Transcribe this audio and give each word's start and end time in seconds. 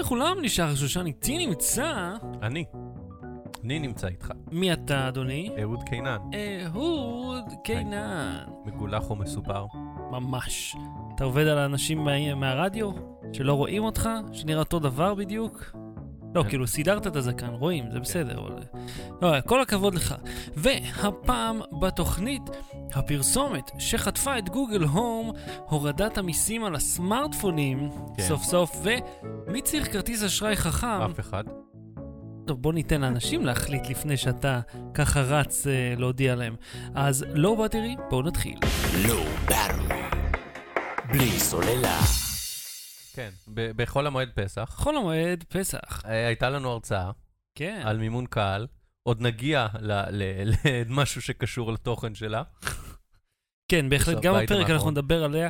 לכולם, 0.00 0.36
נשאר 0.42 0.74
שושן 0.74 1.06
איתי 1.06 1.46
נמצא. 1.46 2.14
אני. 2.42 2.64
אני 3.64 3.78
נמצא 3.78 4.06
איתך. 4.06 4.32
מי 4.52 4.72
אתה, 4.72 5.08
אדוני? 5.08 5.50
אהוד 5.62 5.82
קינן. 5.82 6.18
אהוד 6.66 7.44
קינן. 7.64 8.38
מגולח 8.64 9.10
ומסופר. 9.10 9.66
ממש. 10.10 10.76
אתה 11.14 11.24
עובד 11.24 11.46
על 11.46 11.58
האנשים 11.58 12.04
מה... 12.04 12.34
מהרדיו? 12.34 12.90
שלא 13.32 13.54
רואים 13.54 13.84
אותך? 13.84 14.08
שנראה 14.32 14.58
אותו 14.58 14.78
דבר 14.78 15.14
בדיוק? 15.14 15.72
לא. 16.34 16.44
כאילו, 16.48 16.66
סידרת 16.66 17.06
את 17.06 17.16
הזקן, 17.16 17.48
רואים, 17.48 17.90
זה 17.90 18.00
בסדר. 18.00 18.38
אבל... 18.40 18.62
לא, 19.22 19.40
כל 19.40 19.62
הכבוד 19.62 19.94
לך. 19.94 20.14
והפעם 20.56 21.60
בתוכנית, 21.80 22.42
הפרסומת 22.92 23.70
שחטפה 23.78 24.38
את 24.38 24.48
גוגל 24.48 24.82
הום, 24.82 25.32
הורדת 25.68 26.18
המיסים 26.18 26.64
על 26.64 26.74
הסמארטפונים, 26.74 27.90
כן. 28.16 28.22
סוף 28.22 28.42
סוף, 28.42 28.82
ומי 29.46 29.62
צריך 29.62 29.92
כרטיס 29.92 30.24
אשראי 30.24 30.56
חכם? 30.56 30.86
אף 30.86 31.20
אחד. 31.20 31.44
טוב, 32.46 32.62
בוא 32.62 32.72
ניתן 32.72 33.00
לאנשים 33.00 33.46
להחליט 33.46 33.88
לפני 33.88 34.16
שאתה 34.16 34.60
ככה 34.94 35.20
רץ 35.20 35.66
אה, 35.66 35.94
להודיע 35.98 36.34
להם. 36.34 36.56
אז 36.94 37.26
לא 37.34 37.54
באטרי, 37.54 37.96
בואו 38.10 38.22
נתחיל. 38.22 38.58
לא 39.08 39.24
באטרי. 39.48 40.00
בלי 41.12 41.30
סוללה. 41.30 42.29
כן. 43.14 43.30
בחול 43.54 44.06
המועד 44.06 44.30
פסח 44.34 44.74
חול 44.76 44.96
המועד, 44.96 45.44
פסח. 45.48 46.02
אה, 46.06 46.26
הייתה 46.26 46.50
לנו 46.50 46.70
הרצאה 46.70 47.10
כן. 47.54 47.82
על 47.84 47.98
מימון 47.98 48.26
קהל. 48.26 48.66
עוד 49.02 49.20
נגיע 49.22 49.66
למשהו 49.80 51.22
שקשור 51.22 51.72
לתוכן 51.72 52.14
שלה, 52.14 52.42
כן, 53.70 53.88
בהחלט, 53.88 54.22
גם 54.22 54.34
בפרק 54.42 54.70
אנחנו. 54.70 54.90
נדבר 54.90 55.24
עליה. 55.24 55.48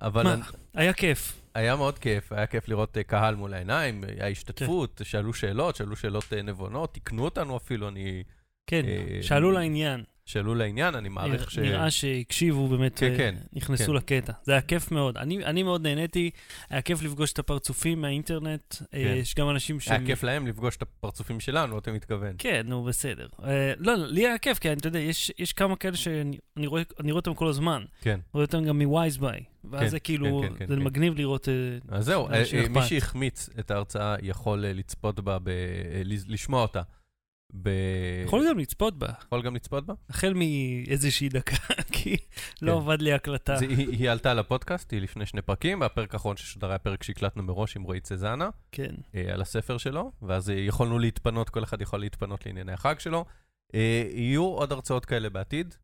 אבל 0.00 0.22
מה, 0.22 0.36
היה 0.74 0.92
כיף. 0.92 1.40
היה 1.54 1.76
מאוד 1.76 1.98
כיף, 1.98 2.32
היה 2.32 2.46
כיף 2.46 2.68
לראות 2.68 2.96
אה, 2.96 3.02
קהל 3.02 3.34
מול 3.34 3.54
העיניים, 3.54 4.04
היה 4.04 4.28
השתתפות, 4.28 4.98
כן. 4.98 5.04
שאלו 5.04 5.34
שאלות, 5.34 5.76
שאלו 5.76 5.96
שאלות 5.96 6.32
אה, 6.32 6.42
נבונות, 6.42 6.94
תיקנו 6.94 7.24
אותנו 7.24 7.56
אפילו, 7.56 7.88
אני... 7.88 8.22
כן, 8.66 8.84
אה, 8.84 9.22
שאלו 9.22 9.50
לעניין. 9.50 10.04
שאלו 10.32 10.54
לעניין, 10.54 10.94
אני 10.94 11.08
מעריך 11.08 11.40
נרא- 11.42 11.50
ש... 11.50 11.58
נראה 11.58 11.90
שהקשיבו 11.90 12.68
באמת, 12.68 12.98
כן, 12.98 13.10
אה, 13.12 13.16
כן, 13.16 13.34
נכנסו 13.52 13.84
כן. 13.86 13.92
לקטע. 13.92 14.32
זה 14.42 14.52
היה 14.52 14.60
כיף 14.60 14.90
מאוד. 14.90 15.16
אני 15.16 15.44
אני 15.44 15.62
מאוד 15.62 15.82
נהניתי, 15.86 16.30
היה 16.70 16.82
כיף 16.82 17.02
לפגוש 17.02 17.32
את 17.32 17.38
הפרצופים 17.38 18.00
מהאינטרנט. 18.00 18.74
אה, 18.80 18.84
כן. 18.92 19.14
יש 19.16 19.34
גם 19.34 19.50
אנשים 19.50 19.78
היה 19.86 20.06
כיף 20.06 20.22
להם 20.22 20.46
לפגוש 20.46 20.76
את 20.76 20.82
הפרצופים 20.82 21.40
שלנו, 21.40 21.78
אתה 21.78 21.92
מתכוון. 21.92 22.34
כן, 22.38 22.62
נו, 22.66 22.84
בסדר. 22.84 23.26
אה, 23.44 23.72
לא, 23.78 23.94
לא, 23.94 24.06
לי 24.06 24.26
היה 24.26 24.38
כיף, 24.38 24.58
כי 24.58 24.72
אתה 24.72 24.88
יודע, 24.88 24.98
יש, 24.98 25.32
יש 25.38 25.52
כמה 25.52 25.76
כאלה 25.76 25.96
שאני 25.96 26.38
אני 26.56 26.66
רואה, 26.66 26.82
אני 27.00 27.12
רואה 27.12 27.20
אותם 27.20 27.34
כל 27.34 27.48
הזמן. 27.48 27.82
כן. 28.00 28.20
רואה 28.34 28.44
אותם 28.44 28.64
גם 28.64 28.82
מווייז 28.82 29.16
ביי. 29.18 29.40
ואז 29.70 29.80
כן, 29.82 29.88
זה 29.88 30.00
כאילו, 30.00 30.40
כן, 30.42 30.48
כן, 30.48 30.54
כן, 30.58 30.66
זה 30.66 30.76
כן. 30.76 30.82
מגניב 30.82 31.14
לראות... 31.18 31.48
אה, 31.48 31.54
אז 31.88 32.04
זהו. 32.04 32.28
מי 32.70 32.82
שהחמיץ 32.82 33.48
את 33.58 33.70
ההרצאה 33.70 34.16
יכול 34.22 34.58
לצפות 34.60 35.20
בה, 35.20 35.38
ב- 35.42 35.50
לשמוע 36.28 36.62
אותה. 36.62 36.82
ב- 37.62 38.22
יכול 38.24 38.48
גם 38.48 38.58
לצפות 38.58 38.98
בה, 38.98 39.08
יכול 39.26 39.42
גם 39.42 39.54
לצפות 39.56 39.86
בה? 39.86 39.94
החל 40.10 40.34
מאיזושהי 40.34 41.28
דקה, 41.28 41.56
כי 41.92 42.16
לא 42.62 42.72
כן. 42.72 42.78
עבד 42.78 43.02
לי 43.02 43.12
הקלטה. 43.12 43.56
זה- 43.56 43.64
היא 43.66 43.88
היא 43.88 44.10
עלתה 44.10 44.34
לפודקאסט, 44.34 44.92
היא 44.92 45.00
לפני 45.00 45.26
שני 45.26 45.42
פרקים, 45.42 45.80
והפרק 45.80 46.14
האחרון 46.14 46.36
ששודר 46.36 46.68
היה 46.68 46.78
פרק 46.78 47.02
שהקלטנו 47.02 47.42
מראש 47.42 47.76
עם 47.76 47.82
רועי 47.82 48.00
צזנה, 48.00 48.48
כן. 48.72 48.94
אה, 49.14 49.34
על 49.34 49.40
הספר 49.42 49.78
שלו, 49.78 50.12
ואז 50.22 50.50
יכולנו 50.56 50.98
להתפנות, 50.98 51.50
כל 51.50 51.64
אחד 51.64 51.80
יכול 51.82 52.00
להתפנות 52.00 52.46
לענייני 52.46 52.72
החג 52.72 52.98
שלו. 52.98 53.24
אה, 53.74 54.04
יהיו 54.14 54.44
עוד 54.44 54.72
הרצאות 54.72 55.04
כאלה 55.04 55.30
בעתיד. 55.30 55.74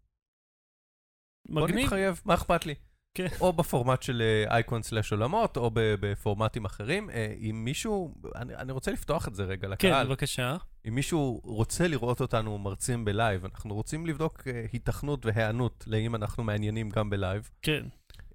בוא 1.49 1.63
מגניב. 1.63 1.85
נתחייב, 1.85 2.21
מה 2.25 2.35
אכפת 2.35 2.67
לי? 2.67 2.75
כן. 3.17 3.27
או 3.41 3.53
בפורמט 3.53 4.03
של 4.03 4.23
אייקון 4.51 4.83
slash 4.83 5.13
עולמות, 5.13 5.57
או 5.57 5.71
בפורמטים 5.75 6.65
אחרים. 6.65 7.11
אה, 7.11 7.35
אם 7.41 7.63
מישהו, 7.65 8.15
אני 8.35 8.57
אני 8.57 8.73
רוצה 8.73 8.91
לפתוח 8.91 9.29
את 9.29 9.35
זה 9.35 9.45
רגע 9.45 9.63
כן, 9.63 9.71
לקהל. 9.71 10.07
בבקשה. 10.07 10.57
אם 10.89 10.95
מישהו 10.95 11.41
רוצה 11.45 11.89
לראות 11.89 12.21
אותנו 12.21 12.59
מרצים 12.59 13.05
בלייב, 13.05 13.45
אנחנו 13.45 13.75
רוצים 13.75 14.07
לבדוק 14.07 14.43
אה, 14.47 14.65
היתכנות 14.73 15.27
והיענות 15.27 15.85
לאם 15.87 16.15
אנחנו 16.15 16.45
מעניינים 16.45 16.91
גם 16.91 17.11
בלייב. 17.11 17.51
כן. 17.63 17.85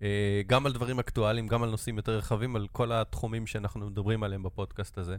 אה, 0.01 0.41
גם 0.47 0.65
על 0.65 0.73
דברים 0.73 0.99
אקטואליים, 0.99 1.47
גם 1.47 1.63
על 1.63 1.69
נושאים 1.69 1.97
יותר 1.97 2.17
רחבים, 2.17 2.55
על 2.55 2.67
כל 2.71 2.91
התחומים 2.91 3.47
שאנחנו 3.47 3.87
מדברים 3.87 4.23
עליהם 4.23 4.43
בפודקאסט 4.43 4.97
הזה. 4.97 5.17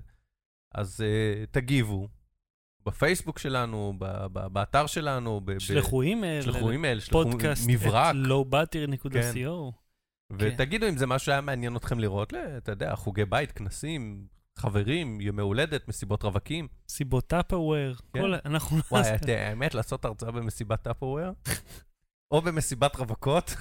אז 0.75 1.01
אה, 1.01 1.45
תגיבו, 1.51 2.09
בפייסבוק 2.87 3.39
שלנו, 3.39 3.95
ב- 3.99 4.27
ב- 4.33 4.47
באתר 4.47 4.87
שלנו, 4.87 5.41
שלחו 5.59 6.03
אימייל. 6.03 6.43
שלחו 6.43 6.71
אימייל, 6.71 7.01
שלחו 7.01 7.23
פודקאסט 7.23 7.65
מברק, 7.69 8.15
at 8.15 8.27
lowbattery.co. 8.27 9.73
ותגידו 10.39 10.89
אם 10.89 10.97
זה 10.97 11.07
משהו 11.07 11.27
שהיה 11.27 11.41
מעניין 11.41 11.77
אתכם 11.77 11.99
לראות, 11.99 12.35
אתה 12.57 12.73
יודע, 12.73 12.97
חוגי 12.97 13.25
בית, 13.25 13.53
כנסים, 13.53 14.27
חברים, 14.59 15.21
ימי 15.21 15.43
הולדת, 15.43 15.89
מסיבות 15.89 16.23
רווקים. 16.23 16.69
סיבות 16.89 17.27
טאפאוור. 17.27 17.95
כן. 18.13 18.21
כל... 18.21 18.35
אנחנו... 18.45 18.79
וואי, 18.91 19.03
האמת, 19.37 19.75
לעשות 19.75 20.05
הרצאה 20.05 20.31
במסיבת 20.31 20.83
טאפוואר, 20.83 21.33
או 22.33 22.43
במסיבת 22.43 22.97
רווקות, 22.97 23.57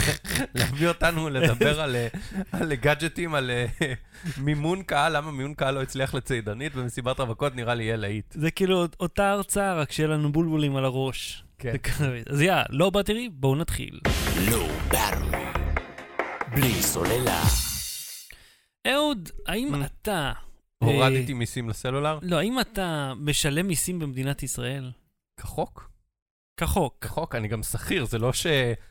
להביא 0.54 0.88
אותנו 0.88 1.28
לדבר 1.28 1.80
על, 1.80 1.96
אה, 1.96 2.08
על 2.52 2.74
גאדג'טים, 2.74 3.34
על 3.34 3.50
אה, 3.50 3.66
מימון 4.38 4.82
קהל, 4.82 5.16
למה 5.16 5.30
מימון 5.30 5.54
קהל 5.54 5.74
לא 5.74 5.82
הצליח 5.82 6.14
לצידנית 6.14 6.74
במסיבת 6.74 7.20
רווקות, 7.20 7.54
נראה 7.54 7.74
לי 7.74 7.84
יהיה 7.84 7.96
להיט. 7.96 8.24
זה 8.32 8.50
כאילו 8.50 8.84
אותה 9.00 9.30
הרצאה, 9.30 9.74
רק 9.74 9.92
שיהיה 9.92 10.08
לנו 10.08 10.32
בולבולים 10.32 10.76
על 10.76 10.84
הראש. 10.84 11.44
כן. 11.58 11.74
אז 12.30 12.40
יאללה, 12.42 12.64
לא 12.70 12.90
באטרי, 12.90 13.28
בואו 13.32 13.56
נתחיל. 13.56 14.00
לא 14.50 14.68
באטרי. 14.88 15.44
בלי 16.54 16.82
סוללה. 16.82 17.42
אהוד, 18.86 19.28
האם 19.46 19.74
Mm. 19.74 19.86
אתה... 19.86 20.32
הורדתי 20.78 21.32
אה, 21.32 21.38
מיסים 21.38 21.68
לסלולר? 21.68 22.18
לא, 22.22 22.36
האם 22.38 22.60
אתה 22.60 23.12
משלם 23.16 23.66
מיסים 23.66 23.98
במדינת 23.98 24.42
ישראל? 24.42 24.90
כחוק? 25.40 25.90
כחוק. 26.56 26.96
כחוק, 27.00 27.34
אני 27.34 27.48
גם 27.48 27.62
שכיר, 27.62 28.04
זה 28.04 28.18
לא 28.18 28.32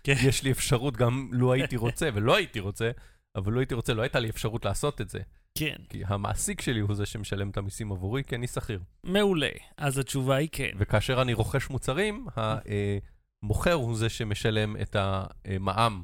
כן. 0.04 0.16
שיש 0.16 0.44
לי 0.44 0.52
אפשרות 0.52 0.98
גם 0.98 1.30
לו 1.32 1.54
הייתי 1.54 1.78
רוצה, 1.78 2.10
ולא 2.14 2.36
הייתי 2.36 2.60
רוצה, 2.60 2.92
אבל 3.36 3.54
לו 3.54 3.60
הייתי 3.60 3.74
רוצה, 3.74 3.94
לא 3.94 4.02
הייתה 4.02 4.20
לי 4.20 4.30
אפשרות 4.30 4.66
לעשות 4.66 5.02
את 5.02 5.10
זה. 5.10 5.20
כן. 5.58 5.76
כי 5.90 6.04
המעסיק 6.08 6.62
שלי 6.62 6.80
הוא 6.80 6.96
זה 6.96 7.06
שמשלם 7.06 7.50
את 7.50 7.58
המיסים 7.58 7.92
עבורי, 7.92 8.24
כי 8.24 8.36
אני 8.36 8.48
שכיר. 8.48 8.80
מעולה. 9.04 9.50
אז 9.78 9.98
התשובה 9.98 10.36
היא 10.36 10.50
כן. 10.52 10.72
וכאשר 10.78 11.22
אני 11.22 11.34
רוכש 11.34 11.70
מוצרים, 11.70 12.28
המוכר 12.36 13.74
הוא 13.74 13.98
זה 13.98 14.10
שמשלם 14.10 14.76
את 14.82 14.96
המע"מ 15.00 16.04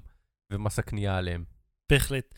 ומס 0.53 0.79
הקנייה 0.79 1.17
עליהם. 1.17 1.43
בהחלט. 1.91 2.35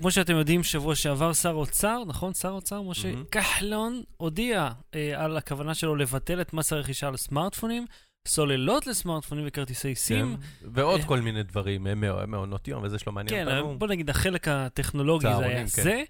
וכמו 0.00 0.10
שאתם 0.10 0.36
יודעים, 0.36 0.62
שבוע 0.62 0.94
שעבר 0.94 1.32
שר 1.32 1.50
אוצר, 1.50 2.02
נכון? 2.06 2.34
שר 2.34 2.48
אוצר, 2.48 2.82
משה 2.82 3.10
מהמם. 3.10 3.24
כחלון, 3.30 4.02
הודיע 4.16 4.68
אה, 4.94 5.24
על 5.24 5.36
הכוונה 5.36 5.74
שלו 5.74 5.96
לבטל 5.96 6.40
את 6.40 6.52
מס 6.52 6.72
הרכישה 6.72 7.08
על 7.08 7.16
סמארטפונים, 7.16 7.86
סוללות 8.28 8.86
לסמארטפונים 8.86 9.44
וכרטיסי 9.48 9.94
סים. 9.94 10.36
כן? 10.36 10.68
ועוד 10.74 11.00
אה. 11.00 11.06
כל 11.06 11.20
מיני 11.20 11.42
דברים, 11.42 11.86
אה, 11.86 11.94
מע- 11.94 12.26
מעונות 12.26 12.68
יום 12.68 12.82
וזה 12.84 12.98
שלא 12.98 13.12
מעניין 13.12 13.44
כן, 13.44 13.56
אותנו. 13.56 13.78
בוא 13.78 13.86
נגיד, 13.88 14.10
החלק 14.10 14.48
הטכנולוגי 14.48 15.26
זה 15.36 15.44
היה 15.44 15.58
כן. 15.58 15.66
זה. 15.66 16.02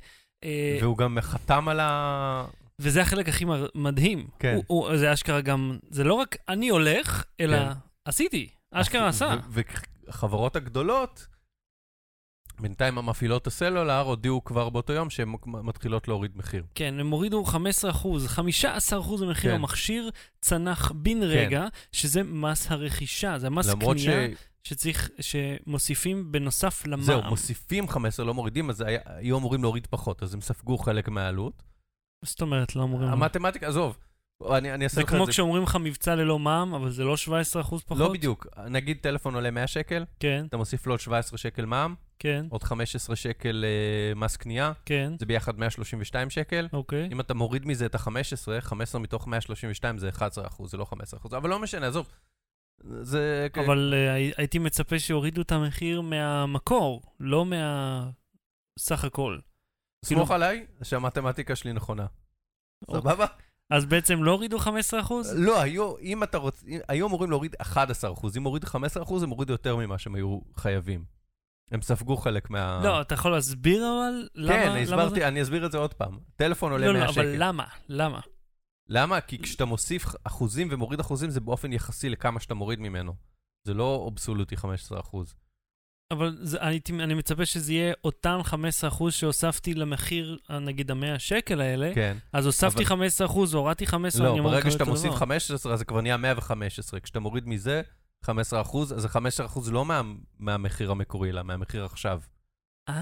אה, 0.44 0.78
והוא 0.80 0.98
גם 0.98 1.18
חתם 1.20 1.68
על 1.68 1.80
ה... 1.80 2.44
וזה 2.78 3.02
החלק 3.02 3.28
הכי 3.28 3.44
מדהים. 3.74 4.26
כן. 4.38 4.54
הוא, 4.54 4.64
הוא, 4.66 4.96
זה 4.96 5.12
אשכרה 5.12 5.40
גם, 5.40 5.78
זה 5.90 6.04
לא 6.04 6.14
רק 6.14 6.36
אני 6.48 6.68
הולך, 6.68 7.24
אלא 7.40 7.56
כן. 7.58 7.72
עשיתי. 8.04 8.48
אשכרה 8.72 9.08
עשה. 9.08 9.34
ו- 9.48 9.60
והחברות 10.06 10.56
הגדולות, 10.56 11.26
בינתיים 12.62 12.98
המפעילות 12.98 13.46
הסלולר 13.46 14.00
הודיעו 14.00 14.44
כבר 14.44 14.68
באותו 14.68 14.92
יום 14.92 15.10
שהן 15.10 15.34
מתחילות 15.46 16.08
להוריד 16.08 16.32
מחיר. 16.36 16.64
כן, 16.74 16.94
הם 17.00 17.10
הורידו 17.10 17.44
15 17.44 17.90
אחוז, 17.90 18.26
15 18.26 19.00
אחוז 19.00 19.22
ממחיר 19.22 19.50
כן. 19.50 19.56
המכשיר 19.56 20.10
צנח 20.40 20.92
בן 20.94 21.22
רגע, 21.22 21.66
שזה 21.92 22.22
מס 22.22 22.70
הרכישה, 22.70 23.38
זה 23.38 23.50
מס 23.50 23.74
קנייה 23.74 24.28
שצריך, 24.64 25.10
שמוסיפים 25.20 26.32
בנוסף 26.32 26.86
למע"מ. 26.86 27.02
זהו, 27.02 27.22
מוסיפים 27.22 27.88
15, 27.88 28.26
לא 28.26 28.34
מורידים, 28.34 28.70
אז 28.70 28.80
היה- 28.80 29.00
היו 29.06 29.38
אמורים 29.38 29.62
להוריד 29.62 29.86
פחות, 29.86 30.22
אז 30.22 30.34
הם 30.34 30.40
ספגו 30.40 30.78
חלק 30.78 31.08
מהעלות. 31.08 31.62
זאת 32.24 32.40
אומרת, 32.42 32.76
לא 32.76 32.82
אמורים... 32.82 33.08
המתמטיקה, 33.08 33.68
עזוב, 33.68 33.98
אני 34.56 34.74
אני 34.74 34.84
אעשה 34.84 34.94
זה 34.94 35.02
לך 35.02 35.08
כמו 35.10 35.20
את 35.22 35.26
זה. 35.26 35.32
כשאומרים 35.32 35.62
לך 35.62 35.76
מבצע 35.76 36.14
ללא 36.14 36.38
מע"מ, 36.38 36.74
אבל 36.74 36.90
זה 36.90 37.04
לא 37.04 37.16
17 37.16 37.62
אחוז 37.62 37.82
פחות? 37.82 37.98
לא 37.98 38.12
בדיוק, 38.12 38.46
נגיד 38.68 38.98
טלפון 39.00 39.34
עולה 39.34 39.50
100 39.50 39.66
שקל, 39.66 40.04
כן, 40.20 40.44
אתה 40.48 40.56
מוסיף 40.56 40.86
לו 40.86 40.92
עוד 40.92 41.00
17 41.00 41.38
שקל 41.38 41.64
מע"מ, 41.64 41.94
כן, 42.22 42.46
עוד 42.50 42.62
15 42.62 43.16
שקל 43.16 43.64
אה, 43.64 44.14
מס 44.14 44.36
קנייה, 44.36 44.72
כן, 44.84 45.12
זה 45.18 45.26
ביחד 45.26 45.58
132 45.58 46.30
שקל. 46.30 46.68
אוקיי. 46.72 47.08
אם 47.12 47.20
אתה 47.20 47.34
מוריד 47.34 47.66
מזה 47.66 47.86
את 47.86 47.94
ה-15, 47.94 48.60
15 48.60 49.00
מתוך 49.00 49.26
132 49.28 49.98
זה 49.98 50.08
11 50.08 50.46
אחוז, 50.46 50.70
זה 50.70 50.76
לא 50.76 50.84
15 50.84 51.20
אחוז, 51.20 51.34
אבל 51.34 51.50
לא 51.50 51.58
משנה, 51.58 51.86
עזוב. 51.86 52.08
זה... 53.02 53.46
אבל 53.66 53.94
אה, 53.96 54.12
הי- 54.14 54.32
הייתי 54.36 54.58
מצפה 54.58 54.98
שיורידו 54.98 55.42
את 55.42 55.52
המחיר 55.52 56.00
מהמקור, 56.00 57.02
לא 57.20 57.44
מהסך 57.44 59.04
הכל. 59.04 59.38
סמוך 60.04 60.28
כאילו- 60.28 60.34
עליי 60.34 60.66
שהמתמטיקה 60.82 61.56
שלי 61.56 61.72
נכונה. 61.72 62.06
אוקיי. 62.88 63.00
סבבה? 63.00 63.26
אז 63.72 63.84
בעצם 63.86 64.22
לא 64.24 64.30
הורידו 64.30 64.58
15 64.58 65.00
אחוז? 65.00 65.32
לא, 65.36 65.60
היו, 65.60 65.98
אם 65.98 66.22
אתה 66.22 66.38
רוצ... 66.38 66.64
היו 66.88 67.06
אמורים 67.06 67.30
להוריד 67.30 67.56
11 67.58 68.12
אחוז, 68.12 68.36
אם 68.36 68.42
הורידו 68.42 68.66
15 68.66 69.02
אחוז, 69.02 69.22
הם 69.22 69.30
הורידו 69.30 69.52
יותר 69.52 69.76
ממה 69.76 69.98
שהם 69.98 70.14
היו 70.14 70.38
חייבים. 70.56 71.19
הם 71.70 71.82
ספגו 71.82 72.16
חלק 72.16 72.50
מה... 72.50 72.80
לא, 72.84 73.00
אתה 73.00 73.14
יכול 73.14 73.30
להסביר 73.32 73.82
אבל? 73.82 74.28
למה- 74.34 74.52
כן, 74.54 74.68
למה 74.68 74.78
הסברתי? 74.78 75.24
אני 75.24 75.42
אסביר 75.42 75.66
את 75.66 75.72
זה 75.72 75.78
עוד 75.78 75.94
פעם. 75.94 76.18
טלפון 76.36 76.72
עולה 76.72 76.86
לא, 76.86 76.92
100 76.92 77.04
לא, 77.04 77.12
שקל. 77.12 77.20
אבל 77.20 77.34
למה? 77.38 77.64
למה? 77.88 78.20
למה? 78.88 79.20
כי 79.20 79.38
כשאתה 79.38 79.64
מוסיף 79.64 80.04
אחוזים 80.24 80.68
ומוריד 80.70 81.00
אחוזים, 81.00 81.30
זה 81.30 81.40
באופן 81.40 81.72
יחסי 81.72 82.08
לכמה 82.08 82.40
שאתה 82.40 82.54
מוריד 82.54 82.80
ממנו. 82.80 83.12
זה 83.66 83.74
לא 83.74 83.94
אובסולוטי 83.94 84.56
15 84.56 85.00
אחוז. 85.00 85.34
אבל 86.12 86.38
זה, 86.42 86.58
הייתי, 86.60 86.92
אני 86.92 87.14
מצפה 87.14 87.46
שזה 87.46 87.72
יהיה 87.72 87.94
אותם 88.04 88.40
15% 88.90 89.10
שהוספתי 89.10 89.74
למחיר, 89.74 90.38
נגיד, 90.60 90.90
ה-100 90.90 91.18
שקל 91.18 91.60
האלה, 91.60 91.90
כן. 91.94 92.16
אז 92.32 92.46
הוספתי 92.46 92.84
אבל- 92.84 93.06
15%, 93.26 93.54
הורדתי 93.54 93.86
15%, 93.86 93.90
לא, 94.20 94.30
אני 94.30 94.38
אמור 94.38 94.50
ברגע 94.50 94.58
לקבל 94.58 94.70
שאתה 94.70 94.84
מוסיף 94.84 95.10
דבר. 95.10 95.16
15, 95.18 95.72
אז 95.72 95.78
זה 95.78 95.84
כבר 95.84 96.00
נהיה 96.00 96.16
115. 96.16 97.00
כשאתה 97.00 97.20
מוריד 97.20 97.48
מזה 97.48 97.82
15 98.24 98.60
אחוז, 98.60 98.92
אז 98.92 99.00
זה 99.02 99.08
15 99.08 99.46
אחוז 99.46 99.72
לא 99.72 99.84
מה- 99.84 100.02
מהמחיר 100.38 100.90
המקורי, 100.90 101.30
אלא 101.30 101.42
מהמחיר 101.42 101.84
עכשיו. 101.84 102.20
אה, 102.88 102.94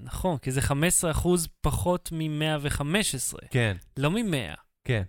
נכון, 0.00 0.38
כי 0.38 0.50
זה 0.52 0.60
15% 0.60 1.28
פחות 1.60 2.08
מ-115, 2.12 3.36
כן, 3.50 3.76
לא 3.96 4.10
מ-100. 4.10 4.56
כן. 4.84 5.02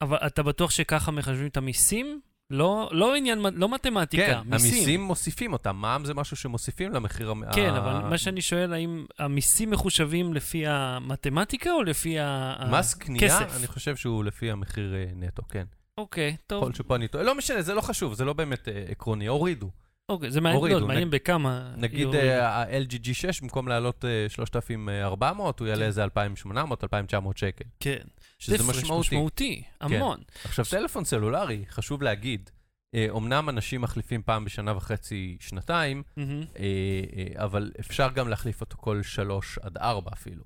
אבל 0.00 0.16
אתה 0.26 0.42
בטוח 0.42 0.70
שככה 0.70 1.10
מחשבים 1.10 1.46
את 1.46 1.56
המיסים? 1.56 2.20
לא, 2.50 2.88
לא 2.92 3.14
עניין, 3.14 3.38
לא 3.38 3.68
מתמטיקה, 3.74 4.26
כן, 4.26 4.40
מיסים. 4.50 4.70
המיסים 4.74 5.02
מוסיפים 5.02 5.52
אותם. 5.52 5.76
מע"מ 5.76 6.04
זה 6.04 6.14
משהו 6.14 6.36
שמוסיפים 6.36 6.92
למחיר... 6.92 7.32
כן, 7.54 7.70
ה- 7.74 7.78
אבל 7.78 8.08
מה 8.10 8.18
שאני 8.18 8.40
שואל, 8.42 8.72
האם 8.72 9.06
המיסים 9.18 9.70
מחושבים 9.70 10.34
לפי 10.34 10.66
המתמטיקה 10.66 11.70
או 11.72 11.82
לפי 11.82 12.18
ה... 12.18 12.54
מס 12.70 12.94
קנייה, 12.94 13.38
הכסף? 13.38 13.56
אני 13.56 13.66
חושב 13.66 13.96
שהוא 13.96 14.24
לפי 14.24 14.50
המחיר 14.50 14.94
אה, 14.94 15.04
נטו, 15.16 15.42
כן. 15.48 15.64
אוקיי, 15.98 16.36
טוב. 16.46 16.62
יכול 16.62 16.74
שפה 16.74 16.96
אני 16.96 17.08
טועה. 17.08 17.24
לא 17.24 17.34
משנה, 17.34 17.62
זה 17.62 17.74
לא 17.74 17.80
חשוב, 17.80 18.14
זה 18.14 18.24
לא 18.24 18.32
באמת 18.32 18.68
אה, 18.68 18.84
עקרוני. 18.88 19.26
הורידו. 19.26 19.70
אוקיי, 20.08 20.30
זה 20.30 20.40
מעניין, 20.40 20.56
הורידו, 20.56 20.80
לא, 20.80 20.86
מעניין 20.86 21.08
נג- 21.08 21.14
בכמה... 21.14 21.72
נגיד 21.76 22.08
ה-LG 22.14 22.92
G6, 22.92 23.42
במקום 23.42 23.68
לעלות 23.68 24.04
אה, 24.04 24.28
3,400, 24.28 25.60
הוא 25.60 25.68
יעלה 25.68 25.80
כן. 25.80 25.86
איזה 25.86 26.04
2,800, 26.04 26.84
2,900 26.84 27.36
שקל. 27.36 27.64
כן. 27.80 27.98
שזה 28.38 28.56
זה 28.56 28.62
הפרש 28.64 28.76
משמעותי. 28.76 29.08
כן. 29.10 29.16
משמעותי, 29.16 29.62
המון. 29.80 30.20
עכשיו, 30.44 30.64
טלפון 30.70 31.04
סלולרי, 31.04 31.64
חשוב 31.68 32.02
להגיד, 32.02 32.50
אה, 32.94 33.06
אומנם 33.10 33.48
אנשים 33.48 33.80
מחליפים 33.80 34.22
פעם 34.22 34.44
בשנה 34.44 34.76
וחצי, 34.76 35.36
שנתיים, 35.40 36.02
מהמם. 36.16 36.42
אה, 36.58 36.64
אה, 37.16 37.44
אבל 37.44 37.70
אפשר 37.80 38.08
גם 38.14 38.28
להחליף 38.28 38.60
אותו 38.60 38.76
כל 38.78 39.02
שלוש 39.02 39.58
עד 39.62 39.76
ארבע 39.78 40.10
אפילו. 40.12 40.44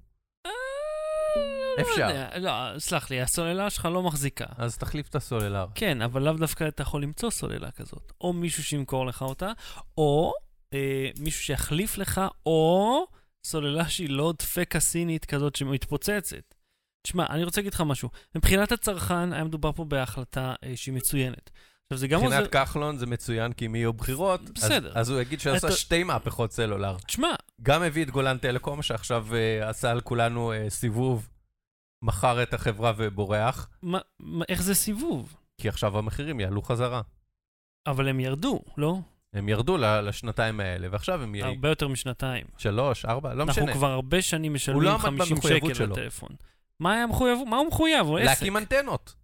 לא 1.77 1.83
אפשר. 1.83 2.29
לא, 2.38 2.79
סלח 2.79 3.11
לי, 3.11 3.21
הסוללה 3.21 3.71
שלך 3.71 3.85
לא 3.85 4.03
מחזיקה. 4.03 4.47
אז 4.56 4.79
תחליף 4.79 5.09
את 5.09 5.15
הסוללר. 5.15 5.67
כן, 5.75 6.03
אבל 6.03 6.23
לאו 6.23 6.33
דווקא 6.33 6.69
אתה 6.69 6.83
יכול 6.83 7.03
למצוא 7.03 7.31
סוללה 7.31 7.71
כזאת. 7.71 8.12
או 8.21 8.33
מישהו 8.33 8.65
שימכור 8.65 9.06
לך 9.06 9.23
אותה, 9.23 9.53
או 9.99 10.33
אה, 10.75 11.11
מישהו 11.19 11.43
שיחליף 11.43 11.99
לך, 11.99 12.21
או 12.47 13.06
סוללה 13.44 13.88
שהיא 13.88 14.11
לא 14.11 14.33
דפקה 14.38 14.81
סינית 14.81 15.25
כזאת 15.25 15.56
שמתפוצצת. 15.56 16.55
תשמע, 17.03 17.27
אני 17.31 17.44
רוצה 17.44 17.61
להגיד 17.61 17.75
לך 17.75 17.81
משהו. 17.81 18.09
מבחינת 18.35 18.73
הצרכן, 18.73 19.33
היה 19.33 19.44
מדובר 19.44 19.73
פה 19.73 19.85
בהחלטה 19.85 20.55
אה, 20.65 20.73
שהיא 20.77 20.94
מצוינת. 20.94 21.50
עכשיו, 21.87 21.99
זה 21.99 22.09
גם 22.09 22.21
עוזר... 22.21 22.41
מבחינת 22.41 22.53
כחלון 22.53 22.97
זה 22.99 23.06
מצוין, 23.06 23.53
כי 23.53 23.67
אם 23.67 23.75
יהיו 23.75 23.93
בחירות, 23.93 24.41
אז- 24.41 24.50
בסדר. 24.50 24.93
אז 24.94 25.11
הוא 25.11 25.21
יגיד 25.21 25.41
שעשה 25.41 25.67
אתה- 25.67 25.77
שתי 25.77 26.05
מהפכות 26.05 26.53
סלולר. 26.53 26.97
תשמע, 27.06 27.35
גם 27.62 27.83
הביא 27.83 28.05
את 28.05 28.11
גולן 28.11 28.38
טלקום, 28.38 28.83
שעכשיו 28.83 29.27
אה, 29.35 29.69
עשה 29.69 29.91
על 29.91 30.00
כולנו 30.00 30.53
אה, 30.53 30.71
סיבוב, 30.71 31.29
מכר 32.05 32.43
את 32.43 32.55
החברה 32.55 32.93
ובורח, 32.97 33.69
מה, 33.83 33.99
מה, 34.19 34.44
איך 34.49 34.62
זה 34.62 34.75
סיבוב? 34.75 35.37
כי 35.61 35.69
עכשיו 35.69 35.99
המחירים 35.99 36.41
יעלו 36.41 36.62
חזרה. 36.62 37.03
אבל 37.87 38.09
הם 38.09 38.21
ירדו, 38.21 38.61
לא? 38.77 38.99
הם 39.33 39.49
ירדו 39.49 39.77
לשנתיים 39.79 40.61
האלה, 40.61 40.88
ועכשיו 40.91 41.23
הם 41.23 41.35
יהיו 41.35 41.47
הרבה 41.47 41.69
יותר 41.69 41.88
משנתיים. 41.88 42.47
שלוש, 42.59 43.05
ארבע, 43.05 43.35
לא 43.35 43.43
אנחנו 43.43 43.62
משנה. 43.62 43.75
כבר 43.75 43.91
הרבה 43.91 44.23
שנים 44.23 44.53
לא 44.53 44.56
משלמים 44.56 44.88
עמד 44.88 44.99
50 45.00 45.37
במחויבות 45.37 45.71
שקל 45.71 45.75
שלו. 45.75 45.93
לטלפון. 45.93 46.29
מה 46.81 46.93
היה 46.93 47.06
מחויב? 47.06 47.38
מה 47.47 47.56
הוא 47.56 47.67
מחויב? 47.69 48.06
הוא 48.06 48.19
עסק. 48.19 48.27
להקים 48.29 48.56
אנטנות. 48.56 49.15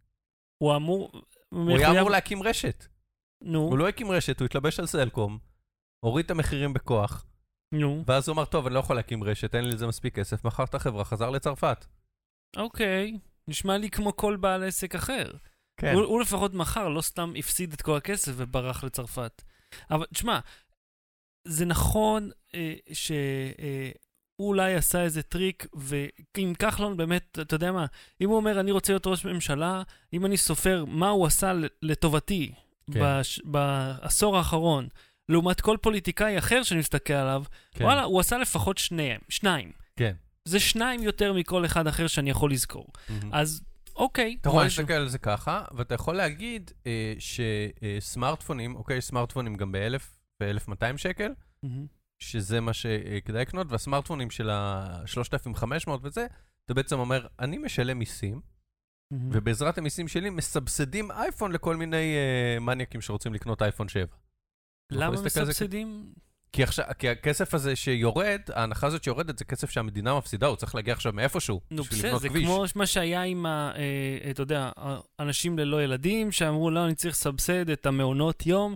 הוא 0.58 0.76
אמור... 0.76 1.12
הוא 1.52 1.78
היה 1.78 1.90
אמור 1.90 2.10
להקים 2.10 2.42
רשת. 2.42 2.86
נו, 3.44 3.58
הוא 3.58 3.78
לא 3.78 3.88
הקים 3.88 4.10
רשת, 4.10 4.40
הוא 4.40 4.46
התלבש 4.46 4.80
על 4.80 4.86
סלקום, 4.86 5.38
הוריד 6.04 6.24
את 6.24 6.30
המחירים 6.30 6.72
בכוח, 6.72 7.26
נו, 7.74 8.04
ואז 8.06 8.28
הוא 8.28 8.34
אמר, 8.34 8.44
טוב, 8.44 8.66
אני 8.66 8.74
לא 8.74 8.80
יכול 8.80 8.96
להקים 8.96 9.24
רשת, 9.24 9.54
אין 9.54 9.64
לי 9.64 9.70
לזה 9.70 9.86
מספיק 9.86 10.14
כסף, 10.14 10.44
מכר 10.44 10.64
את 10.64 10.74
החברה, 10.74 11.04
חזר 11.04 11.30
לצרפת. 11.30 11.86
אוקיי. 12.56 13.18
נשמע 13.48 13.78
לי 13.78 13.90
כמו 13.90 14.16
כל 14.16 14.36
בעל 14.36 14.64
עסק 14.64 14.94
אחר. 14.94 15.32
כן. 15.76 15.94
הוא, 15.94 16.04
הוא 16.04 16.20
לפחות 16.20 16.54
מכר, 16.54 16.88
לא 16.88 17.00
סתם 17.00 17.32
הפסיד 17.38 17.72
את 17.72 17.82
כל 17.82 17.96
הכסף 17.96 18.32
וברח 18.36 18.84
לצרפת. 18.84 19.42
אבל 19.90 20.06
תשמע, 20.14 20.38
זה 21.48 21.64
נכון 21.64 22.30
אה, 22.54 22.74
שהוא 22.92 23.16
אה, 23.58 23.90
הוא 24.42 24.48
אולי 24.48 24.74
עשה 24.74 25.02
איזה 25.02 25.22
טריק, 25.22 25.66
ועם 25.74 26.54
כחלון 26.54 26.96
באמת, 26.96 27.38
אתה 27.42 27.54
יודע 27.54 27.72
מה, 27.72 27.86
אם 28.20 28.28
הוא 28.28 28.36
אומר, 28.36 28.60
אני 28.60 28.70
רוצה 28.70 28.92
להיות 28.92 29.06
ראש 29.06 29.24
ממשלה, 29.24 29.82
אם 30.12 30.26
אני 30.26 30.36
סופר 30.36 30.84
מה 30.88 31.08
הוא 31.08 31.26
עשה 31.26 31.52
לטובתי 31.82 32.52
כן. 32.92 33.00
בש, 33.02 33.40
בעשור 33.44 34.36
האחרון, 34.36 34.88
לעומת 35.28 35.60
כל 35.60 35.76
פוליטיקאי 35.80 36.38
אחר 36.38 36.62
שאני 36.62 36.80
מסתכל 36.80 37.12
עליו, 37.12 37.42
כן. 37.72 37.84
וואלה, 37.84 38.02
הוא 38.02 38.20
עשה 38.20 38.38
לפחות 38.38 38.78
שניהם, 38.78 39.20
שניים. 39.28 39.72
כן. 39.96 40.14
זה 40.44 40.60
שניים 40.60 41.02
יותר 41.02 41.32
מכל 41.32 41.64
אחד 41.64 41.86
אחר 41.86 42.06
שאני 42.06 42.30
יכול 42.30 42.52
לזכור. 42.52 42.86
מהמם. 43.08 43.34
אז 43.34 43.62
אוקיי, 43.96 44.36
אתה 44.40 44.48
יכול. 44.48 44.62
להסתכל 44.62 44.92
על 44.92 45.08
זה 45.08 45.18
ככה, 45.18 45.64
ואתה 45.76 45.94
יכול 45.94 46.14
להגיד 46.14 46.70
אה, 46.86 47.14
שסמארטפונים, 47.18 48.76
אוקיי, 48.76 49.00
סמארטפונים 49.00 49.54
גם 49.54 49.72
ב-1000 49.72 50.02
ו-1200 50.42 50.96
שקל, 50.96 51.32
מהמם. 51.62 52.01
שזה 52.22 52.60
מה 52.60 52.72
שכדאי 52.72 53.42
לקנות, 53.42 53.66
והסמארטפונים 53.70 54.30
של 54.30 54.50
ה-3500 54.50 55.90
וזה, 56.02 56.26
אתה 56.64 56.74
בעצם 56.74 56.98
אומר, 56.98 57.26
אני 57.40 57.58
משלם 57.58 57.98
מיסים. 57.98 58.40
ובעזרת 59.30 59.78
המיסים 59.78 60.08
שלי 60.08 60.30
מסבסדים 60.30 61.10
אייפון 61.10 61.52
לכל 61.52 61.76
מיני 61.76 62.14
אה, 62.16 62.60
מניאקים 62.60 63.00
שרוצים 63.00 63.34
לקנות 63.34 63.62
אייפון 63.62 63.88
7. 63.88 64.04
אתה 64.04 64.14
יכול 64.94 65.04
למה 65.04 65.22
מסבסדים? 65.22 66.12
כי, 66.52 66.62
עכשיו, 66.62 66.84
כי 66.98 67.08
הכסף 67.08 67.54
הזה 67.54 67.76
שיורד, 67.76 68.40
ההנחה 68.52 68.86
הזאת 68.86 69.04
שיורדת 69.04 69.38
זה 69.38 69.44
כסף 69.44 69.70
שהמדינה 69.70 70.18
מפסידה, 70.18 70.46
הוא 70.46 70.56
צריך 70.56 70.74
להגיע 70.74 70.94
עכשיו 70.94 71.12
מאיפשהו, 71.12 71.60
נו 71.70 71.82
בשביל 71.82 72.06
לבנות 72.06 72.22
זה 72.22 72.28
כביש. 72.28 72.44
כמו 72.44 72.64
מה 72.74 72.86
שהיה 72.86 73.22
עם, 73.22 73.46
ה, 73.46 73.72
אה, 73.76 74.30
אתה 74.30 74.42
יודע, 74.42 74.70
אנשים 75.20 75.58
ללא 75.58 75.82
ילדים, 75.82 76.32
שאמרו, 76.32 76.70
לא, 76.70 76.84
אני 76.84 76.94
צריך 76.94 77.14
לסבסד 77.14 77.70
את 77.70 77.86
המעונות 77.86 78.46
יום 78.46 78.74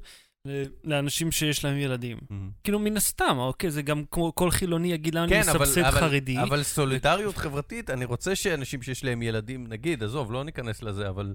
לאנשים 0.84 1.32
שיש 1.32 1.64
להם 1.64 1.76
ילדים. 1.76 2.18
מהמם. 2.30 2.50
כאילו, 2.64 2.78
מן 2.78 2.96
הסתם, 2.96 3.36
אוקיי, 3.38 3.70
זה 3.70 3.82
גם 3.82 4.02
כמו 4.10 4.34
כל 4.34 4.50
חילוני 4.50 4.92
יגיד, 4.92 5.16
אני 5.16 5.28
כן, 5.28 5.40
מסבסד 5.40 5.80
אבל, 5.80 6.00
חרדי. 6.00 6.42
אבל 6.42 6.62
סולידריות 6.62 7.36
חברתית, 7.36 7.90
אני 7.90 8.04
רוצה 8.04 8.36
שאנשים 8.36 8.82
שיש 8.82 9.04
להם 9.04 9.22
ילדים, 9.22 9.66
נגיד, 9.66 10.02
עזוב, 10.02 10.32
לא 10.32 10.44
ניכנס 10.44 10.82
לזה, 10.82 11.08
אבל 11.08 11.34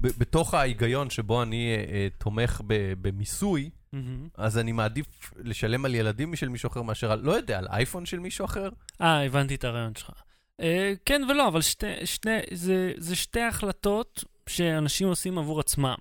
ב- 0.00 0.18
בתוך 0.18 0.54
ההיגיון 0.54 1.10
שבו 1.10 1.42
אני 1.42 1.74
אה, 1.76 1.94
אה, 1.94 2.08
תומך 2.18 2.60
ב- 2.66 2.92
במיסוי, 3.08 3.70
מהמם. 3.92 4.28
אז 4.34 4.58
אני 4.58 4.72
מעדיף 4.72 5.06
לשלם 5.36 5.84
על 5.84 5.94
ילדים 5.94 6.36
של 6.36 6.48
מישהו 6.48 6.66
אחר 6.68 6.82
מאשר 6.82 7.12
על, 7.12 7.20
לא 7.20 7.32
יודע, 7.32 7.58
על 7.58 7.66
אייפון 7.70 8.06
של 8.06 8.18
מישהו 8.18 8.44
אחר? 8.44 8.68
אה, 9.00 9.24
הבנתי 9.24 9.54
את 9.54 9.64
הרעיון 9.64 9.94
שלך. 9.94 10.10
אה, 10.60 10.92
כן 11.04 11.22
ולא, 11.30 11.48
אבל 11.48 11.60
שתי, 11.60 12.06
שתי, 12.06 12.30
זה, 12.52 12.92
זה 12.96 13.16
שתי 13.16 13.40
החלטות 13.40 14.24
שאנשים 14.48 15.08
עושים 15.08 15.38
עבור 15.38 15.60
עצמם. 15.60 15.94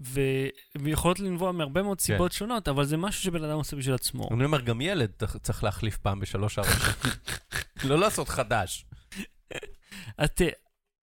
ו- 0.00 0.48
ויכולות 0.78 1.20
לנבוע 1.20 1.52
מהרבה 1.52 1.82
מאוד 1.82 2.00
סיבות 2.00 2.32
שונות, 2.32 2.68
אבל 2.68 2.84
זה 2.84 2.96
משהו 2.96 3.22
שבן 3.22 3.44
אדם 3.44 3.56
עושה 3.56 3.76
בשביל 3.76 3.94
עצמו. 3.94 4.28
אני 4.32 4.44
אומר, 4.44 4.60
גם 4.60 4.80
ילד 4.80 5.10
צריך- 5.42 5.64
להחליף 5.64 5.96
פעם 5.96 6.20
בשלוש 6.20 6.58
ארבע 6.58 6.70
שנים. 6.70 7.14
לא 7.90 7.98
לעשות 7.98 8.28
חדש. 8.28 8.84
אז 10.18 10.28
תראה, 10.34 10.50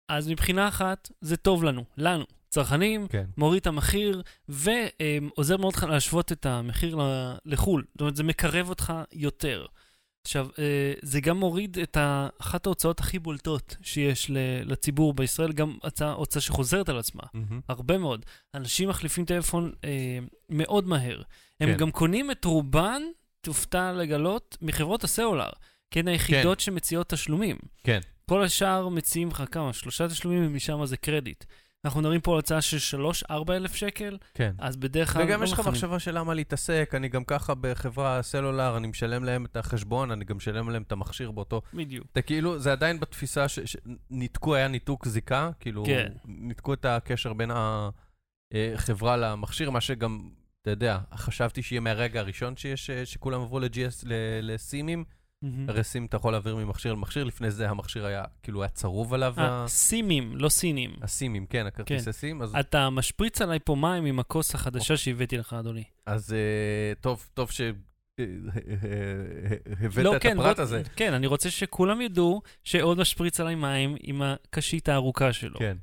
אז 0.09 0.28
מבחינה 0.28 0.69
אחת, 0.69 1.11
זה 1.21 1.37
טוב 1.37 1.64
לנו, 1.64 1.85
לנו, 1.97 2.25
צרכנים, 2.50 3.09
כן. 3.09 3.25
מוריד 3.37 3.61
את 3.61 3.66
המחיר, 3.66 4.23
ועוזר 4.49 5.57
מאוד 5.57 5.75
לך 5.75 5.83
להשוות 5.83 6.33
את 6.33 6.47
המחיר 6.47 6.99
לחו"ל. 7.45 7.85
זאת 7.93 8.00
אומרת, 8.00 8.16
זה 8.16 8.23
מקרב 8.23 8.69
אותך 8.69 8.93
יותר. 9.12 9.66
עכשיו, 10.25 10.49
אה, 10.59 10.93
זה 11.02 11.21
גם 11.21 11.37
מוריד 11.37 11.78
את 11.78 11.97
אחת 12.40 12.66
ההוצאות 12.66 13.00
הכי 13.00 13.19
בולטות 13.19 13.76
שיש 13.83 14.31
לציבור 14.64 15.14
בישראל, 15.14 15.52
גם 15.52 15.76
הצעה, 15.83 16.12
הוצאה 16.12 16.43
שחוזרת 16.43 16.88
על 16.88 16.99
עצמה. 16.99 17.23
הרבה 17.69 17.99
מאוד. 17.99 18.26
אנשים 18.54 18.88
מחליפים 18.88 19.25
טלפון 19.25 19.73
אה, 19.85 20.19
מאוד 20.50 20.87
מהר. 20.87 21.23
הם 21.61 21.73
כן. 21.73 21.76
גם 21.76 21.90
קונים 21.90 22.31
את 22.31 22.45
רובן, 22.45 23.02
תופתע 23.40 23.93
לגלות, 23.93 24.57
מחברות 24.62 25.04
הסלולר. 25.04 25.50
כן, 25.90 26.09
היחידות 26.09 26.61
שמציעות 26.61 27.09
תשלומים. 27.09 27.57
כן. 27.85 28.00
כל 28.28 28.43
השאר 28.43 28.88
מציעים 28.88 29.28
לך 29.28 29.45
כמה? 29.50 29.73
שלושה 29.73 30.09
תשלומים 30.09 30.47
ומשם 30.47 30.87
זה 30.87 30.97
קרדיט. 30.97 31.45
אנחנו 31.85 32.00
מדברים 32.00 32.21
פה 32.21 32.33
על 32.33 32.38
הצעה 32.38 32.61
של 32.61 32.97
3-4 33.31 33.33
אלף 33.50 33.75
שקל, 33.75 34.19
כן. 34.35 34.55
אז 34.59 34.76
בדרך 34.76 35.12
כלל 35.12 35.23
וגם 35.23 35.41
לא 35.41 35.45
יש 35.45 35.53
לך. 35.53 35.61
מחשבה 35.61 35.99
של 35.99 36.19
למה 36.19 36.35
להתעסק, 36.35 36.93
אני 36.97 37.09
גם 37.09 37.25
ככה 37.25 37.55
בחברה 37.61 38.23
סלולר, 38.23 38.76
אני 38.76 38.87
משלם 38.87 39.25
להם 39.25 39.45
את 39.45 39.57
החשבון, 39.57 40.11
אני 40.11 40.25
גם 40.25 40.37
משלם 40.37 40.71
להם 40.71 40.83
את 40.83 40.93
המכשיר 40.93 41.31
באותו... 41.31 41.62
בדיוק. 41.75 42.07
אתה 42.12 42.23
כאילו, 42.23 42.59
זה 42.59 42.73
עדיין 42.73 43.00
בתפיסה 43.00 43.47
שניתקו, 43.49 44.55
היה 44.55 44.69
ניתוק 44.69 45.09
זיקה, 45.09 45.50
כאילו, 45.61 45.85
כן. 45.87 46.12
ניתקו 46.25 46.73
את 46.75 46.85
הקשר 46.85 47.33
בין 47.33 47.50
החברה 48.55 49.17
למכשיר, 49.17 49.71
מה 49.71 49.81
שגם 49.81 50.29
אתה 50.62 50.71
יודע, 50.71 50.99
חשבתי 51.14 51.62
שיהיה 51.62 51.81
מהרגע 51.81 52.21
הראשון 52.21 52.57
שיש, 52.57 52.91
אה, 52.91 53.07
שכולם 53.07 53.41
עברו 53.41 53.61
ל-GS, 53.61 54.03
ל- 54.05 54.12
לסימים. 54.53 55.05
מהמם. 55.45 55.69
הרי 55.71 55.85
סים 55.85 56.07
אתה 56.07 56.17
יכול 56.17 56.33
להעביר 56.33 56.57
ממכשיר 56.57 56.93
למכשיר, 56.93 57.25
לפני 57.25 57.51
זה 57.51 57.71
המכשיר 57.71 58.07
היה, 58.07 58.25
כאילו, 58.43 58.63
היה 58.63 58.69
צרוב 58.69 59.15
עליו, 59.15 59.35
ה- 59.37 59.41
אה, 59.43 59.67
לא 60.35 60.49
סינים. 60.49 60.95
הסימים, 61.03 61.47
כן, 61.47 61.67
הכרטיסי 61.67 62.13
סים. 62.13 62.43
אז, 62.43 62.55
אתה 62.61 62.91
משפריץ 62.91 63.43
עליי 63.43 63.59
פה 63.65 63.75
מים 63.75 64.05
עם 64.05 64.19
הכוס 64.19 64.55
החדשה 64.55 64.97
שהבאתי 64.97 65.37
לך, 65.39 65.53
אדוני. 65.53 65.85
אז 66.07 66.33
אה, 66.33 66.93
טוב, 67.01 67.27
טוב 67.35 67.51
ש... 67.51 67.61
אה, 67.61 68.25
הבאת 69.81 70.05
לא, 70.05 70.17
את 70.17 70.23
כן, 70.23 70.39
הפרט 70.41 70.59
הזה. 70.59 70.83
כן, 70.97 71.13
אני 71.13 71.27
רוצה 71.27 71.51
שכולם 71.51 72.01
ידעו 72.01 72.43
שעוד 72.65 72.99
משפריץ 72.99 73.41
עליי 73.41 73.55
מים 73.55 73.97
עם 74.03 74.23
הקשית 74.23 74.89
הארוכה 74.89 75.33
שלו. 75.33 75.59
כן. 75.59 75.77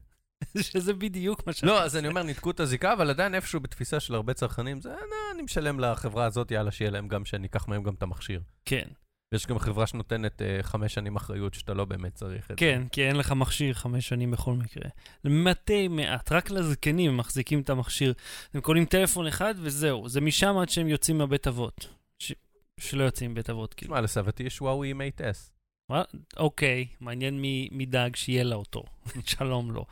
שזה 0.62 0.94
בדיוק 0.94 1.48
מה 1.48 1.53
ש... 1.53 1.63
לא, 1.63 1.84
אז 1.84 1.98
אני 1.98 2.08
אומר, 2.08 2.24
ניתקו 2.24 2.51
את 2.51 2.60
הזיקה, 2.60 2.94
אבל 2.94 3.10
עדיין 3.10 3.36
איפשהו 3.36 3.60
בתפיסה 3.60 4.00
של 4.00 4.15
הרבה 4.15 4.34
צרכנים, 4.34 4.82
זה, 4.82 4.89
"נה, 4.89 4.96
אני 5.36 5.41
משלם 5.41 5.80
לחברה 5.80 6.25
הזאת, 6.25 6.51
יאללה, 6.51 6.72
שיהיה 6.72 6.91
להם 6.91 7.08
גם, 7.08 7.25
שאני 7.25 7.48
אקח 7.48 7.68
מהם 7.68 7.84
גם 7.84 7.94
את 7.94 8.03
המכשיר. 8.03 8.41
כן, 8.65 8.86
יש 9.33 9.47
גם 9.47 9.59
חברה 9.59 9.88
שנותנת 9.88 10.41
אה, 10.41 10.57
חמש 10.61 10.93
שנים 10.93 11.15
אחריות 11.15 11.53
שאתה 11.53 11.73
לא 11.73 11.85
באמת 11.85 12.15
צריך 12.15 12.43
את 12.43 12.47
זה. 12.47 12.55
כן, 12.55 12.83
כי 12.91 13.07
אין 13.07 13.15
לך 13.15 13.31
מכשיר 13.31 13.73
חמש 13.73 14.07
שנים 14.07 14.31
בכל 14.31 14.53
מקרה. 14.53 14.89
מתי 15.23 15.88
מעט, 15.88 16.31
רק 16.31 16.51
לזקנים 16.51 17.17
מחזיקים 17.17 17.61
את 17.61 17.69
המכשיר. 17.69 18.13
הם 18.53 18.61
קונים 18.61 18.85
טלפון 18.85 19.27
אחד 19.27 19.55
וזהו, 19.57 20.09
זה 20.09 20.21
משם 20.21 20.57
עד 20.57 20.69
שהם 20.69 20.88
יוצאים 20.88 21.17
מהבית 21.17 21.47
אבות. 21.47 21.88
ש... 22.19 22.33
שלא 22.79 23.03
יוצאים 23.03 23.31
מבית 23.31 23.50
אבות, 23.50 23.73
כאילו. 23.73 23.93
תשמע, 23.93 24.01
לסבתי 24.01 24.43
יש 24.43 24.61
וואוי 24.61 24.89
עם 24.91 25.01
8S. 25.01 25.50
מה? 25.89 26.03
אוקיי, 26.38 26.88
מעניין 27.00 27.41
מי, 27.41 27.69
מי 27.71 27.85
דאג 27.85 28.15
שיהיה 28.15 28.43
לה 28.43 28.55
אותו. 28.55 28.83
שלום 29.25 29.71
לו. 29.71 29.85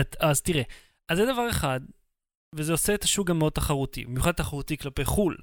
את, 0.00 0.16
אז 0.20 0.40
תראה, 0.40 0.62
אז 1.08 1.18
זה 1.18 1.26
דבר 1.26 1.50
אחד, 1.50 1.80
וזה 2.54 2.72
עושה 2.72 2.94
את 2.94 3.04
השוק 3.04 3.28
גם 3.28 3.38
מאוד 3.38 3.52
תחרותי, 3.52 4.04
במיוחד 4.04 4.32
תחרותי 4.32 4.76
כלפי 4.76 5.04
חו"ל, 5.04 5.36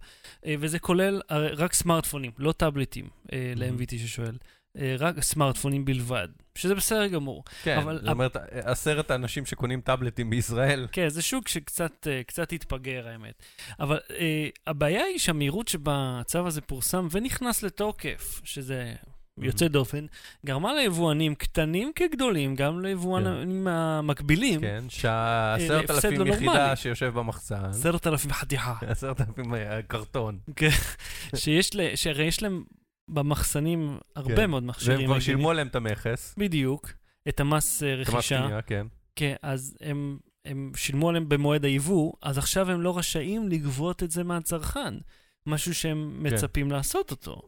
אה, 0.45 0.55
וזה 0.59 0.79
כולל 0.79 1.21
רק 1.31 1.73
סמארטפונים, 1.73 2.31
לא 2.37 2.51
טאבלטים, 2.51 3.09
אה, 3.33 3.53
ל-MVT 3.55 3.97
ששואל, 3.97 4.37
אה, 4.77 4.95
רק 4.99 5.23
סמארטפונים 5.23 5.85
בלבד, 5.85 6.27
שזה 6.55 6.75
בסדר 6.75 7.07
גמור. 7.07 7.43
כן, 7.63 7.77
אבל 7.77 7.99
זאת 7.99 8.09
אומרת, 8.09 8.35
עשרת 8.51 9.11
האנשים 9.11 9.45
שקונים 9.45 9.81
טאבלטים 9.81 10.29
בישראל. 10.29 10.87
כן, 10.91 11.09
זה 11.09 11.21
שוק 11.21 11.47
שקצת 11.47 12.07
קצת 12.27 12.53
התפגר, 12.53 13.07
האמת. 13.07 13.43
אבל 13.79 13.99
הבעיה 14.67 15.03
היא 15.03 15.19
שהמהירות 15.19 15.67
שבה 15.67 16.17
הצו 16.21 16.47
הזה 16.47 16.61
פורסם 16.61 17.07
ונכנס 17.11 17.63
לתוקף, 17.63 18.41
שזה 18.43 18.95
יוצא 19.41 19.67
דופן, 19.67 20.05
גרמה 20.45 20.73
ליבואנים 20.73 21.35
קטנים 21.35 21.91
כגדולים, 21.95 22.55
גם 22.55 22.81
ליבואנים 22.81 23.67
המקבילים, 23.67 24.61
כן, 24.61 24.83
שעשרת 24.89 25.89
הפסד 25.89 26.07
אלפים 26.11 26.27
יחידה. 26.27 26.75
שיושב 26.75 27.13
במחסן. 27.13 27.65
עשרת 27.65 28.07
אלפים 28.07 28.33
חתיכה, 28.33 28.73
עשרת 28.91 29.21
אלפים 29.21 29.55
אה, 29.55 29.81
קרטון. 29.81 30.39
ל- 31.75 31.95
שהרי 31.95 32.23
יש 32.23 32.43
להם 32.43 32.63
במחסנים 33.07 33.97
הרבה 34.15 34.35
כן. 34.35 34.49
מאוד 34.49 34.63
מכשירים. 34.63 34.99
והם 34.99 35.07
כבר. 35.07 35.19
שילמו 35.19 35.51
עליהם 35.51 35.67
את 35.67 35.75
המכס. 35.75 36.35
בדיוק, 36.37 36.91
את 37.29 37.39
המס 37.39 37.83
אה, 37.83 37.93
את 37.93 38.07
המס 38.07 38.15
רכישה. 38.15 38.41
קנייה, 38.41 38.61
כן. 38.61 38.87
כן, 39.15 39.35
אז 39.41 39.77
הם, 39.81 40.17
הם 40.45 40.71
שילמו 40.75 41.09
עליהם 41.09 41.29
במועד 41.29 41.65
היבוא, 41.65 42.13
אז 42.21 42.37
עכשיו 42.37 42.71
הם 42.71 42.81
לא 42.81 42.97
רשאים 42.97 43.49
לגבות 43.49 44.03
את 44.03 44.11
זה 44.11 44.23
מהצרכן, 44.23 44.93
משהו 45.45 45.75
שהם 45.75 46.19
כן. 46.23 46.33
מצפים 46.33 46.71
לעשות 46.71 47.11
אותו. 47.11 47.41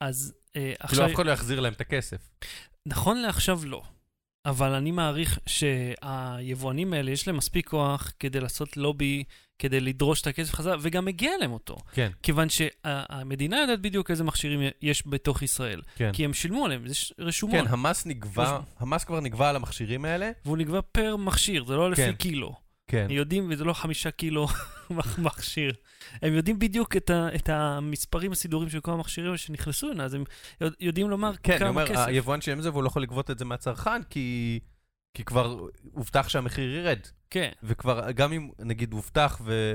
אז 0.00 0.34
אה, 0.56 0.60
כאילו 0.62 0.76
עכשיו, 0.80 1.06
אף 1.06 1.14
אחד 1.14 1.26
לא 1.26 1.30
יחזיר 1.30 1.60
להם 1.60 1.72
את 1.72 1.80
הכסף. 1.80 2.30
נכון 2.86 3.18
לעכשיו 3.18 3.60
לא, 3.64 3.82
אבל 4.46 4.72
אני 4.72 4.90
מעריך 4.90 5.38
שהיבואנים 5.46 6.92
האלה, 6.92 7.10
יש 7.10 7.26
להם 7.26 7.36
מספיק 7.36 7.68
כוח 7.68 8.12
כדי 8.18 8.40
לעשות 8.40 8.76
לובי, 8.76 9.24
כדי 9.58 9.80
לדרוש 9.80 10.20
את 10.20 10.26
הכסף 10.26 10.54
חזרה, 10.54 10.76
וגם 10.80 11.04
מגיע 11.04 11.32
להם 11.40 11.52
אותו. 11.52 11.76
כן, 11.92 12.10
כיוון 12.22 12.48
שהמדינה 12.48 13.60
יודעת 13.60 13.80
בדיוק 13.80 14.10
איזה 14.10 14.24
מכשירים 14.24 14.60
יש 14.82 15.02
בתוך 15.06 15.42
ישראל, 15.42 15.82
כן. 15.96 16.10
כי 16.12 16.24
הם 16.24 16.34
שילמו 16.34 16.64
עליהם, 16.64 16.88
זה 16.88 16.94
רשומות, 17.18 17.56
כן, 17.56 17.64
המס 17.68 18.06
נגבה, 18.06 18.60
המס 18.78 19.04
כבר 19.04 19.20
נגבה 19.20 19.50
על 19.50 19.56
המכשירים 19.56 20.04
האלה. 20.04 20.30
והוא 20.44 20.56
נגבה 20.56 20.82
פר 20.82 21.16
מכשיר, 21.16 21.64
זה 21.64 21.76
לא 21.76 21.90
לפי 21.90 22.02
כן. 22.02 22.12
קילו. 22.12 22.54
כן. 22.86 23.04
הם 23.04 23.10
יודעים, 23.10 23.48
וזה 23.50 23.64
לא 23.64 23.72
חמישה 23.72 24.10
קילו 24.10 24.46
מכשיר. 25.18 25.72
הם 26.22 26.32
יודעים 26.34 26.58
בדיוק 26.58 26.96
את, 26.96 27.10
ה, 27.10 27.28
את 27.34 27.48
המספרים 27.48 28.32
הסידורים 28.32 28.68
של 28.70 28.80
כל 28.80 28.92
המכשירים 28.92 29.36
שנכנסו 29.36 29.90
הנה, 29.90 30.04
אז 30.04 30.14
הם 30.14 30.24
יודע- 30.60 30.76
יודעים 30.80 31.10
לומר 31.10 31.32
כן, 31.42 31.52
אני 31.52 31.58
כמה 31.60 31.68
אומר, 31.68 31.88
כסף. 31.88 32.04
היבואן 32.06 32.40
שילם 32.40 32.60
זה 32.62 32.70
והוא 32.70 32.82
לא 32.82 32.88
יכול 32.88 33.02
לגבות 33.02 33.30
את 33.30 33.38
זה 33.38 33.44
מהצרכן, 33.44 34.02
כי... 34.02 34.60
כי 35.14 35.24
כבר 35.24 35.58
הובטח 35.92 36.28
שהמחיר 36.28 36.70
ירד. 36.76 36.98
כן, 37.30 37.50
וכבר, 37.62 38.10
גם 38.10 38.32
אם 38.32 38.50
נגיד 38.58 38.92
הובטח 38.92 39.40
ו... 39.44 39.74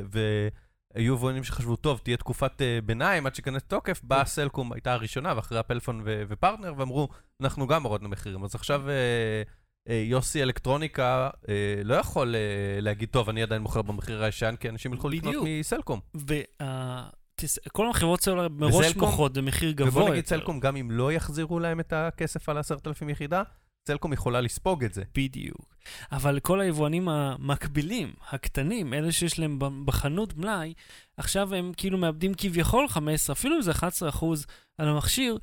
והיו 0.95 1.13
יבואנים 1.13 1.43
שחשבו, 1.43 1.75
טוב, 1.75 1.99
תהיה 2.03 2.17
תקופת 2.17 2.51
uh, 2.61 2.85
ביניים 2.85 3.25
עד 3.25 3.35
שייכנס 3.35 3.61
לתוקף, 3.63 4.01
באה 4.03 4.25
סלקום, 4.25 4.73
הייתה 4.73 4.93
הראשונה, 4.93 5.33
ואחריה 5.35 5.63
פלאפון 5.63 6.01
ו- 6.05 6.23
ופרטנר, 6.27 6.73
ואמרו, 6.77 7.07
אנחנו 7.41 7.67
גם 7.67 7.83
הורדנו 7.83 8.09
מחירים. 8.09 8.43
אז 8.43 8.55
עכשיו 8.55 8.83
uh, 8.87 9.49
יוסי 9.87 10.43
אלקטרוניקה 10.43 11.29
uh, 11.33 11.47
לא 11.83 11.95
יכול 11.95 12.35
uh, 12.35 12.81
להגיד, 12.81 13.09
טוב, 13.09 13.29
אני 13.29 13.43
עדיין 13.43 13.61
מוכר 13.61 13.81
במחיר 13.81 14.23
הישן, 14.23 14.55
כי 14.59 14.69
אנשים 14.69 14.93
ילכו 14.93 15.09
לקנות. 15.09 15.47
מסלקום. 15.59 15.99
וכל 16.15 17.89
החברות 17.89 18.21
סלולר 18.21 18.47
מראש 18.49 18.95
מוכרות 18.95 19.33
במחיר 19.33 19.71
גבוה 19.71 20.03
ובוא. 20.03 20.09
נגיד 20.09 20.25
סלקום, 20.25 20.59
גם 20.59 20.75
אם 20.75 20.91
לא 20.91 21.11
יחזירו 21.11 21.59
להם 21.59 21.79
את 21.79 21.93
הכסף 21.93 22.49
על 22.49 22.57
10,000 22.57 23.09
יחידה, 23.09 23.43
סלקום 23.87 24.13
יכולה 24.13 24.41
לספוג 24.41 24.83
את 24.83 24.93
זה. 24.93 25.03
בדיוק. 25.15 25.75
אבל 26.11 26.39
כל 26.39 26.61
היבואנים 26.61 27.09
המקבילים, 27.09 28.13
הקטנים, 28.31 28.93
אלה 28.93 29.11
שיש 29.11 29.39
להם 29.39 29.59
בחנות 29.85 30.37
מלאי, 30.37 30.73
עכשיו 31.17 31.55
הם 31.55 31.71
כאילו 31.77 31.97
מאבדים 31.97 32.33
כביכול 32.37 32.87
15, 32.87 33.33
אפילו 33.33 33.55
אם 33.55 33.61
זה 33.61 33.71
11 33.71 34.09
אחוז 34.09 34.45
על 34.77 34.87
המכשיר, 34.87 35.37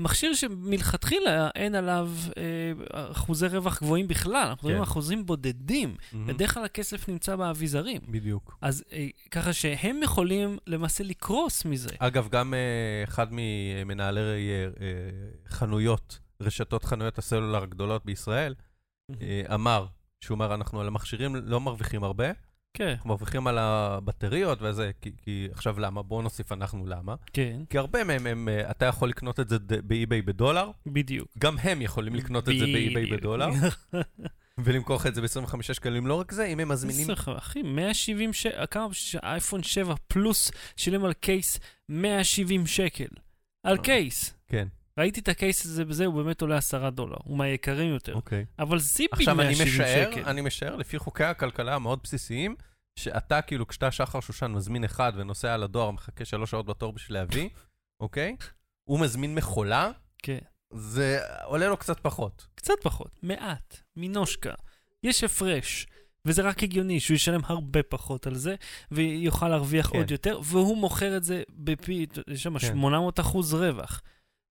מכשיר 0.00 0.34
שמלכתחילה 0.34 1.50
אין 1.54 1.74
עליו 1.74 2.10
אה, 2.36 3.10
אחוזי 3.10 3.46
רווח 3.46 3.82
גבוהים 3.82 4.08
בכלל, 4.08 4.34
אנחנו 4.36 4.52
מדברים 4.54 4.74
כן. 4.74 4.78
על 4.78 4.82
אחוזים 4.82 5.26
בודדים. 5.26 5.96
בדרך 6.26 6.54
כלל 6.54 6.64
הכסף 6.64 7.08
נמצא 7.08 7.36
באביזרים. 7.36 8.00
בדיוק. 8.08 8.56
אז 8.60 8.84
אה, 8.92 9.06
ככה 9.30 9.52
שהם 9.52 10.02
יכולים 10.02 10.58
למעשה 10.66 11.04
לקרוס 11.04 11.64
מזה. 11.64 11.90
אגב, 11.98 12.28
גם 12.28 12.54
אה, 12.54 13.04
אחד 13.04 13.26
ממנהלי 13.30 14.20
אה, 14.20 14.64
אה, 14.80 14.90
חנויות, 15.48 16.18
רשתות 16.42 16.84
חנויות 16.84 17.18
הסלולר 17.18 17.62
הגדולות 17.62 18.04
בישראל, 18.04 18.54
אה, 19.22 19.42
אמר, 19.54 19.86
שהוא 20.20 20.34
אומר, 20.34 20.54
אנחנו 20.54 20.80
על 20.80 20.86
המכשירים 20.86 21.36
לא 21.36 21.60
מרוויחים 21.60 22.04
הרבה, 22.04 22.26
כן, 22.74 22.88
אנחנו 22.88 23.08
מרוויחים 23.08 23.46
על 23.46 23.58
הבטריות 23.58 24.58
וזה, 24.62 24.90
כי, 25.00 25.10
כי 25.22 25.48
עכשיו 25.52 25.80
למה? 25.80 26.02
בואו 26.02 26.22
נוסיף 26.22 26.52
אנחנו 26.52 26.86
למה. 26.86 27.14
כן, 27.32 27.60
כי 27.70 27.78
הרבה 27.78 28.04
מהם, 28.04 28.26
הם, 28.26 28.48
אה, 28.48 28.70
אתה 28.70 28.86
יכול 28.86 29.08
לקנות 29.08 29.40
את 29.40 29.48
זה 29.48 29.58
באי-ביי 29.84 30.22
בדולר, 30.22 30.70
בדיוק. 30.86 31.28
גם 31.38 31.58
הם 31.58 31.82
יכולים 31.82 32.14
לקנות 32.14 32.48
את 32.48 32.58
זה 32.58 32.64
באי-ביי. 32.64 33.06
בדולר, 33.06 33.48
ולמכור 34.64 34.96
לך 34.96 35.06
את 35.06 35.14
זה 35.14 35.22
ב-25 35.22 35.62
שקלים. 35.62 36.06
לא 36.06 36.14
רק 36.14 36.32
זה, 36.32 36.44
אם 36.44 36.60
הם 36.60 36.68
מזמינים... 36.68 37.06
אחי, 37.36 37.62
170 37.62 38.32
שקל, 38.32 38.64
כמה 38.70 38.88
אייפון 39.22 39.62
7 39.62 39.94
פלוס 40.08 40.50
שילם 40.76 41.04
על 41.04 41.12
קייס 41.12 41.58
170 41.88 42.66
שקל. 42.66 43.04
על 43.62 43.76
אה. 43.76 43.82
קייס. 43.82 44.34
כן, 44.48 44.68
ראיתי 44.98 45.20
את 45.20 45.28
הקייס 45.28 45.66
הזה 45.66 45.84
בזה, 45.84 46.06
הוא 46.06 46.22
באמת 46.22 46.40
עולה 46.40 46.56
10 46.56 46.90
דולר. 46.90 47.16
הוא 47.24 47.38
מהיקרים 47.38 47.94
יותר. 47.94 48.14
אוקיי. 48.14 48.44
אבל 48.58 48.78
זיפי 48.78 49.08
עכשיו, 49.12 49.40
אני 49.40 49.48
170 49.48 49.74
משער, 49.74 50.10
שקל. 50.12 50.24
אני 50.28 50.40
משער, 50.40 50.76
לפי 50.76 50.98
חוקי 50.98 51.24
הכלכלה 51.24 51.74
המאוד 51.74 52.00
בסיסיים, 52.02 52.56
שאתה, 52.96 53.42
כאילו, 53.42 53.68
כשאתה 53.68 53.90
שחר 53.90 54.20
שושן 54.20 54.50
מזמין 54.50 54.84
אחד 54.84 55.12
ונוסע 55.16 55.54
על 55.54 55.62
הדואר, 55.62 55.90
מחכה 55.90 56.24
שלוש 56.24 56.50
שעות 56.50 56.66
בתור 56.66 56.92
בשביל 56.92 57.18
להביא, 57.18 57.48
אוקיי? 58.02 58.36
הוא 58.84 59.00
מזמין 59.00 59.34
מכולה, 59.34 59.90
כן. 60.18 60.38
זה 60.72 61.18
עולה 61.44 61.68
לו 61.68 61.76
קצת 61.76 62.00
פחות. 62.00 62.46
קצת 62.54 62.74
פחות, 62.82 63.18
מעט, 63.22 63.80
מנושקה. 63.96 64.54
יש 65.02 65.24
הפרש. 65.24 65.86
וזה 66.24 66.42
רק 66.42 66.62
הגיוני 66.62 67.00
שהוא 67.00 67.14
ישלם 67.14 67.40
הרבה 67.44 67.82
פחות 67.82 68.26
על 68.26 68.34
זה, 68.34 68.54
ויוכל 68.90 69.48
להרוויח 69.48 69.90
כן. 69.90 69.98
עוד 69.98 70.10
יותר, 70.10 70.40
והוא 70.44 70.76
מוכר 70.76 71.16
את 71.16 71.24
זה 71.24 71.42
בפי, 71.48 72.06
יש 72.28 72.42
שם 72.42 72.58
כן. 72.58 72.66
800 72.66 73.20
אחוז 73.20 73.54
רווח. 73.54 74.02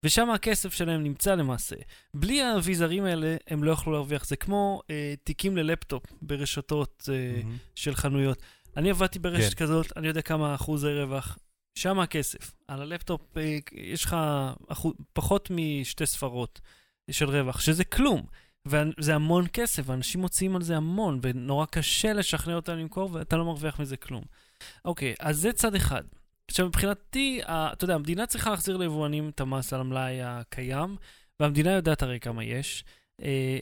ושם 0.04 0.30
הכסף 0.30 0.74
שלהם 0.74 1.02
נמצא 1.02 1.34
למעשה. 1.34 1.76
בלי 2.14 2.42
האביזרים 2.42 3.04
האלה, 3.04 3.36
הם 3.46 3.64
לא 3.64 3.70
יכלו 3.70 3.92
להרוויח. 3.92 4.26
זה 4.26 4.36
כמו 4.36 4.82
אה, 4.90 5.14
תיקים 5.24 5.56
ללפטופ 5.56 6.02
ברשתות 6.22 7.08
אה, 7.12 7.32
מהמם. 7.36 7.56
של 7.74 7.94
חנויות. 7.94 8.42
אני 8.76 8.90
עבדתי 8.90 9.18
ברשת 9.18 9.54
כן. 9.54 9.64
כזאת, 9.64 9.96
אני 9.96 10.08
יודע 10.08 10.22
כמה 10.22 10.54
אחוזי 10.54 10.88
רווח. 10.88 11.38
שם 11.74 12.00
הכסף. 12.00 12.52
על 12.68 12.82
הלפטופ 12.82 13.36
אה, 13.36 13.58
יש 13.72 14.04
לך 14.04 14.16
אחוז, 14.68 14.92
פחות 15.12 15.50
משתי 15.50 16.06
ספרות 16.06 16.60
של 17.10 17.30
רווח, 17.30 17.60
שזה 17.60 17.84
כלום. 17.84 18.26
וזה 18.66 19.14
המון 19.14 19.46
כסף, 19.52 19.82
ואנשים 19.86 20.20
מוציאים 20.20 20.56
על 20.56 20.62
זה 20.62 20.76
המון, 20.76 21.18
ונורא 21.22 21.66
קשה 21.66 22.12
לשכנע 22.12 22.54
אותם 22.54 22.76
למכור, 22.76 23.10
ואתה 23.12 23.36
לא 23.36 23.44
מרוויח 23.44 23.80
מזה 23.80 23.96
כלום. 23.96 24.24
אוקיי, 24.84 25.14
אז 25.20 25.38
זה 25.38 25.52
צד 25.52 25.74
אחד. 25.74 26.02
עכשיו, 26.50 26.66
מבחינתי, 26.66 27.40
אתה 27.44 27.84
יודע, 27.84 27.94
המדינה 27.94 28.26
צריכה 28.26 28.50
להחזיר 28.50 28.76
ליבואנים 28.76 29.28
את 29.28 29.40
המס 29.40 29.72
על 29.72 29.80
המלאי 29.80 30.22
הקיים, 30.22 30.96
והמדינה 31.40 31.72
יודעת 31.72 32.02
הרי 32.02 32.20
כמה 32.20 32.44
יש. 32.44 32.84
אה, 33.22 33.58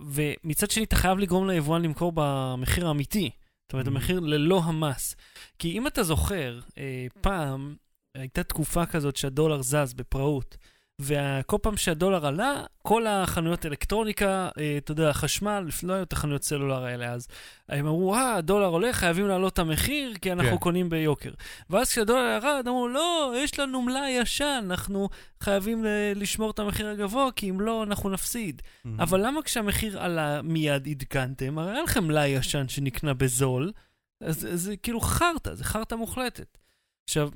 ומצד 0.00 0.70
שני, 0.70 0.84
אתה 0.84 0.96
חייב 0.96 1.18
לגרום 1.18 1.50
ליבואן 1.50 1.82
למכור 1.82 2.12
במחיר 2.14 2.86
האמיתי. 2.88 3.30
זאת 3.62 3.72
אומרת, 3.72 3.86
Mhm. 3.86 3.90
המחיר 3.90 4.20
ללא 4.20 4.60
המס. 4.64 5.16
כי 5.58 5.72
אם 5.78 5.86
אתה 5.86 6.02
זוכר, 6.02 6.60
אה, 6.78 7.06
פעם 7.20 7.76
הייתה 8.14 8.42
תקופה 8.42 8.86
כזאת 8.86 9.16
שהדולר 9.16 9.62
זז 9.62 9.94
בפראות, 9.94 10.56
וכל 11.00 11.56
פעם 11.62 11.76
שהדולר 11.76 12.26
עלה, 12.26 12.64
כל 12.82 13.06
החנויות 13.06 13.66
אלקטרוניקה, 13.66 14.48
אה, 14.58 14.74
אתה 14.78 14.92
יודע, 14.92 15.12
חשמל, 15.12 15.68
לא 15.82 15.92
היו 15.92 16.02
את 16.02 16.12
החנויות 16.12 16.42
סלולר 16.42 16.84
האלה 16.84 17.12
אז, 17.12 17.28
הם 17.68 17.86
אמרו, 17.86 18.14
אה, 18.14 18.34
הדולר 18.34 18.66
עולה, 18.66 18.92
חייבים 18.92 19.28
להעלות 19.28 19.52
את 19.52 19.58
המחיר, 19.58 20.14
כי 20.22 20.32
אנחנו 20.32 20.50
כן. 20.50 20.58
קונים 20.58 20.90
ביוקר. 20.90 21.30
ואז 21.70 21.90
כשהדולר 21.90 22.38
ירד, 22.42 22.64
אמרו, 22.68 22.88
לא, 22.88 23.34
יש 23.36 23.58
לנו 23.58 23.82
מלאי 23.82 24.10
ישן, 24.10 24.64
אנחנו 24.70 25.08
חייבים 25.40 25.84
לשמור 26.14 26.50
את 26.50 26.58
המחיר 26.58 26.88
הגבוה, 26.88 27.32
כי 27.36 27.50
אם 27.50 27.60
לא, 27.60 27.82
אנחנו 27.82 28.10
נפסיד. 28.10 28.62
אבל 28.98 29.26
למה 29.26 29.42
כשהמחיר 29.42 30.00
עלה 30.00 30.42
מיד 30.42 30.88
עדכנתם? 30.88 31.58
הרי 31.58 31.72
היה 31.72 31.82
לכם 31.82 32.04
מלאי 32.04 32.28
ישן 32.28 32.68
שנקנה 32.68 33.14
בזול, 33.14 33.72
אז 34.20 34.40
זה, 34.40 34.56
זה 34.56 34.76
כאילו 34.76 35.00
חרטא, 35.00 35.54
זה 35.54 35.64
חרטא 35.64 35.94
מוחלטת. 35.94 36.58
עכשיו, 37.04 37.30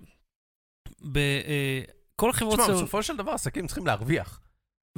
ב, 1.13 1.19
אה, 1.19 1.83
כל 2.17 2.31
החברות 2.31 2.61
תשמע, 2.61 2.75
בסופו 2.75 3.03
של 3.03 3.17
דבר 3.17 3.33
עסקים 3.33 3.67
צריכים 3.67 3.87
להרוויח. 3.87 4.41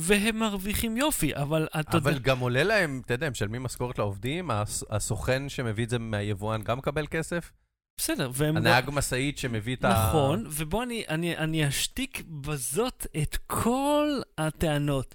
והם 0.01 0.39
מרוויחים 0.39 0.97
יופי, 0.97 1.37
אבל 1.37 1.69
אתה 1.81 1.97
יודע, 1.97 2.11
אבל 2.11 2.19
גם 2.19 2.39
עולה 2.39 2.63
להם, 2.63 3.03
אתה 3.05 3.15
יודע, 3.15 3.31
משלמים 3.31 3.63
משכורת 3.63 3.99
לעובדים, 3.99 4.51
הס- 4.51 4.85
הסוכן 4.91 5.49
שמביא 5.49 5.85
את 5.85 5.91
זה 5.91 5.99
מהיבואן 5.99 6.63
גם 6.63 6.79
מקבל 6.79 7.07
כסף, 7.07 7.53
בסדר, 8.01 8.31
והם... 8.35 8.57
הנהג 8.57 8.91
משאית 8.93 9.39
שמביא 9.39 9.77
את 9.77 9.85
ה... 9.85 9.89
נכון, 10.09 10.45
ובוא 10.51 10.83
אני, 10.83 11.05
אני, 11.09 11.37
אני 11.37 11.69
אשתיק 11.69 12.23
בזאת 12.29 13.07
את 13.23 13.37
כל 13.47 14.09
הטענות. 14.39 15.15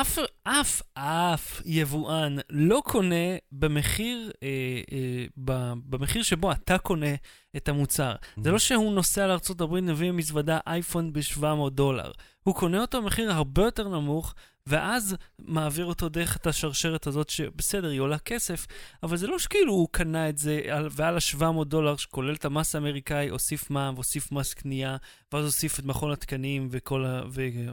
אף, 0.00 0.18
אף, 0.44 0.82
אף 0.94 1.62
יבואן 1.64 2.36
לא 2.50 2.82
קונה 2.84 3.36
במחיר, 3.52 4.30
אה, 4.42 4.48
אה, 4.92 5.24
ב, 5.44 5.72
במחיר 5.88 6.22
שבו 6.22 6.52
אתה 6.52 6.78
קונה 6.78 7.14
את 7.56 7.68
המוצר. 7.68 8.14
זה 8.42 8.50
לא 8.50 8.58
שהוא 8.58 8.92
נוסע 8.92 9.26
לארה"ב, 9.26 9.80
מביא 9.80 10.12
מזוודה 10.12 10.58
אייפון 10.66 11.12
ב-700 11.12 11.70
דולר. 11.70 12.10
הוא 12.42 12.54
קונה 12.54 12.80
אותו 12.80 13.02
במחיר 13.02 13.32
הרבה 13.32 13.62
יותר 13.64 13.88
נמוך, 13.88 14.34
ואז 14.66 15.16
מעביר 15.38 15.84
אותו 15.86 16.08
דרך 16.08 16.36
את 16.36 16.46
השרשרת 16.46 17.06
הזאת, 17.06 17.30
שבסדר, 17.30 17.88
היא 17.90 18.00
עולה 18.00 18.18
כסף, 18.18 18.66
אבל 19.02 19.16
זה 19.16 19.26
לא 19.26 19.38
שכאילו 19.38 19.72
הוא 19.72 19.88
קנה 19.90 20.28
את 20.28 20.38
זה, 20.38 20.60
על- 20.70 20.88
ועל 20.90 21.14
ה-700 21.16 21.64
דולר, 21.64 21.96
שכולל 21.96 22.34
את 22.34 22.44
המס 22.44 22.74
האמריקאי, 22.74 23.28
הוסיף 23.28 23.70
מע"מ 23.70 23.94
והוסיף 23.94 24.32
מס 24.32 24.54
קנייה, 24.54 24.96
ואז 25.32 25.44
הוסיף 25.44 25.78
את 25.78 25.84
מכון 25.84 26.12
התקנים 26.12 26.68
וכל 26.70 27.04
ה... 27.04 27.22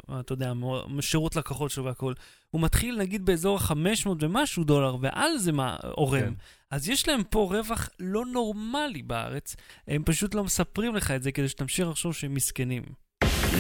ואתה 0.10 0.34
יודע, 0.34 0.54
שירות 1.02 1.36
לקוחות 1.36 1.72
שלו 1.72 1.84
והכול. 1.86 2.14
הוא 2.52 2.62
מתחיל 2.62 2.98
נגיד 2.98 3.26
באזור 3.26 3.58
ה-500 3.58 3.76
ומשהו 4.20 4.64
דולר, 4.64 4.96
ועל 5.02 5.38
זה 5.38 5.52
מה 5.52 5.76
עורם. 5.92 6.20
כן. 6.22 6.34
אז 6.72 6.90
יש 6.90 7.08
להם 7.08 7.24
פה 7.30 7.50
רווח 7.52 7.90
לא 8.00 8.26
נורמלי 8.26 9.02
בארץ, 9.04 9.56
הם 9.88 10.04
פשוט 10.06 10.36
לא 10.36 10.44
מספרים 10.44 10.96
לך 10.96 11.12
את 11.12 11.24
זה 11.24 11.32
כדי 11.32 11.50
שתמשיך 11.50 11.88
לחשוב 11.88 12.14
שהם 12.14 12.34
מסכנים. 12.34 12.84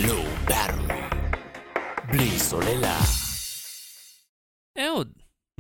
ברור. 0.08 1.03
בלי 2.14 2.40
סוללה. 2.40 3.00
אהוד, 4.80 5.12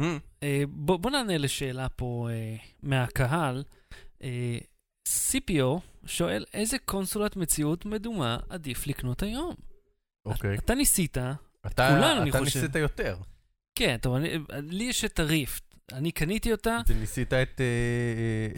Mm, 0.01 0.03
אה, 0.43 0.63
בוא, 0.67 0.97
בוא 0.97 1.11
נענה 1.11 1.37
לשאלה 1.37 1.89
פה 1.89 2.27
אה, 2.31 2.55
מהקהל. 2.83 3.63
אה, 4.23 4.57
CPO 5.07 5.79
שואל, 6.05 6.45
איזה 6.53 6.77
קונסולת 6.85 7.35
מציאות 7.35 7.85
מדומה 7.85 8.37
עדיף 8.49 8.87
לקנות 8.87 9.23
היום? 9.23 9.55
אוקיי. 10.25 10.55
אתה 10.57 10.75
ניסית, 10.75 11.17
אתה 11.67 11.89
כולנו, 11.95 12.21
אני 12.21 12.29
אתה 12.29 12.39
חושב. 12.39 12.59
ניסית 12.59 12.75
יותר. 12.75 13.17
כן, 13.77 13.97
טוב, 14.01 14.15
אני, 14.15 14.29
לי 14.61 14.83
יש 14.83 15.05
את 15.05 15.19
הריפט. 15.19 15.63
אני 15.91 16.11
קניתי 16.11 16.51
אותה, 16.51 16.79
וניסית 16.87 17.33
את 17.33 17.61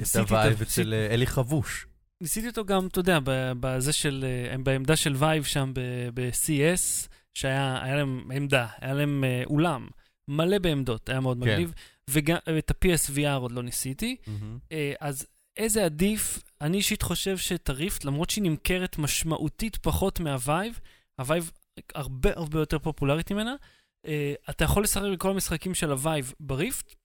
את 0.01 0.15
הווייב 0.15 0.61
אצל 0.61 0.93
אלי 0.93 1.27
חבוש. 1.27 1.87
ניסיתי 2.21 2.47
אותו 2.47 2.65
גם, 2.65 2.87
אתה 2.87 2.99
יודע, 2.99 3.19
בזה 3.59 3.93
של, 3.93 4.25
בעמדה 4.63 4.95
של 4.95 5.15
וייב 5.15 5.43
שם 5.43 5.71
ב- 5.75 6.09
ב-CES, 6.13 7.07
שהיה 7.35 7.83
היה 7.83 7.95
להם 7.95 8.31
עמדה, 8.33 8.67
היה 8.77 8.93
להם 8.93 9.23
אה, 9.23 9.43
אולם, 9.45 9.87
מלא 10.27 10.57
בעמדות, 10.57 11.09
היה 11.09 11.19
מאוד 11.19 11.37
כן. 11.43 11.49
מגניב, 11.49 11.73
וגם 12.09 12.37
את 12.57 12.71
ה-PSVR 12.71 13.39
עוד 13.39 13.51
לא 13.51 13.63
ניסיתי. 13.63 14.15
אה, 14.71 14.93
אז 14.99 15.27
איזה 15.57 15.85
עדיף? 15.85 16.39
אני 16.61 16.77
אישית 16.77 17.01
חושב 17.01 17.37
שאת 17.37 17.69
הריפט, 17.69 18.05
למרות 18.05 18.29
שהיא 18.29 18.43
נמכרת 18.43 18.97
משמעותית 18.97 19.77
פחות 19.77 20.19
מהווייב, 20.19 20.79
ה 21.19 21.26
Vive 21.26 21.51
הרבה 21.95 22.29
הרבה 22.35 22.59
יותר 22.59 22.79
פופולרית 22.79 23.31
ממנה, 23.31 23.55
אה, 24.07 24.33
אתה 24.49 24.63
יכול 24.63 24.83
לשחק 24.83 25.03
בכל 25.13 25.29
המשחקים 25.29 25.73
של 25.73 25.91
ה 25.91 26.00
Vive 26.00 26.33
ב 26.39 26.49
Rift, 26.49 26.95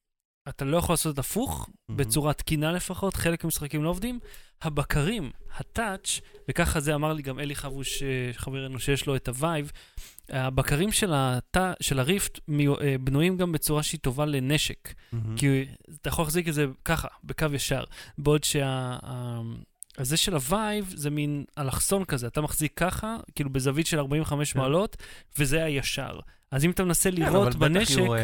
אתה 0.48 0.64
לא 0.64 0.76
יכול 0.76 0.92
לעשות 0.92 1.14
את 1.14 1.18
הפוך, 1.18 1.68
מהמם. 1.88 2.00
בצורה 2.00 2.32
תקינה 2.32 2.72
לפחות, 2.72 3.16
חלק 3.16 3.44
מהמשחקים 3.44 3.84
לא 3.84 3.88
עובדים. 3.88 4.20
הבקרים, 4.62 5.30
ה 5.56 5.65
Touch, 5.65 6.20
וככה 6.48 6.80
זה 6.80 6.94
אמר 6.94 7.12
לי 7.12 7.22
גם 7.22 7.38
אלי 7.38 7.54
חבוש, 7.54 8.02
אה, 8.02 8.30
חברנו 8.32 8.78
שיש 8.78 9.06
לו 9.06 9.16
את 9.16 9.28
ה 9.28 9.36
Vive, 9.36 9.72
הבקרים 10.30 10.92
של, 10.92 11.12
הת... 11.14 11.56
של 11.80 11.98
ה 11.98 12.07
Rift 12.07 12.40
מיו- 12.48 12.80
אה, 12.80 12.96
בנויים 13.00 13.36
גם 13.36 13.52
בצורה 13.52 13.82
שהיא 13.82 14.00
טובה 14.00 14.26
לנשק. 14.26 14.94
מהמם. 15.12 15.36
כי 15.36 15.66
אתה 16.00 16.08
יכול 16.08 16.22
להחזיק 16.24 16.48
את 16.48 16.54
זה 16.54 16.66
ככה, 16.84 17.08
בקו 17.24 17.46
ישר. 17.54 17.84
בעוד 18.18 18.44
שה... 18.44 18.96
הזה 19.98 20.16
של 20.16 20.34
ה 20.34 20.46
Vive 20.46 20.92
זה 20.96 21.10
מין 21.10 21.44
אלכסון 21.58 22.04
כזה, 22.04 22.26
אתה 22.26 22.40
מחזיק 22.40 22.72
ככה, 22.76 23.16
כאילו 23.34 23.50
בזווית 23.50 23.86
של 23.86 23.98
45 23.98 24.52
כן. 24.52 24.58
מעלות, 24.58 24.96
וזה 25.38 25.64
הישר. 25.64 26.20
אז 26.50 26.64
אם 26.64 26.70
אתה 26.70 26.84
מנסה 26.84 27.10
כן, 27.12 27.22
אבל 27.22 27.48
בטח 27.48 27.58
בנשק... 27.58 27.98
יהיו, 27.98 28.14
אה, 28.14 28.20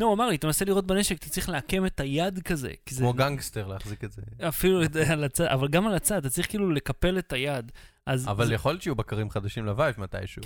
לא, 0.00 0.06
הוא 0.06 0.14
אמר 0.14 0.28
לי, 0.28 0.36
אתה 0.36 0.46
מנסה 0.46 0.64
לירות 0.64 0.86
בנשק, 0.86 1.18
אתה 1.18 1.28
צריך 1.28 1.48
לעקם 1.48 1.86
את 1.86 2.00
היד 2.00 2.42
כזה. 2.42 2.70
כי 2.86 2.94
זה 2.94 3.00
כמו 3.00 3.12
גנגסטר 3.12 3.66
להחזיק 3.66 4.04
את 4.04 4.12
זה. 4.12 4.22
אפילו 4.48 4.80
על 5.12 5.24
הצד, 5.24 5.44
אבל 5.44 5.68
גם 5.68 5.86
על 5.86 5.94
הצד, 5.94 6.16
אתה 6.16 6.30
צריך 6.30 6.48
כאילו 6.48 6.70
לקפל 6.70 7.18
את 7.18 7.32
היד. 7.32 7.72
אז 8.06 8.28
אבל 8.28 8.46
זה, 8.46 8.54
יכול 8.54 8.72
להיות 8.72 8.82
שיהיו 8.82 8.94
בקרים 8.94 9.30
חדשים 9.30 9.64
ל 9.66 9.72
Vive 9.72 9.94
מתישהו. 9.98 10.42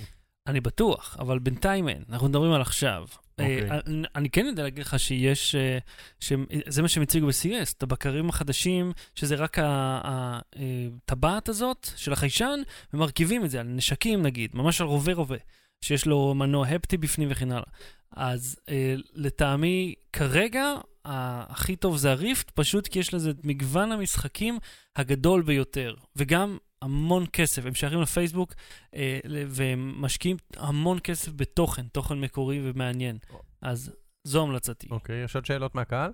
אני 0.49 0.61
בטוח, 0.61 1.17
אבל 1.19 1.39
בינתיים 1.39 1.89
אין, 1.89 2.03
אנחנו 2.11 2.29
מדברים 2.29 2.53
על 2.53 2.61
עכשיו. 2.61 3.07
אוקיי. 3.39 3.71
אה, 3.71 3.79
אני, 3.87 4.03
אני 4.15 4.31
כן 4.31 4.47
יודע 4.47 4.63
להגיד 4.63 4.85
לך 4.85 4.99
שיש, 4.99 5.55
אה, 5.55 5.79
שזה 6.21 6.83
מה 6.83 6.89
שהם 6.89 7.03
הציגו 7.03 7.27
ב-CS, 7.27 7.75
את 7.77 7.83
הבקרים 7.83 8.29
החדשים, 8.29 8.93
שזה 9.15 9.35
רק 9.35 9.59
הטבעת 9.63 11.49
הזאת 11.49 11.89
של 11.97 12.13
החיישן, 12.13 12.61
ומרכיבים 12.95 13.45
את 13.45 13.51
זה 13.51 13.61
על 13.61 13.67
נשקים 13.67 14.23
נגיד, 14.23 14.51
ממש 14.55 14.81
על 14.81 14.87
רובה 14.87 15.13
רובה, 15.13 15.37
שיש 15.81 16.07
לו 16.07 16.35
מנוע 16.35 16.67
הפטי 16.67 16.97
בפנים 16.97 17.29
וכן 17.31 17.53
הלאה. 17.53 17.71
אז 18.17 18.57
אה, 18.69 18.95
לטעמי, 19.15 19.95
כרגע, 20.13 20.75
הכי 21.05 21.77
טוב 21.77 21.97
זה 21.97 22.11
הריפט, 22.11 22.51
פשוט 22.51 22.87
כי 22.89 22.99
יש 22.99 23.15
לזה 23.15 23.31
את 23.31 23.45
מגוון 23.45 23.93
המשחקים 23.93 24.59
הגדול 24.97 25.43
ביותר, 25.43 25.95
וגם 26.17 26.59
המון 26.83 27.25
כסף. 27.33 27.67
הם 27.67 27.75
שייכים 27.75 28.01
לפייסבוק, 28.01 28.55
אה, 28.95 29.19
והם 29.49 30.03
משקיעים 30.03 30.37
המון 30.57 30.99
כסף 31.05 31.33
בתוכן, 31.37 31.89
תוכן 31.89 32.21
מקורי 32.21 32.71
ומעניין. 32.71 33.19
אז 33.63 33.93
זו 34.25 34.43
המלצתי. 34.43 34.87
אוקיי, 34.91 35.25
יש 35.25 35.35
עוד 35.37 35.47
שאלות 35.47 35.75
מהקהל? 35.75 36.13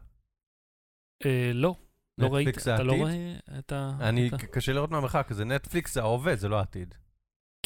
אה, 1.27 1.51
לא, 1.55 1.75
לא 2.19 2.29
זה 2.59 2.75
אתה 2.75 2.83
לא 2.83 2.93
העתיד? 2.93 3.03
רואה 3.07 3.59
את 3.59 3.73
ה... 3.73 3.91
אני, 4.01 4.29
את 4.29 4.33
ה- 4.33 4.37
קשה 4.47 4.73
לראות 4.73 4.91
מהמרחק, 4.91 5.29
זה 5.33 5.45
נטפליקס, 5.45 5.95
זה 5.95 6.01
ההווה, 6.03 6.37
זה 6.37 6.49
לא 6.49 6.59
העתיד. 6.59 6.95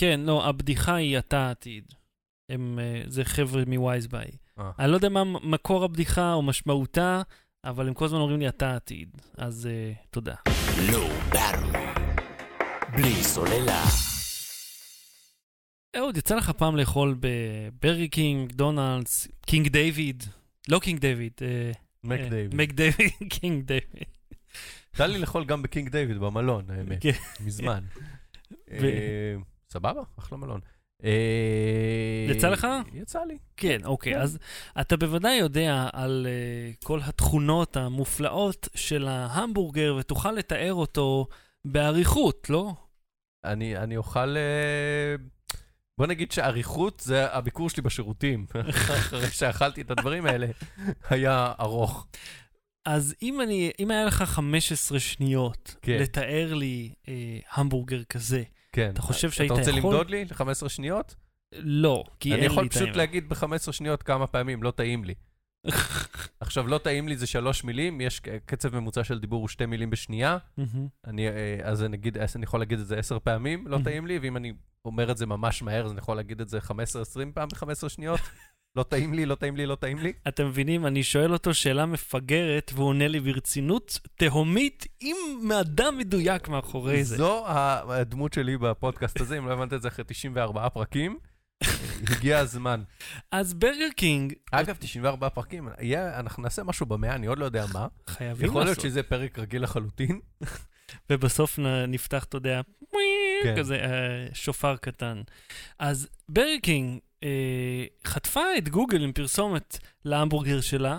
כן, 0.00 0.20
לא, 0.24 0.48
הבדיחה 0.48 0.94
היא 0.94 1.18
אתה 1.18 1.38
העתיד. 1.38 1.94
הם, 2.50 2.78
אה, 2.78 3.02
זה 3.06 3.24
חבר'ה 3.24 3.62
מווייזביי. 3.66 4.30
אה. 4.58 4.70
אני 4.78 4.90
לא 4.90 4.96
יודע 4.96 5.08
מה 5.08 5.24
מקור 5.24 5.84
הבדיחה 5.84 6.32
או 6.32 6.42
משמעותה, 6.42 7.22
אבל 7.64 7.88
הם 7.88 7.94
כל 7.94 8.04
הזמן 8.04 8.18
אומרים 8.18 8.38
לי 8.40 8.48
אתה 8.48 8.70
העתיד. 8.72 9.08
אז 9.36 9.66
אה, 9.66 9.92
תודה. 10.10 10.34
ברור. 10.92 11.97
בלי 12.92 13.14
סוללה. 13.24 13.84
אהוד, 15.96 16.16
יצא 16.16 16.36
לך 16.36 16.50
פעם 16.50 16.76
לאכול 16.76 17.16
בבורגר 17.20 18.08
קינג, 18.08 18.52
מקדונלדס, 18.52 19.28
קינג 19.46 19.68
דיוויד, 19.68 20.24
לא 20.68 20.78
קינג 20.78 21.00
דיוויד, 21.00 21.32
אה, 21.42 21.72
מק 22.04 22.20
אה, 22.20 22.28
דיוויד. 22.28 22.54
מק 22.54 22.72
דיוויד, 22.72 23.10
קינג 23.40 23.64
דיוויד. 23.64 24.04
יצא 24.94 25.06
לי 25.06 25.18
לאכול 25.18 25.44
גם 25.44 25.62
בקינג 25.62 25.88
דיוויד 25.88 26.18
במלון, 26.18 26.64
האמת, 26.70 27.02
כן. 27.02 27.10
מזמן. 27.40 27.84
אה, 28.70 29.34
סבבה, 29.70 30.02
אחלה 30.18 30.38
מלון. 30.38 30.60
יצא 32.30 32.48
לך? 32.48 32.66
יצא 32.94 33.24
לי. 33.24 33.38
כן, 33.56 33.78
אוקיי, 33.84 34.14
כן. 34.14 34.20
אז 34.20 34.38
אתה 34.80 34.96
בוודאי 34.96 35.36
יודע 35.36 35.88
על 35.92 36.26
כל 36.84 37.00
התכונות 37.04 37.76
המופלאות 37.76 38.68
של 38.74 39.08
ההמבורגר, 39.08 39.96
ותוכל 39.98 40.32
לתאר 40.32 40.74
אותו 40.74 41.26
באריכות, 41.64 42.50
לא? 42.50 42.72
אני 43.44 43.76
אני 43.76 43.96
אוכל... 43.96 44.36
אה, 44.36 45.14
בוא 45.98 46.06
נגיד 46.06 46.32
שאריכות 46.32 47.00
זה 47.00 47.32
הביקור 47.32 47.70
שלי 47.70 47.82
בשירותים. 47.82 48.46
אחרי 48.98 49.30
שאכלתי 49.30 49.80
את 49.80 49.90
הדברים 49.90 50.26
האלה, 50.26 50.46
היה 51.10 51.52
ארוך. 51.60 52.06
אז 52.86 53.14
אם, 53.22 53.40
אני, 53.40 53.70
אם 53.80 53.90
היה 53.90 54.04
לך 54.04 54.22
15 54.22 55.00
שניות 55.00 55.76
כן. 55.82 55.98
לתאר 56.00 56.54
לי 56.54 56.92
uh, 57.02 57.08
המבורגר 57.52 58.04
כזה, 58.04 58.42
כן. 58.72 58.90
אתה 58.92 59.02
חושב 59.02 59.30
שהיית 59.30 59.52
אתה 59.52 59.60
רוצה 59.60 59.70
יכול? 59.70 59.92
למדוד 59.92 60.10
לי 60.10 60.24
ל-15 60.24 60.68
שניות? 60.68 61.14
לא, 61.52 62.04
כי 62.20 62.28
אין 62.28 62.38
אני 62.38 62.48
לי 62.48 62.52
יכול 62.52 62.66
את 62.66 62.70
פשוט 62.70 62.82
האמת. 62.82 62.96
להגיד 62.96 63.28
ב-15 63.28 63.72
שניות 63.72 64.02
כמה 64.02 64.26
פעמים, 64.26 64.62
לא 64.62 64.70
טעים 64.70 65.04
לי. 65.04 65.14
עכשיו, 66.40 66.66
לא 66.66 66.78
טעים 66.78 67.08
לי 67.08 67.16
זה 67.16 67.26
שלוש 67.26 67.64
מילים, 67.64 68.00
יש 68.00 68.20
קצב 68.46 68.76
ממוצע 68.76 69.04
של 69.04 69.18
דיבור 69.18 69.40
הוא 69.40 69.48
שתי 69.48 69.66
מילים 69.66 69.90
בשנייה. 69.90 70.38
אני, 71.06 71.28
אה, 71.28 71.58
אז 71.62 71.84
אני, 71.84 71.96
אגיד, 71.96 72.18
אז 72.18 72.36
אני 72.36 72.44
יכול 72.44 72.60
להגיד 72.60 72.78
את 72.78 72.86
זה 72.86 72.98
עשר 72.98 73.18
פעמים, 73.18 73.66
לא. 73.66 73.78
טעים 73.84 74.06
לי, 74.06 74.18
ואם 74.18 74.36
אני 74.36 74.52
אומר 74.84 75.10
את 75.10 75.16
זה 75.16 75.26
ממש 75.26 75.62
מהר, 75.62 75.84
אז 75.84 75.90
אני 75.90 75.98
יכול 75.98 76.16
להגיד 76.16 76.40
את 76.40 76.48
זה 76.48 76.58
15-20 76.58 76.70
פעם 77.34 77.48
ב-15 77.48 77.88
שניות. 77.88 78.20
לא 78.76 78.82
טעים 78.82 79.14
לי, 79.14 79.26
לא 79.26 79.34
טעים 79.34 79.56
לי, 79.56 79.66
לא 79.66 79.74
טעים 79.74 79.98
לי. 79.98 80.12
אתם 80.28 80.46
מבינים, 80.46 80.86
אני 80.86 81.02
שואל 81.02 81.32
אותו 81.32 81.54
שאלה 81.54 81.86
מפגרת, 81.86 82.70
והוא 82.74 82.88
עונה 82.88 83.08
לי 83.08 83.20
ברצינות 83.20 83.98
תהומית 84.14 84.86
עם 85.00 85.16
מאדם 85.42 85.98
מדויק 85.98 86.48
מאחורי 86.48 87.04
זה. 87.04 87.16
זו 87.16 87.44
הדמות 87.48 88.32
שלי 88.32 88.58
בפודקאסט 88.58 89.20
הזה, 89.20 89.38
אם 89.38 89.48
לא 89.48 89.52
הבנת 89.52 89.72
את 89.72 89.82
זה 89.82 89.88
אחרי 89.88 90.04
94 90.04 90.68
פרקים. 90.68 91.18
הגיע 92.10 92.38
הזמן. 92.38 92.82
אז 93.30 93.54
ברגר 93.54 93.88
קינג, 93.96 94.32
אגב, 94.52 94.76
94 94.78 95.28
פרקים, 95.28 95.68
יהיה, 95.80 96.18
אנחנו 96.20 96.42
נעשה 96.42 96.62
משהו 96.62 96.86
במאה, 96.86 97.14
אני 97.14 97.26
עוד 97.26 97.38
לא 97.38 97.44
יודע 97.44 97.64
מה. 97.72 97.86
חייבים 98.06 98.46
יכול 98.46 98.60
להיות 98.60 98.68
לעשות. 98.76 98.90
שזה 98.90 99.02
פרק 99.02 99.38
רגיל 99.38 99.62
לחלוטין. 99.62 100.20
ובסוף 101.10 101.58
נפתח, 101.88 102.24
אתה 102.24 102.36
יודע, 102.36 102.60
כן. 103.42 103.54
כזה 103.58 103.76
אה, 103.76 104.26
שופר 104.32 104.76
קטן. 104.76 105.22
אז 105.78 106.08
ברגר 106.28 106.58
קינג 106.62 106.98
אה, 107.22 107.84
חטפה 108.04 108.56
את 108.58 108.68
גוגל 108.68 109.04
עם 109.04 109.12
פרסומת 109.12 109.78
להמבורגר 110.04 110.60
שלה. 110.60 110.98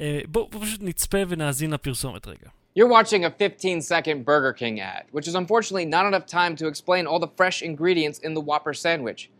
אה, 0.00 0.20
בואו 0.28 0.48
בוא 0.48 0.62
פשוט 0.62 0.80
נצפה 0.82 1.18
ונאזין 1.28 1.70
לפרסומת 1.70 2.26
רגע. 2.26 2.48
You're 2.78 2.88
watching 2.88 3.24
a 3.24 3.30
15 3.30 3.80
second 3.80 4.26
Burger 4.26 4.52
King 4.52 4.80
ad, 4.80 5.04
which 5.10 5.26
is 5.26 5.34
unfortunately 5.34 5.86
not 5.86 6.04
enough 6.04 6.26
time 6.26 6.54
to 6.56 6.66
explain 6.66 7.06
all 7.06 7.18
the 7.18 7.32
fresh 7.38 7.62
ingredients 7.62 8.18
in 8.18 8.34
the 8.34 8.42
Whopper 8.48 8.74
sandwich. 8.74 9.30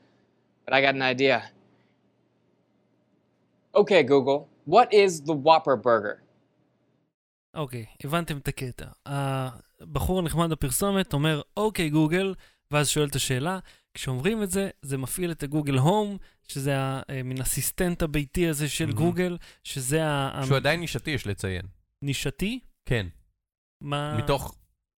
But 0.67 0.75
I 0.75 0.81
got 0.87 0.95
an 0.95 1.03
idea. 1.03 1.39
Okay, 3.75 4.03
Google, 4.03 4.39
what 4.75 4.89
is 4.93 5.21
the 5.29 5.35
Whopper 5.45 5.77
burger? 5.77 6.17
אוקיי, 7.55 7.85
הבנתם 8.05 8.39
את 8.39 8.49
הקטע. 8.49 8.87
הבחור 9.07 10.19
הנחמד 10.19 10.51
בפרסומת 10.51 11.13
אומר, 11.13 11.43
אוקיי 11.57 11.91
גוגל, 11.91 12.35
ואז 12.71 12.89
שואל 12.89 13.09
את 13.09 13.15
השאלה. 13.15 13.59
כשאומרים 13.95 14.43
את 14.43 14.51
זה, 14.51 14.71
זה 14.83 14.99
מפעיל 14.99 15.31
את 15.31 15.43
הגוגל 15.43 15.79
הום, 15.79 16.17
שזה 16.49 16.73
המין 16.79 17.41
אסיסטנט 17.41 18.03
הביתי 18.03 18.49
הזה 18.49 18.69
של 18.69 18.87
מהמם. 18.87 18.97
גוגל, 18.99 19.39
שזה 19.65 20.07
ה- 20.07 20.43
שהוא 20.47 20.57
עדיין 20.57 20.81
נישתי, 20.81 21.11
יש 21.11 21.27
לציין. 21.27 21.63
הנישתי. 22.03 22.61
כן. 22.89 23.07
מה... 23.81 24.17
מתוך 24.19 24.55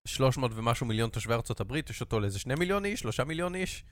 300 0.09 0.50
ומשהו 0.54 0.87
מיליון 0.87 1.11
תושבי 1.11 1.35
ארצות 1.35 1.61
הברית, 1.61 1.90
יש 1.90 2.00
אותו 2.00 2.20
לאיזה 2.20 2.38
2 2.38 2.59
מיליון 2.59 2.85
איש, 2.85 3.00
3 3.00 3.20
מיליון 3.20 3.54
איש. 3.54 3.85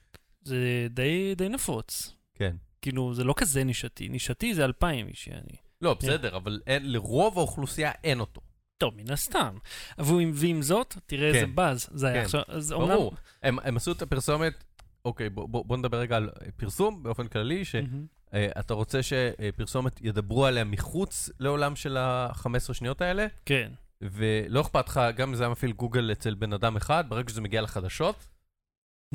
זה 0.43 0.57
די, 0.91 1.35
די 1.37 1.49
נפוץ. 1.49 2.15
כן. 2.35 2.57
כאילו, 2.83 3.15
זה 3.15 3.25
לא 3.25 3.35
כזה 3.37 3.65
נישתי. 3.65 4.09
נישתי 4.09 4.55
זה 4.55 4.65
אלפיים 4.65 5.09
איש, 5.09 5.27
יעני. 5.27 5.57
לא, 5.83 5.95
בסדר, 5.95 6.37
אבל 6.37 6.61
אין- 6.67 6.93
לרוב 6.93 7.39
האוכלוסייה 7.39 7.91
אין 8.05 8.21
אותו. 8.21 8.41
טוב, 8.79 8.95
מן 8.97 9.11
הסתם. 9.13 9.57
ועם, 9.99 10.31
ועם 10.35 10.63
זאת, 10.63 10.95
תראה 11.07 11.29
איזה 11.29 11.41
כן. 11.41 11.51
בז 11.55 11.89
זה 11.95 12.07
היה 12.07 12.19
כן. 12.19 12.25
עכשיו. 12.25 12.43
אז 12.49 12.71
ברור. 12.73 13.15
הם 13.43 13.59
הם 13.59 13.77
עשו 13.77 13.93
את 13.93 14.03
הפרסומת, 14.03 14.65
אוקיי, 15.05 15.31
בוא- 15.31 15.49
בוא 15.49 15.65
בוא 15.65 15.77
נדבר 15.77 15.99
רגע 16.01 16.17
על 16.17 16.31
פרסום 16.57 17.03
באופן 17.03 17.27
כללי, 17.29 17.63
מהמם. 17.75 18.07
שאתה 18.33 18.75
רוצה 18.75 19.01
שפרסומת 19.03 20.01
ידברו 20.01 20.47
עליה 20.47 20.65
מחוץ 20.65 21.31
לעולם 21.41 21.77
של 21.77 21.97
ה-15 21.97 22.47
שניות 22.75 23.01
האלה, 23.01 23.27
כן. 23.47 23.71
ולא 24.03 24.61
אכפת 24.61 24.89
לך, 24.89 25.01
גם 25.17 25.29
אם 25.29 25.35
זה 25.35 25.43
היה 25.43 25.51
מפעיל 25.51 25.73
גוגל 25.73 26.13
אצל 26.13 26.35
בן 26.35 26.53
אדם 26.53 26.77
אחד, 26.77 27.05
ברגע 27.09 27.29
שזה 27.29 27.41
מגיע 27.41 27.61
לחדשות, 27.63 28.27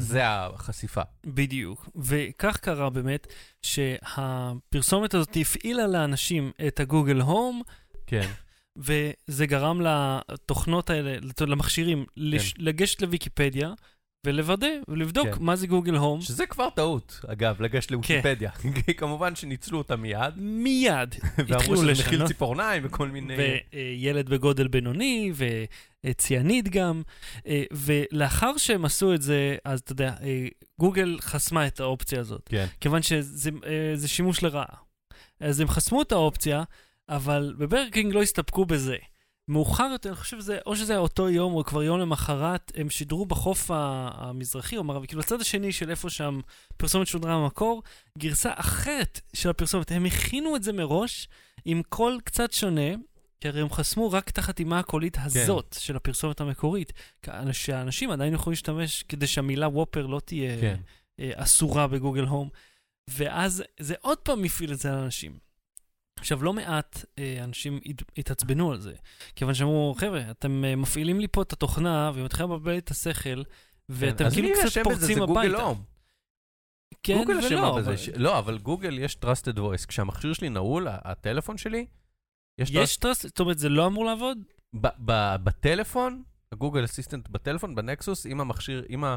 זה 0.02 0.22
החשיפה. 0.26 1.02
בדיוק. 1.26 1.90
וכך 1.96 2.58
קרה 2.58 2.90
באמת 2.90 3.28
שהפרסומת 3.62 5.14
הזאת 5.14 5.38
הפעילה 5.42 5.88
לאנשים 5.88 6.52
את 6.68 6.80
הגוגל 6.80 7.22
הום, 7.22 7.62
כן. 8.08 8.30
וזה 8.86 9.46
גרם 9.46 9.82
לתוכנות 9.82 10.90
האלה, 10.90 11.18
למכשירים, 11.48 12.06
לש- 12.18 12.54
לגשת 12.58 13.02
לוויקיפדיה 13.02 13.74
ולוודא 14.26 14.68
ולבדוק 14.88 15.28
כן. 15.28 15.44
מה 15.44 15.56
זה 15.56 15.68
גוגל 15.68 15.96
הום. 15.96 16.22
שזה 16.22 16.46
כבר 16.46 16.70
טעות, 16.70 17.20
אגב, 17.28 17.62
לגשת 17.62 17.92
לוויקיפדיה. 17.92 18.52
כי 18.86 18.94
כמובן 19.00 19.36
שניצלו 19.36 19.78
אותה 19.78 19.96
מיד, 19.96 20.34
מיד 20.38 21.16
ואמרו 21.48 21.78
שזה 21.78 21.92
מכיל. 21.92 22.28
ציפורניים 22.28 22.84
וכל 22.86 23.08
מיני... 23.08 23.36
וילד 23.74 24.30
בגודל 24.30 24.68
בינוני, 24.68 25.32
וציאנית 26.06 26.70
גם. 26.70 27.02
אה, 27.48 27.64
ולאחר 27.72 28.58
שהם 28.58 28.86
עשו 28.86 29.14
את 29.14 29.22
זה, 29.22 29.56
אז 29.66 29.80
אתה 29.80 29.92
יודע, 29.92 30.14
אה, 30.24 30.48
גוגל 30.80 31.18
חסמה 31.22 31.68
את 31.68 31.80
האופציה 31.80 32.20
הזאת. 32.20 32.42
כן. 32.46 32.66
כיוון 32.82 33.02
שזה 33.02 33.50
אה, 33.66 34.08
שימוש 34.08 34.44
לרעה. 34.44 34.76
אז 35.40 35.60
הם 35.60 35.68
חסמו 35.68 36.02
את 36.02 36.12
האופציה, 36.12 36.64
אבל 37.10 37.56
בברקינג 37.58 38.14
לא 38.14 38.22
הסתפקו 38.22 38.66
בזה. 38.66 38.98
מאוחר 39.48 39.90
יותר, 39.92 40.10
אני 40.10 40.18
חושב 40.18 40.40
שזה, 40.40 40.60
או 40.66 40.76
שזה 40.76 40.94
היה 40.94 41.00
אותו 41.00 41.30
יום, 41.30 41.54
או 41.54 41.64
כבר 41.64 41.84
יום 41.84 42.00
למחרת, 42.00 42.72
הם 42.76 42.90
שידרו 42.90 43.26
בחוף 43.26 43.72
המזרחי, 43.74 44.78
או 44.78 44.84
מערבי, 44.84 45.08
כאילו 45.08 45.22
הצד 45.22 45.42
השני 45.42 45.72
של 45.72 45.90
איפה 45.90 46.10
שם 46.10 46.40
פרסומת 46.78 47.08
שודרה 47.08 47.38
במקור, 47.38 47.84
גרסה 48.18 48.52
אחרת 48.56 49.22
של 49.34 49.50
הפרסומת. 49.50 49.92
הם 49.92 50.06
הכינו 50.06 50.56
את 50.56 50.64
זה 50.64 50.74
מראש 50.74 51.28
עם 51.66 51.82
קול 51.90 52.20
קצת 52.24 52.52
שונה, 52.52 52.92
כי 53.42 53.48
הרי 53.48 53.62
הם 53.62 53.70
חסמו 53.70 54.12
רק 54.12 54.30
את 54.30 54.38
החתימה 54.38 54.80
הקולית 54.80 55.18
הזאת 55.22 55.76
של 55.80 55.96
הפרסומת 55.96 56.42
המקורית. 56.42 56.94
שהאנשים 57.52 58.12
עדיין 58.12 58.34
יכולים 58.34 58.54
להשתמש 58.54 59.04
כדי 59.04 59.28
שהמילה 59.28 59.68
וופר 59.68 60.06
לא 60.06 60.22
תהיה... 60.26 60.62
כן. 60.62 60.76
אה, 61.20 61.32
אסורה 61.36 61.88
בגוגל 61.88 62.24
הום, 62.24 62.50
ואז 63.10 63.64
זה 63.80 63.96
עוד 64.02 64.18
פעם 64.18 64.44
הפעיל 64.44 64.74
את 64.74 64.80
זה 64.80 64.94
על 64.94 64.98
אנשים. 64.98 65.51
עכשיו, 66.22 66.44
לא 66.44 66.54
מעט 66.54 67.06
אה, 67.20 67.44
אנשים 67.44 67.80
הת- 67.86 68.04
התעצבנו 68.18 68.72
על 68.72 68.80
זה, 68.80 68.94
כיוון 69.36 69.54
שאמרו, 69.54 69.96
חבר'ה, 69.98 70.32
אתם 70.32 70.66
אה, 70.66 70.76
מפעילים 70.76 71.20
לי 71.20 71.28
פה 71.28 71.42
את 71.42 71.54
התוכנה, 71.54 72.12
והיא 72.14 72.26
מתחילה 72.26 72.46
לבלבל 72.46 72.78
את 72.78 72.92
השכל, 72.92 73.44
ואתם 73.90 74.26
אז 74.26 74.34
כאילו 74.34 74.48
מי 74.48 74.54
קצת 74.56 74.66
אשם 74.66 74.82
בזה? 74.82 74.90
פורצים 74.90 75.14
זה 75.20 75.26
גוגל 75.26 75.40
הביתה. 75.50 75.64
הום. 75.64 75.84
כן 77.04 77.18
גוגל 77.18 77.38
אשמה 77.40 77.50
ולא, 77.60 77.78
בזה. 77.78 77.88
אבל... 77.90 77.98
ש- 77.98 78.10
לא, 78.10 78.40
אבל 78.40 78.58
גוגל 78.58 79.00
יש 79.00 79.18
trusted 79.26 79.58
voice. 79.58 79.88
כשהמכשיר 79.88 80.34
שלי 80.34 80.50
נעול, 80.50 80.88
הטלפון 80.90 81.58
שלי, 81.58 81.86
יש 82.58 82.72
יש 82.72 82.98
trust, 82.98 83.22
זאת 83.28 83.40
אומרת, 83.40 83.60
זה 83.60 83.70
לא 83.70 83.88
אמור 83.88 84.06
לעבוד? 84.06 84.38
ב- 84.82 84.88
ב- 85.06 85.36
בטלפון, 85.44 86.24
ה 86.52 86.57
Google 86.57 86.86
Assistant 86.86 87.30
בטלפון, 87.30 87.76
ב 87.76 87.83
Nexus, 87.83 88.26
אם 88.26 88.42
המכשיר, 88.42 88.86
אם 88.90 89.04
ה- 89.04 89.16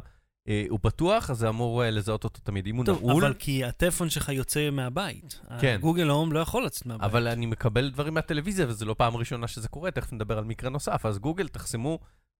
הוא 0.68 0.78
פתוח, 0.82 1.30
אז 1.30 1.38
זה 1.38 1.48
אמור 1.48 1.84
אה, 1.84 1.90
לזהות 1.90 2.24
אותו 2.24 2.40
תמיד. 2.40 2.66
אם 2.66 2.76
הוא 2.76 2.84
טוב, 2.84 3.00
נעול, 3.00 3.24
אבל 3.24 3.34
כי 3.34 3.64
הטלפון 3.64 4.10
שלך 4.10 4.28
יוצא 4.28 4.70
מהבית. 4.70 5.40
כן. 5.60 5.78
Google 5.80 6.08
Home 6.08 6.32
לא 6.32 6.38
יכול 6.38 6.64
לצאת 6.64 6.86
מהבית. 6.86 7.04
אבל 7.04 7.28
אני 7.28 7.46
מקבל 7.46 7.90
דברים 7.90 8.14
מהטלוויזיה, 8.14 8.66
וזו 8.68 8.86
לא 8.86 8.94
פעם 8.98 9.16
ראשונה 9.16 9.48
שזה 9.48 9.68
קורה, 9.68 9.90
תכף 9.90 10.12
נדבר 10.12 10.38
על 10.38 10.44
מקרה 10.44 10.70
נוסף. 10.70 11.06
אז 11.06 11.18
גוגל, 11.18 11.48
תחסמו 11.48 11.98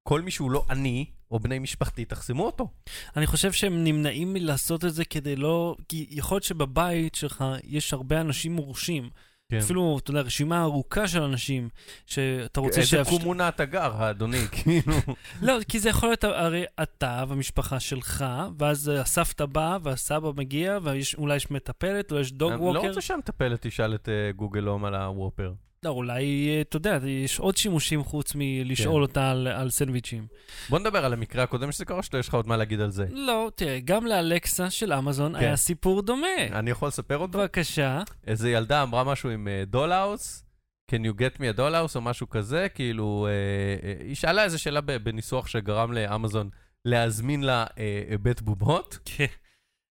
כל 0.09 0.21
מי 0.21 0.31
שהוא 0.31 0.51
לא 0.51 0.65
אני, 0.71 1.07
או 1.31 1.41
בני 1.41 1.59
משפחתי, 1.59 2.05
תחסמו 2.05 2.47
אותו. 2.47 2.69
אני 3.17 3.27
חושב 3.27 3.53
שהם 3.53 3.85
נמנעים 3.85 4.33
מלעשות 4.33 4.85
את 4.85 4.95
זה 4.95 5.05
כדי 5.05 5.37
לא... 5.37 5.77
כי 5.89 6.07
יכול 6.11 6.35
להיות 6.35 6.45
שבבית 6.45 7.15
שלך 7.15 7.45
יש 7.65 7.93
הרבה 7.93 8.21
אנשים 8.21 8.53
מורשים. 8.53 9.11
כן. 9.59 9.65
אפילו, 9.65 9.99
אתה 10.03 10.11
יודע, 10.11 10.21
רשימה 10.21 10.63
ארוכה 10.63 11.09
של 11.09 11.23
אנשים 11.23 11.69
שאתה 12.07 12.61
רוצה 12.61 12.81
איזה 12.81 12.91
שיאפשר... 12.91 13.19
קומונה 13.19 13.49
אתה 13.49 13.65
גר, 13.65 14.11
אדוני, 14.11 14.41
כאילו. 14.63 14.97
לא, 15.43 15.57
כי 15.69 15.79
זה 15.79 15.89
יכול 15.89 16.09
להיות 16.09 16.25
הרי 16.25 16.65
אתה 16.83 17.25
והמשפחה 17.29 17.81
שלך, 17.81 18.25
ואז 18.59 18.89
הסבתא 18.89 19.47
באה 19.47 19.79
והסבא 19.83 20.31
מגיע, 20.37 20.79
ואולי 20.83 21.37
יש 21.37 21.51
מטפלת, 21.51 22.13
או 22.13 22.21
יש 22.21 22.33
דוג 22.33 22.53
אני 22.53 22.61
ווקר. 22.61 22.79
לא 22.83 22.89
רוצה 22.89 23.01
שהמטפלת 23.01 23.67
תשאל 23.67 23.95
את 23.95 24.09
אה, 24.09 24.33
גוגל 24.33 24.65
הום 24.65 24.85
על 24.85 24.95
הוופר. 24.95 25.53
לא, 25.85 25.91
אולי, 25.91 26.49
אה, 26.49 26.61
אתה 26.61 26.77
יודע, 26.77 26.99
יש 27.07 27.39
עוד 27.39 27.57
שימושים 27.57 28.05
חוץ 28.05 28.33
מלשאול 28.35 29.07
כן. 29.07 29.11
אותה 29.11 29.31
על, 29.31 29.47
על 29.47 29.71
סנדוויצ'ים. 29.71 30.27
בוא 30.69 30.79
נדבר 30.79 31.05
על 31.05 31.13
המקרה 31.13 31.43
הקודם 31.43 31.73
שזה 31.73 31.85
קרה, 31.85 32.03
שאתה 32.03 32.19
יש 32.19 32.29
לך 32.29 32.35
עוד 32.35 32.49
מה 32.49 32.57
להגיד 32.57 32.81
על 32.81 32.91
זה. 32.91 33.07
לא, 33.11 33.51
תראה, 33.55 33.81
גם 33.85 34.07
לאלקסה 34.07 34.71
של 34.71 34.93
אמזון 34.93 35.33
כן. 35.33 35.45
היה 35.45 35.57
סיפור 35.57 36.03
דומה. 36.03 36.27
אני 36.53 36.71
יכול 36.71 36.89
לספר 36.89 37.19
אותו? 37.19 37.39
בבקשה. 37.39 38.03
איזה 38.27 38.51
ילדה 38.51 38.83
אמרה 38.83 39.05
משהו 39.05 39.31
עם 39.31 39.49
דולהאוס, 39.67 40.45
can 40.91 40.95
you 40.95 41.21
get 41.21 41.39
me 41.39 41.57
a 41.57 41.59
dollhouse 41.59 41.97
או 41.97 42.01
משהו 42.01 42.29
כזה, 42.29 42.67
כאילו, 42.75 43.27
אה, 43.29 43.89
אה, 43.89 43.95
היא 44.07 44.15
שאלה 44.15 44.45
איזה 44.45 44.59
שאלה 44.59 44.81
בניסוח 44.81 45.47
שגרם 45.47 45.93
לאמזון 45.93 46.51
להזמין 46.85 47.43
לה 47.43 47.65
אה, 47.79 48.03
אה, 48.11 48.19
בית 48.19 48.43
בובות, 48.43 48.99
כן. 49.05 49.25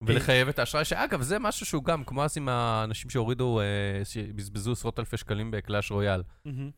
ולחייב 0.02 0.48
את 0.48 0.58
האשראי, 0.58 0.84
שאגב, 0.84 1.22
זה 1.22 1.38
משהו 1.38 1.66
שהוא 1.66 1.84
גם, 1.84 2.04
כמו 2.04 2.24
אז 2.24 2.36
עם 2.36 2.48
האנשים 2.48 3.10
שהורידו, 3.10 3.60
אה, 3.60 3.64
שבזבזו 4.04 4.72
עשרות 4.72 4.98
אלפי 4.98 5.16
שקלים 5.16 5.50
בקלאש 5.50 5.90
רויאל. 5.90 6.22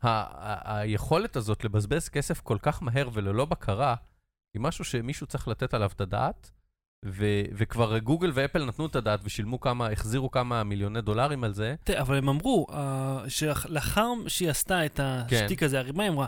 ה- 0.03 0.79
היכולת 0.79 1.37
הזאת 1.37 1.65
לבזבז 1.65 2.09
כסף 2.09 2.41
כל 2.41 2.57
כך 2.63 2.83
מהר 2.83 3.09
וללא 3.13 3.45
בקרה, 3.45 3.95
היא 4.55 4.63
משהו 4.63 4.85
שמישהו 4.85 5.27
צריך 5.27 5.49
לתת 5.49 5.75
עליו 5.75 5.91
את 5.97 6.01
הדעת, 6.01 6.51
ו- 7.05 7.43
וכבר 7.55 7.99
גוגל 7.99 8.31
ואפל 8.35 8.65
נתנו 8.65 8.87
את 8.87 8.97
הדעת 8.97 9.21
ושילמו 9.25 9.61
כמה, 9.61 9.89
החזירו 9.91 10.31
כמה 10.31 10.65
מיליוני 10.65 11.01
דולרים 11.01 11.45
על 11.45 11.53
זה. 11.55 11.75
תראה, 11.85 12.01
אבל 12.01 12.17
הם 12.17 12.29
אמרו, 12.29 12.67
uh, 12.71 12.75
שלאחר 13.29 14.09
שהיא 14.29 14.51
עשתה 14.51 14.87
את 14.87 14.97
כן. 14.97 15.03
השטיק 15.37 15.63
הזה, 15.63 15.79
הרי 15.79 15.93
מה 15.93 16.03
היא 16.03 16.11
אמרה? 16.13 16.27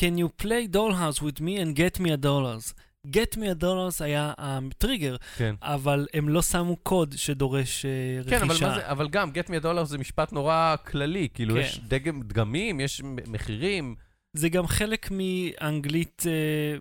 Can 0.00 0.18
you 0.18 0.42
play 0.44 0.74
dollhouse 0.74 1.20
with 1.20 1.40
me 1.40 1.58
and 1.60 1.76
get 1.78 2.00
me 2.00 2.06
a 2.06 2.24
dollars? 2.24 2.74
Get 3.06 3.34
me 3.36 3.58
a 3.58 3.62
dollars 3.62 4.04
היה 4.04 4.32
הטריגר, 4.38 5.16
כן. 5.36 5.54
אבל 5.62 6.06
הם 6.14 6.28
לא 6.28 6.42
שמו 6.42 6.76
קוד 6.76 7.14
שדורש 7.16 7.84
אה, 7.84 7.90
רכישה. 8.20 8.38
כן, 8.38 8.44
אבל, 8.44 8.54
מה 8.68 8.74
זה, 8.74 8.90
אבל 8.90 9.08
גם, 9.08 9.30
get 9.30 9.48
me 9.48 9.62
a 9.62 9.64
dollar 9.64 9.84
זה 9.84 9.98
משפט 9.98 10.32
נורא 10.32 10.74
כללי, 10.86 11.28
כאילו 11.34 11.54
כן. 11.54 11.60
יש 11.60 11.80
דגם, 11.88 12.22
דגמים, 12.22 12.80
יש 12.80 13.02
מחירים, 13.26 13.94
זה 14.36 14.48
גם 14.48 14.66
חלק 14.66 15.08
מאנגלית 15.10 16.22
אה, 16.26 16.76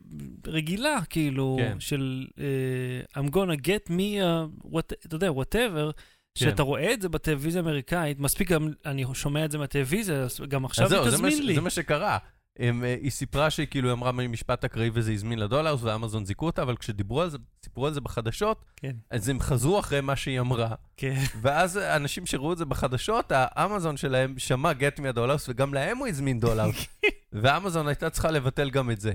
רגילה, 0.52 1.00
כאילו, 1.10 1.58
כן. 1.60 1.80
של 1.80 2.28
אה, 2.40 3.22
I'm 3.24 3.28
gonna 3.30 3.60
get 3.66 3.90
me 3.90 4.20
a, 4.22 4.66
what, 4.74 4.94
אתה 5.06 5.16
יודע, 5.16 5.30
whatever, 5.30 5.92
כן. 6.36 6.46
שאתה 6.46 6.64
רואה 6.64 6.94
את 6.94 7.02
זה 7.02 7.10
בטלוויזיה 7.10 7.62
האמריקאית, 7.62 8.20
מספיק 8.20 8.52
גם, 8.52 8.70
אני 8.86 9.06
שומע 9.14 9.46
את 9.46 9.52
זה 9.52 9.58
מהטלוויזיה, 9.58 10.26
גם 10.48 10.66
עכשיו 10.66 10.94
היא 10.94 11.12
ש- 11.12 11.14
תזמין 11.14 11.46
לי. 11.46 11.56
זה 11.56 11.62
מה 11.62 11.70
שקרה. 11.70 12.18
הם, 12.60 12.84
אה, 12.84 12.96
היא 13.02 13.12
סיפרה 13.12 13.50
שהיא 13.50 13.68
כאילו 13.68 13.92
אמרה 13.92 14.12
משפט 14.12 14.66
אקראי 14.66 14.90
וזה 14.94 15.12
הזמין 15.12 15.40
לדולרס, 15.40 15.84
ואמזון 15.84 16.26
זיכו 16.26 16.46
אותה, 16.46 16.62
אבל 16.62 16.78
כשדיברו 16.78 17.22
על 17.22 17.30
זה, 17.30 17.38
סיפרו 17.64 17.88
על 17.88 17.94
זה 17.94 18.02
בחדשות, 18.02 18.66
כן, 18.76 18.96
אז 19.10 19.30
הם 19.30 19.40
חזרו 19.40 19.80
אחרי 19.80 20.02
מה 20.02 20.16
שהיא 20.16 20.40
אמרה. 20.40 20.76
כן. 20.98 21.22
ואז 21.42 21.78
אנשים 21.78 22.26
שראו 22.26 22.54
את 22.54 22.58
זה 22.58 22.66
בחדשות, 22.66 23.32
האמזון 23.36 23.98
שלהם 23.98 24.40
שמע 24.40 24.72
get 24.72 25.00
me 25.00 25.20
וגם 25.50 25.74
להם 25.74 25.98
הוא 25.98 26.08
הזמין 26.08 26.40
דולר. 26.40 26.66
ואמזון 27.42 27.88
הייתה 27.88 28.10
צריכה 28.10 28.32
לבטל 28.32 28.70
גם 28.70 28.92
את 28.92 29.02
זה. 29.02 29.14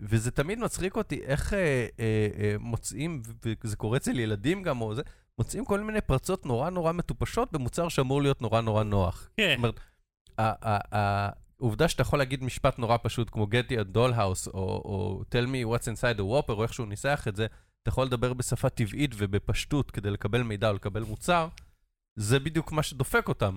וזה 0.00 0.30
תמיד 0.30 0.58
מצחיק 0.58 0.96
אותי 0.96 1.20
איך 1.24 1.54
אה, 1.54 1.58
אה, 1.58 2.28
אה, 2.38 2.54
מוצאים, 2.60 3.22
וזה 3.64 3.76
קורה 3.76 3.96
אצל 3.96 4.18
ילדים 4.18 4.62
גם, 4.62 4.80
או 4.80 4.94
זה, 4.94 5.02
מוצאים 5.38 5.64
כל 5.64 5.80
מיני 5.80 6.00
פרצות 6.00 6.46
נורא 6.46 6.70
נורא 6.70 6.92
מטופשות 6.92 7.52
במוצר 7.52 7.88
שאמור 7.88 8.22
להיות 8.22 8.42
נורא 8.42 8.60
נורא 8.60 8.82
נוח. 8.82 9.28
כן. 9.36 9.56
זאת 9.56 9.58
אומרת, 9.58 9.80
ה- 11.60 11.64
ה- 11.64 11.66
העובדה 11.66 11.88
שאתה 11.88 12.02
יכול 12.02 12.18
להגיד 12.18 12.44
משפט 12.44 12.78
נורא 12.78 12.96
פשוט, 13.02 13.30
כמו 13.30 13.44
get 13.44 13.72
a 13.72 13.96
doll 13.96 14.12
house, 14.16 14.50
או, 14.54 14.60
או 14.84 15.22
tell 15.30 15.46
me 15.46 15.76
what's 15.76 15.84
inside 15.84 16.18
the 16.18 16.22
whopper, 16.22 16.52
או 16.52 16.62
איך 16.62 16.74
שהוא 16.74 16.88
ניסח 16.88 17.24
את 17.28 17.36
זה, 17.36 17.46
אתה 17.82 17.88
יכול 17.88 18.06
לדבר 18.06 18.32
בשפה 18.32 18.68
טבעית 18.68 19.10
ובפשטות 19.16 19.90
כדי 19.90 20.10
לקבל 20.10 20.42
מידע 20.42 20.68
או 20.68 20.74
לקבל 20.74 21.02
מוצר, 21.02 21.48
זה 22.18 22.40
בדיוק 22.40 22.72
מה 22.72 22.82
שדופק 22.82 23.28
אותם. 23.28 23.56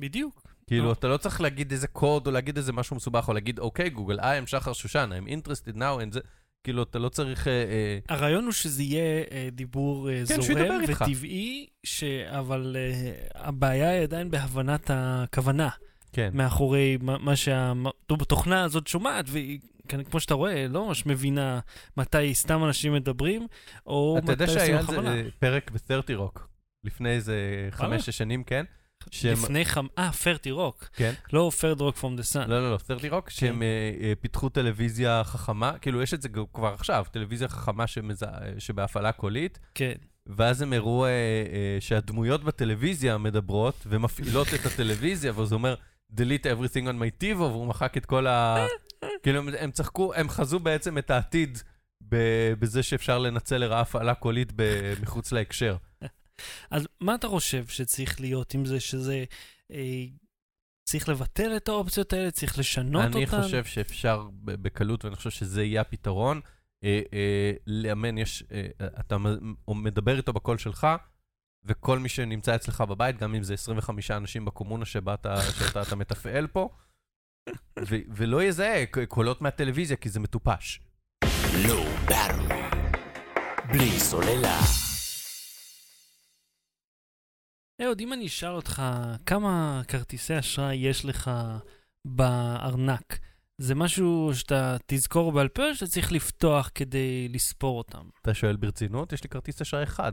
בדיוק. 0.00 0.54
כאילו, 0.66 0.88
אה. 0.88 0.92
אתה 0.92 1.08
לא 1.08 1.16
צריך 1.16 1.40
להגיד 1.40 1.72
איזה 1.72 1.88
קוד 1.88 2.26
או 2.26 2.32
להגיד 2.32 2.56
איזה 2.56 2.72
משהו 2.72 2.96
מסובך, 2.96 3.28
או 3.28 3.34
להגיד, 3.34 3.58
אוקיי, 3.58 3.90
גוגל, 3.90 4.20
I 4.20 4.44
am 4.44 4.46
שחר 4.46 4.72
שושן, 4.72 5.10
I'm 5.12 5.28
interested 5.28 5.76
now 5.76 6.08
in 6.08 6.12
זה. 6.12 6.20
כאילו, 6.64 6.82
אתה 6.82 6.98
לא 6.98 7.08
צריך... 7.08 7.48
אה, 7.48 7.52
אה, 7.52 7.98
הרעיון 8.08 8.44
הוא 8.44 8.52
שזה 8.52 8.82
יהיה 8.82 9.24
אה, 9.30 9.48
דיבור 9.52 10.10
אה, 10.10 10.22
כן, 10.28 10.40
זורם. 10.40 10.80
וטבעי, 10.88 11.66
ש... 11.86 12.04
אבל 12.28 12.76
אה, 12.78 13.12
הבעיה 13.34 13.90
היא 13.90 14.02
עדיין 14.02 14.30
בהבנת 14.30 14.90
הכוונה 14.94 15.68
כן. 16.14 16.30
מאחורי 16.34 16.98
מה, 17.00 17.18
מה 17.18 17.32
שהתוכנה 17.36 18.62
הזאת 18.64 18.86
שומעת, 18.86 19.24
והיא, 19.28 19.58
כמו 20.10 20.20
שאתה 20.20 20.34
רואה, 20.34 20.66
לא 20.68 20.86
ממש 20.86 21.06
מבינה 21.06 21.60
מתי 21.96 22.34
סתם 22.34 22.64
אנשים 22.64 22.92
מדברים, 22.92 23.46
או 23.86 24.18
אתה 24.24 24.32
יודע 24.32 24.44
מתי 24.44 24.54
שהיה 24.54 24.62
עושים 24.62 24.76
על 24.76 24.82
זה 24.82 24.92
בכוונה. 24.92 25.14
אה, 25.16 25.30
פרק 25.38 25.70
ב-30 25.70 26.14
רוק, 26.16 26.48
לפני 26.84 27.10
איזה 27.10 27.34
וואלה? 27.76 27.96
חמש-שש 27.96 28.18
שנים, 28.18 28.44
כן? 28.44 28.64
שהם- 29.10 29.32
לפני 29.32 29.64
חמ... 29.64 29.86
אה, 29.98 30.12
Thirty 30.12 30.50
Rock. 30.50 30.88
כן. 30.96 31.12
לא 31.32 31.50
Third 31.60 31.80
Rock 31.80 31.96
from 31.96 32.16
the 32.16 32.22
Sun. 32.22 32.50
לא, 32.50 32.62
לא, 32.62 32.72
לא, 32.72 32.78
30 32.78 33.14
רוק, 33.14 33.30
שהם 33.30 33.62
אה, 33.62 33.66
אה, 34.00 34.12
פיתחו 34.20 34.48
טלוויזיה 34.48 35.22
חכמה, 35.24 35.72
כאילו, 35.78 36.02
יש 36.02 36.14
את 36.14 36.22
זה 36.22 36.28
כבר 36.54 36.68
עכשיו, 36.74 37.04
טלוויזיה 37.12 37.48
חכמה 37.48 37.86
שמזה- 37.86 38.26
שבהפעלה 38.58 39.12
קולית, 39.12 39.58
כן. 39.74 39.92
ואז 40.26 40.62
הם 40.62 40.72
הראו 40.72 41.04
אה, 41.04 41.10
אה, 41.10 41.76
שהדמויות 41.80 42.44
בטלוויזיה 42.44 43.18
מדברות 43.18 43.86
ומפעילות 43.86 44.46
את 44.54 44.66
הטלוויזיה, 44.66 45.32
ואז 45.36 45.52
הוא 45.52 45.58
אומר, 45.58 45.74
delete 46.16 46.46
everything 46.46 46.86
on 46.86 46.98
my 47.00 47.22
TiVo, 47.22 47.40
והוא 47.40 47.66
מחק 47.66 47.96
את 47.96 48.06
כל 48.06 48.26
ה... 48.26 48.66
כאילו, 49.22 49.42
הם, 49.58 49.70
צחקו, 49.70 50.14
הם 50.14 50.28
חזו 50.28 50.58
בעצם 50.58 50.98
את 50.98 51.10
העתיד 51.10 51.58
בזה 52.58 52.82
שאפשר 52.82 53.18
לנצל 53.18 53.58
לרעה 53.58 53.80
הפעלה 53.80 54.14
קולית 54.14 54.52
מחוץ 55.02 55.32
להקשר. 55.32 55.76
אז 56.70 56.88
מה 57.00 57.14
אתה 57.14 57.28
חושב 57.28 57.66
שצריך 57.66 58.20
להיות 58.20 58.54
עם 58.54 58.64
זה, 58.64 58.80
שזה... 58.80 59.24
אה, 59.72 60.04
צריך 60.84 61.08
לבטל 61.08 61.56
את 61.56 61.68
האופציות 61.68 62.12
האלה? 62.12 62.30
צריך 62.30 62.58
לשנות 62.58 63.04
אותן? 63.04 63.16
אני 63.16 63.26
חושב 63.26 63.64
שאפשר 63.64 64.28
בקלות, 64.44 65.04
ואני 65.04 65.16
חושב 65.16 65.30
שזה 65.30 65.64
יהיה 65.64 65.80
הפתרון. 65.80 66.40
אה, 66.84 67.00
אה, 67.12 67.52
לאמן, 67.66 68.18
יש, 68.18 68.44
אה, 68.52 68.66
אתה 69.00 69.16
מדבר 69.68 70.16
איתו 70.16 70.32
בקול 70.32 70.58
שלך, 70.58 70.86
וכל 71.64 71.98
מי 71.98 72.08
שנמצא 72.08 72.54
אצלך 72.54 72.80
בבית, 72.80 73.18
גם 73.18 73.34
אם 73.34 73.42
זה 73.42 73.54
25 73.54 74.10
אנשים 74.10 74.44
בקומונה 74.44 74.84
שבאת, 74.84 75.26
שאתה 75.58 75.82
אתה 75.82 75.96
מתפעל 75.96 76.46
פה, 76.46 76.68
ו- 77.78 78.04
ולא 78.08 78.42
יזהה 78.42 78.84
קולות 79.08 79.42
מהטלוויזיה, 79.42 79.96
כי 79.96 80.08
זה 80.08 80.20
מטופש. 80.20 80.80
Battery. 82.08 82.54
בלי 83.72 83.90
סוללה. 84.00 84.60
אהוד, 87.82 88.00
אם 88.00 88.12
אני 88.12 88.26
אשאל 88.26 88.50
אותך 88.54 88.82
כמה 89.26 89.82
כרטיסי 89.88 90.38
אשראי 90.38 90.76
יש 90.76 91.04
לך 91.04 91.30
בארנק, 92.06 93.18
זה 93.58 93.74
משהו 93.74 94.30
שאתה 94.34 94.76
תזכור 94.86 95.32
בעל 95.32 95.48
פה 95.48 95.68
או 95.68 95.74
שאתה 95.74 95.90
צריך 95.90 96.12
לפתוח 96.12 96.70
כדי 96.74 97.28
לספור 97.28 97.78
אותם? 97.78 98.08
אתה 98.22 98.34
שואל 98.34 98.56
ברצינות? 98.56 99.12
יש 99.12 99.22
לי 99.24 99.28
כרטיס 99.28 99.60
אשראי 99.60 99.82
אחד. 99.82 100.12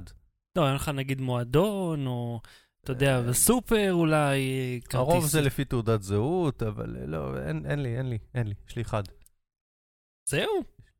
לא, 0.57 0.67
אין 0.67 0.75
לך 0.75 0.89
נגיד 0.89 1.21
מועדון, 1.21 2.07
או 2.07 2.41
אתה 2.83 2.91
יודע, 2.91 3.21
בסופר 3.21 3.93
אולי, 3.93 4.39
כרטיס... 4.83 4.95
הרוב 4.95 5.25
זה 5.25 5.41
לפי 5.41 5.65
תעודת 5.65 6.01
זהות, 6.01 6.63
אבל 6.63 6.97
אה, 7.01 7.05
לא, 7.05 7.37
אין 7.47 7.65
אין 7.65 7.79
לי, 7.83 7.97
אין 7.97 8.09
לי, 8.09 8.17
אין 8.35 8.47
לי, 8.47 8.53
יש 8.69 8.75
לי 8.75 8.81
אחד. 8.81 9.03
זהו? 10.29 10.49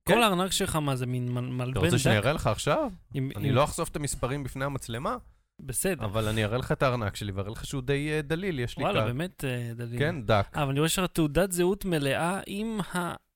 כן. 0.05 0.13
כל 0.13 0.23
הארנק 0.23 0.51
שלך, 0.51 0.75
מה 0.75 0.95
זה, 0.95 1.05
מין 1.05 1.31
מל- 1.33 1.39
אתה 1.43 1.49
מלבן 1.51 1.79
רוצה 1.85 1.99
שאני 1.99 2.15
דק? 2.15 2.21
אראה 2.23 2.33
לך 2.33 2.47
עכשיו? 2.47 2.91
עם- 3.13 3.31
אני 3.35 3.49
עם- 3.49 3.55
לא 3.55 3.63
אחשוף 3.63 3.89
את 3.89 3.95
המספרים 3.95 4.43
בפני 4.43 4.65
המצלמה, 4.65 5.17
בסדר. 5.61 6.05
אבל 6.05 6.27
אני 6.27 6.43
אראה 6.45 6.57
לך 6.57 6.71
את 6.71 6.83
הארנק 6.83 7.15
שלי 7.15 7.31
ואראה 7.31 7.51
לך 7.51 7.65
שהוא 7.65 7.81
די 7.81 8.11
אה, 8.11 8.21
דליל, 8.21 8.59
יש 8.59 8.77
לי 8.77 8.83
וואלה, 8.83 8.99
כאן. 8.99 9.07
באמת 9.07 9.45
אה, 9.45 9.71
דליל. 9.75 9.99
כן, 9.99 10.21
דק. 10.25 10.47
אה, 10.55 10.63
אבל 10.63 10.71
אני 10.71 10.79
רואה 10.79 10.89
שיש 10.89 10.99
לך 10.99 11.05
תעודת 11.11 11.51
זהות 11.51 11.85
מלאה 11.85 12.39
עם 12.47 12.79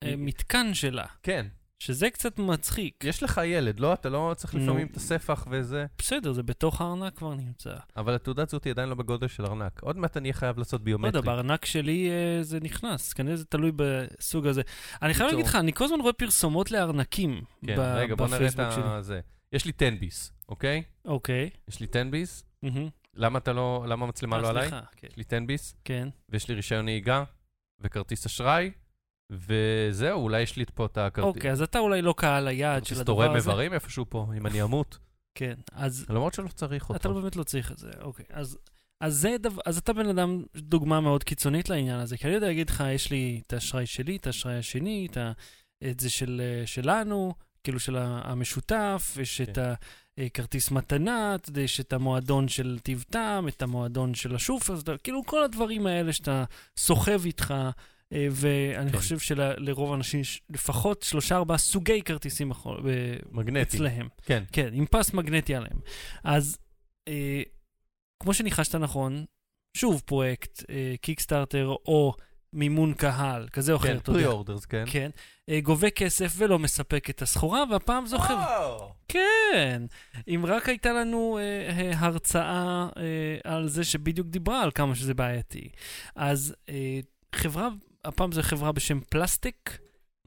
המתקן 0.02 0.74
שלה, 0.74 1.06
כן. 1.24 1.46
שזה 1.80 2.10
קצת 2.10 2.40
מצחיק. 2.40 3.04
יש 3.04 3.24
לך 3.24 3.42
ילד, 3.46 3.80
לא? 3.80 3.94
אתה 3.94 4.10
לא 4.10 4.34
צריך. 4.38 4.56
לפעמים 4.56 4.88
את 4.88 4.98
הספח 4.98 5.48
וזה, 5.50 5.86
בסדר, 5.98 6.34
זה 6.34 6.44
בתוך 6.44 6.82
הארנק 6.82 7.18
כבר 7.18 7.34
נמצא. 7.36 7.74
אבל 7.98 8.16
התעודת 8.16 8.50
זהות 8.50 8.64
היא 8.64 8.72
עדיין 8.72 8.90
לא 8.90 8.96
בגודל 8.96 9.28
של 9.28 9.46
ארנק. 9.46 9.80
עוד 9.84 9.98
מעט 9.98 10.18
אני 10.18 10.30
אהיה 10.30 10.34
חייב 10.34 10.58
לעשות 10.58 10.82
לא 10.82 10.92
יודע, 10.92 10.98
ביומטרי. 10.98 11.22
בארנק 11.22 11.66
שלי 11.66 12.10
אה, 12.10 12.44
זה 12.44 12.60
נכנס, 12.60 13.14
כנראה 13.14 13.36
זה 13.36 13.46
תלוי 13.46 13.72
בסוג 13.76 14.48
הזה. 14.48 14.62
אני 15.02 15.14
חייב. 15.14 15.30
להגיד 15.30 15.46
לך, 15.46 15.56
אני 15.56 15.74
כל 15.74 15.84
הזמן 15.84 16.00
רואה 16.02 16.14
פרסומות 16.14 16.72
לארנקים 16.72 17.42
כן, 17.68 17.76
ב- 17.76 17.80
רגע, 17.80 18.16
בוא 18.16 18.28
נראה 18.28 18.38
את 18.48 18.54
בפייסבוק 18.54 18.72
שלי. 18.72 19.04
זה. 19.04 19.20
יש 19.54 19.66
לי 19.66 19.72
10 19.78 19.90
ביס, 20.00 20.32
אוקיי? 20.50 20.84
אוקיי. 21.06 21.50
יש 21.68 21.80
לי 21.80 21.88
10 21.92 22.04
ביס. 22.12 22.44
למה 23.16 23.40
אתה 23.40 23.54
לא, 23.54 23.86
למה 23.88 24.06
המצלמה 24.06 24.38
לא 24.38 24.46
אה, 24.46 24.50
עליי? 24.50 24.70
כן. 24.70 25.08
יש 25.08 25.18
לי 25.18 25.24
10 25.28 25.38
ביס, 25.48 25.76
כן. 25.84 26.10
ויש 26.30 26.50
לי 26.50 26.56
רישיון 26.56 26.86
נהיגה, 26.86 27.24
וכרטיס 27.82 28.26
אשראי, 28.26 28.72
וזהו, 29.32 30.22
אולי 30.22 30.42
יש 30.42 30.56
לי 30.56 30.66
פה 30.76 30.86
את 30.86 30.98
הכרטיס. 30.98 31.36
אוקיי, 31.36 31.52
אז 31.52 31.62
אתה 31.62 31.80
אולי 31.80 32.02
לא 32.02 32.14
קהל 32.18 32.48
היעד 32.48 32.86
של 32.86 32.96
כרטיס 32.96 33.00
הדבר 33.02 33.14
תורם 33.26 33.36
הזה. 33.36 33.50
איברים 33.50 33.74
איפשהו 33.74 34.06
פה, 34.10 34.28
אם 34.38 34.48
אני 34.48 34.62
אמות. 34.64 34.98
כן, 35.36 35.54
אז 35.72 36.06
למרות 36.10 36.34
שלא 36.34 36.48
צריך 36.48 36.86
אתה 36.86 36.94
אותו. 36.94 37.14
באמת 37.22 37.36
לא 37.36 37.44
צריך 37.44 37.72
את 37.72 37.78
זה, 37.78 37.90
אוקיי. 38.02 38.26
אז, 38.30 38.58
אז, 39.02 39.16
זה 39.16 39.36
דבר, 39.42 39.62
אז 39.66 39.78
אתה 39.78 39.94
בן 39.94 40.10
אדם, 40.10 40.44
דוגמה 40.56 41.02
מאוד 41.02 41.24
קיצונית 41.24 41.70
לעניין 41.70 42.00
הזה, 42.00 42.18
כי 42.18 42.28
אני 42.28 42.34
יודע 42.34 42.48
להגיד 42.48 42.70
לך, 42.70 42.84
יש 42.94 43.12
לי 43.12 43.42
את 43.48 43.54
האשראי 43.54 43.86
שלי, 43.86 44.16
את 44.16 44.28
האשראי 44.28 44.58
השני, 44.58 45.08
את, 45.12 45.18
ה, 45.18 45.32
את 45.90 46.00
זה 46.00 46.10
של, 46.10 46.42
אה, 46.44 46.68
שלנו, 46.68 47.34
כאילו 47.64 47.80
של 47.80 47.96
המשותף, 48.00 49.18
יש 49.22 49.42
את 49.42 49.56
כן. 49.56 49.74
הכרטיס 50.26 50.72
מתנה, 50.72 51.36
אתה 51.36 51.62
יש 51.62 51.80
את 51.80 51.94
המועדון 51.94 52.48
של 52.48 52.80
טיב 52.84 53.04
טעם, 53.10 53.48
את 53.48 53.62
המועדון 53.62 54.14
של 54.14 54.36
השופר, 54.36 54.80
אתה- 54.80 54.98
כאילו 54.98 55.24
כל 55.26 55.44
הדברים 55.44 55.88
האלה 55.88 56.14
שאתה 56.14 56.44
סוחב 56.78 57.26
איתך. 57.26 57.54
אה, 58.14 58.28
ואני 58.32 58.92
כן. 58.92 58.98
חושב 58.98 59.20
שלרוב 59.20 59.92
האנשים 59.92 60.20
יש 60.20 60.42
לפחות 60.50 61.02
שלושה 61.02 61.36
ארבעה 61.36 61.58
סוגי 61.58 62.02
כרטיסים 62.02 62.52
מגנטי. 63.32 63.62
אצלהם. 63.62 64.08
כן. 64.22 64.44
כן, 64.52 64.70
עם 64.74 64.86
פס 64.86 65.14
מגנטי 65.14 65.56
עליהם. 65.56 65.80
אז 66.24 66.58
אה, 67.08 67.42
כמו 68.24 68.34
שניחשת 68.34 68.76
נכון, 68.76 69.26
שוב 69.78 70.02
פרויקט, 70.06 70.64
אה, 70.70 70.96
קיקסטארטר 71.02 71.68
או 71.86 72.14
מימון 72.54 72.94
קהל, 72.94 73.48
כזה 73.48 73.72
או 73.72 73.78
אחר, 73.78 73.88
כן, 73.88 73.98
אתה 73.98 74.10
יודע. 74.10 74.22
פרי-אורדרס, 74.22 74.66
כן. 74.66 74.84
כן, 74.88 75.10
אה, 75.50 75.60
גובה 75.62 75.90
כסף 75.90 76.34
ולא 76.38 76.60
מספק 76.60 77.10
את 77.10 77.22
הסחורה, 77.22 77.64
והפעם 77.72 78.06
זוכר. 78.06 78.34
וואו. 78.34 78.94
כן, 79.08 79.84
אם 80.28 80.46
רק 80.46 80.70
הייתה 80.70 80.94
לנו 80.94 81.38
אה, 81.38 81.44
אה, 81.70 81.92
הרצאה 82.00 82.88
אה, 82.98 83.54
על 83.54 83.68
זה 83.68 83.84
שבדיוק 83.84 84.28
דיברה 84.28 84.62
על 84.62 84.72
כמה 84.72 84.96
שזה 84.96 85.14
בעייתי. 85.14 85.70
אז 86.16 86.56
אה, 86.70 87.00
חברה, 87.36 87.70
הפעם 88.06 88.32
זו 88.32 88.42
חברה 88.42 88.72
בשם 88.72 89.00
פלסטיק, 89.00 89.78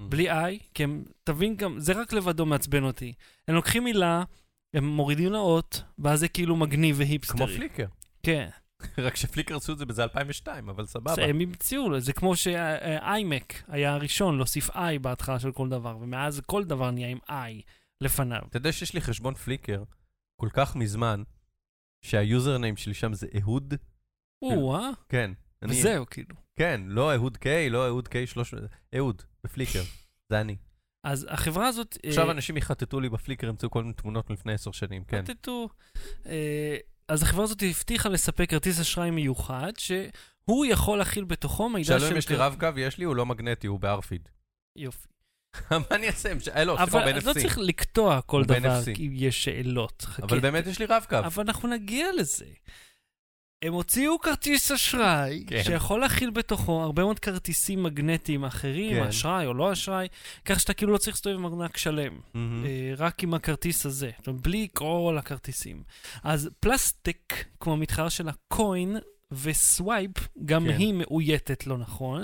בלי 0.00 0.30
איי, 0.30 0.58
כי 0.74 0.84
הם, 0.84 1.04
תבין 1.24 1.56
גם, 1.56 1.80
זה 1.80 1.92
רק 1.92 2.12
לבדו 2.12 2.46
מעצבן 2.46 2.84
אותי. 2.84 3.12
הם 3.48 3.54
לוקחים 3.54 3.84
מילה, 3.84 4.24
הם 4.74 4.84
מורידים 4.84 5.32
לה 5.32 5.38
אות, 5.38 5.82
ואז 5.98 6.20
זה 6.20 6.28
כאילו 6.28 6.56
מגניב 6.56 6.96
והיפסטרי. 6.98 7.38
כמו 7.38 7.46
פליקר. 7.46 7.86
כן. 8.22 8.48
רק 9.04 9.16
שפליקר 9.16 9.56
עשו 9.56 9.72
את 9.72 9.78
זה 9.78 9.86
בזה 9.86 10.02
2002, 10.02 10.68
אבל 10.68 10.86
סבבה. 10.86 11.14
זה 11.14 11.24
הם 11.24 11.40
המציאו, 11.40 12.00
זה 12.00 12.12
כמו 12.12 12.36
שאיימק 12.36 13.62
היה 13.68 13.94
הראשון 13.94 14.36
להוסיף 14.36 14.70
i 14.70 14.98
בהתחלה 15.00 15.38
של 15.38 15.52
כל 15.52 15.68
דבר, 15.68 15.96
ומאז 16.00 16.40
כל 16.46 16.64
דבר 16.64 16.90
נהיה 16.90 17.08
עם 17.08 17.18
i 17.28 17.62
לפניו. 18.00 18.40
אתה 18.48 18.56
יודע 18.56 18.72
שיש 18.72 18.94
לי 18.94 19.00
חשבון 19.00 19.34
פליקר 19.34 19.82
כל 20.40 20.48
כך 20.52 20.76
מזמן, 20.76 21.22
שהיוזרניים 22.04 22.76
שלי 22.76 22.94
שם 22.94 23.14
זה 23.14 23.26
אהוד? 23.40 23.74
או-אה, 24.42 24.90
כן. 25.08 25.30
וזהו, 25.62 26.06
כאילו. 26.06 26.34
כן, 26.58 26.80
לא 26.86 27.12
אהוד 27.14 27.36
קיי, 27.36 27.70
לא 27.70 27.86
אהוד 27.86 28.08
קיי 28.08 28.26
300, 28.26 28.64
אהוד, 28.96 29.22
בפליקר. 29.44 29.82
זה 30.28 30.40
אני. 30.40 30.56
אז 31.04 31.26
החברה 31.30 31.68
הזאת... 31.68 31.98
עכשיו 32.06 32.26
אה, 32.26 32.30
אנשים 32.30 32.56
יחטטו 32.56 33.00
לי 33.00 33.08
בפליקר, 33.08 33.46
ימצאו 33.46 33.70
כל 33.70 33.82
מיני 33.82 33.94
תמונות 33.94 34.30
מלפני 34.30 34.52
עשר 34.52 34.72
שנים, 34.72 35.04
כן. 35.04 35.24
טטטו. 35.24 35.68
אה, 36.26 36.76
אז 37.08 37.22
החברה 37.22 37.44
הזאת 37.44 37.62
הבטיחה 37.62 38.08
לספק 38.08 38.50
כרטיס 38.50 38.80
אשראי 38.80 39.10
מיוחד, 39.10 39.72
שהוא 39.78 40.66
יכול 40.66 40.98
להכיל 40.98 41.24
בתוכו 41.24 41.68
מידע 41.68 41.84
של... 41.84 41.98
שאלו 41.98 42.12
אם 42.12 42.16
יש 42.16 42.28
לי 42.28 42.36
רב-קו, 42.36 42.66
יש 42.76 42.98
לי, 42.98 43.04
הוא 43.04 43.16
לא 43.16 43.26
מגנטי, 43.26 43.66
הוא 43.66 43.80
בארפיד. 43.80 44.28
יופי. 44.76 45.08
מה 45.70 45.76
אני 45.90 46.06
אעשה? 46.06 46.28
אה, 46.54 46.64
לא, 46.64 46.76
סליחה, 46.76 46.98
אבל 46.98 47.12
ב-NFC. 47.12 47.26
לא 47.26 47.32
צריך 47.32 47.58
לקטוע 47.58 48.20
כל 48.20 48.44
דבר. 48.44 48.80
כי 48.94 49.08
יש 49.12 49.44
שאלות. 49.44 50.06
אבל 50.22 50.40
באמת 50.40 50.66
יש 50.66 50.78
לי 50.78 50.86
רב-קו. 50.86 51.18
אבל 51.18 51.42
אנחנו 51.42 51.68
נגיע 51.68 52.06
לזה. 52.18 52.46
הם 53.62 53.72
הוציאו 53.72 54.18
כרטיס 54.18 54.72
אשראי, 54.72 55.44
כן. 55.46 55.62
שיכול 55.62 56.00
להכיל 56.00 56.30
בתוכו 56.30 56.82
הרבה 56.82 57.02
מאוד 57.02 57.18
כרטיסים 57.18 57.82
מגנטיים 57.82 58.44
אחרים, 58.44 59.02
כן. 59.02 59.08
אשראי 59.08 59.46
או 59.46 59.54
לא 59.54 59.72
אשראי, 59.72 60.08
כך 60.44 60.60
שאתה 60.60 60.74
כאילו 60.74 60.92
לא 60.92 60.98
צריך 60.98 61.16
להסתובב 61.16 61.36
עם 61.36 61.46
ארנק 61.46 61.76
שלם. 61.76 62.12
אה, 62.34 62.40
רק 62.96 63.22
עם 63.22 63.34
הכרטיס 63.34 63.86
הזה, 63.86 64.10
בלי 64.26 64.68
כל 64.72 65.16
הכרטיסים. 65.18 65.82
אז 66.24 66.50
פלסטיק, 66.60 67.44
כמו 67.60 67.72
המתחרה 67.72 68.10
של 68.10 68.28
הקוין, 68.28 68.96
וסווייפ, 69.32 70.10
גם 70.44 70.64
כן. 70.64 70.76
היא 70.78 70.94
מאויתת 70.94 71.66
לא 71.66 71.78
נכון. 71.78 72.22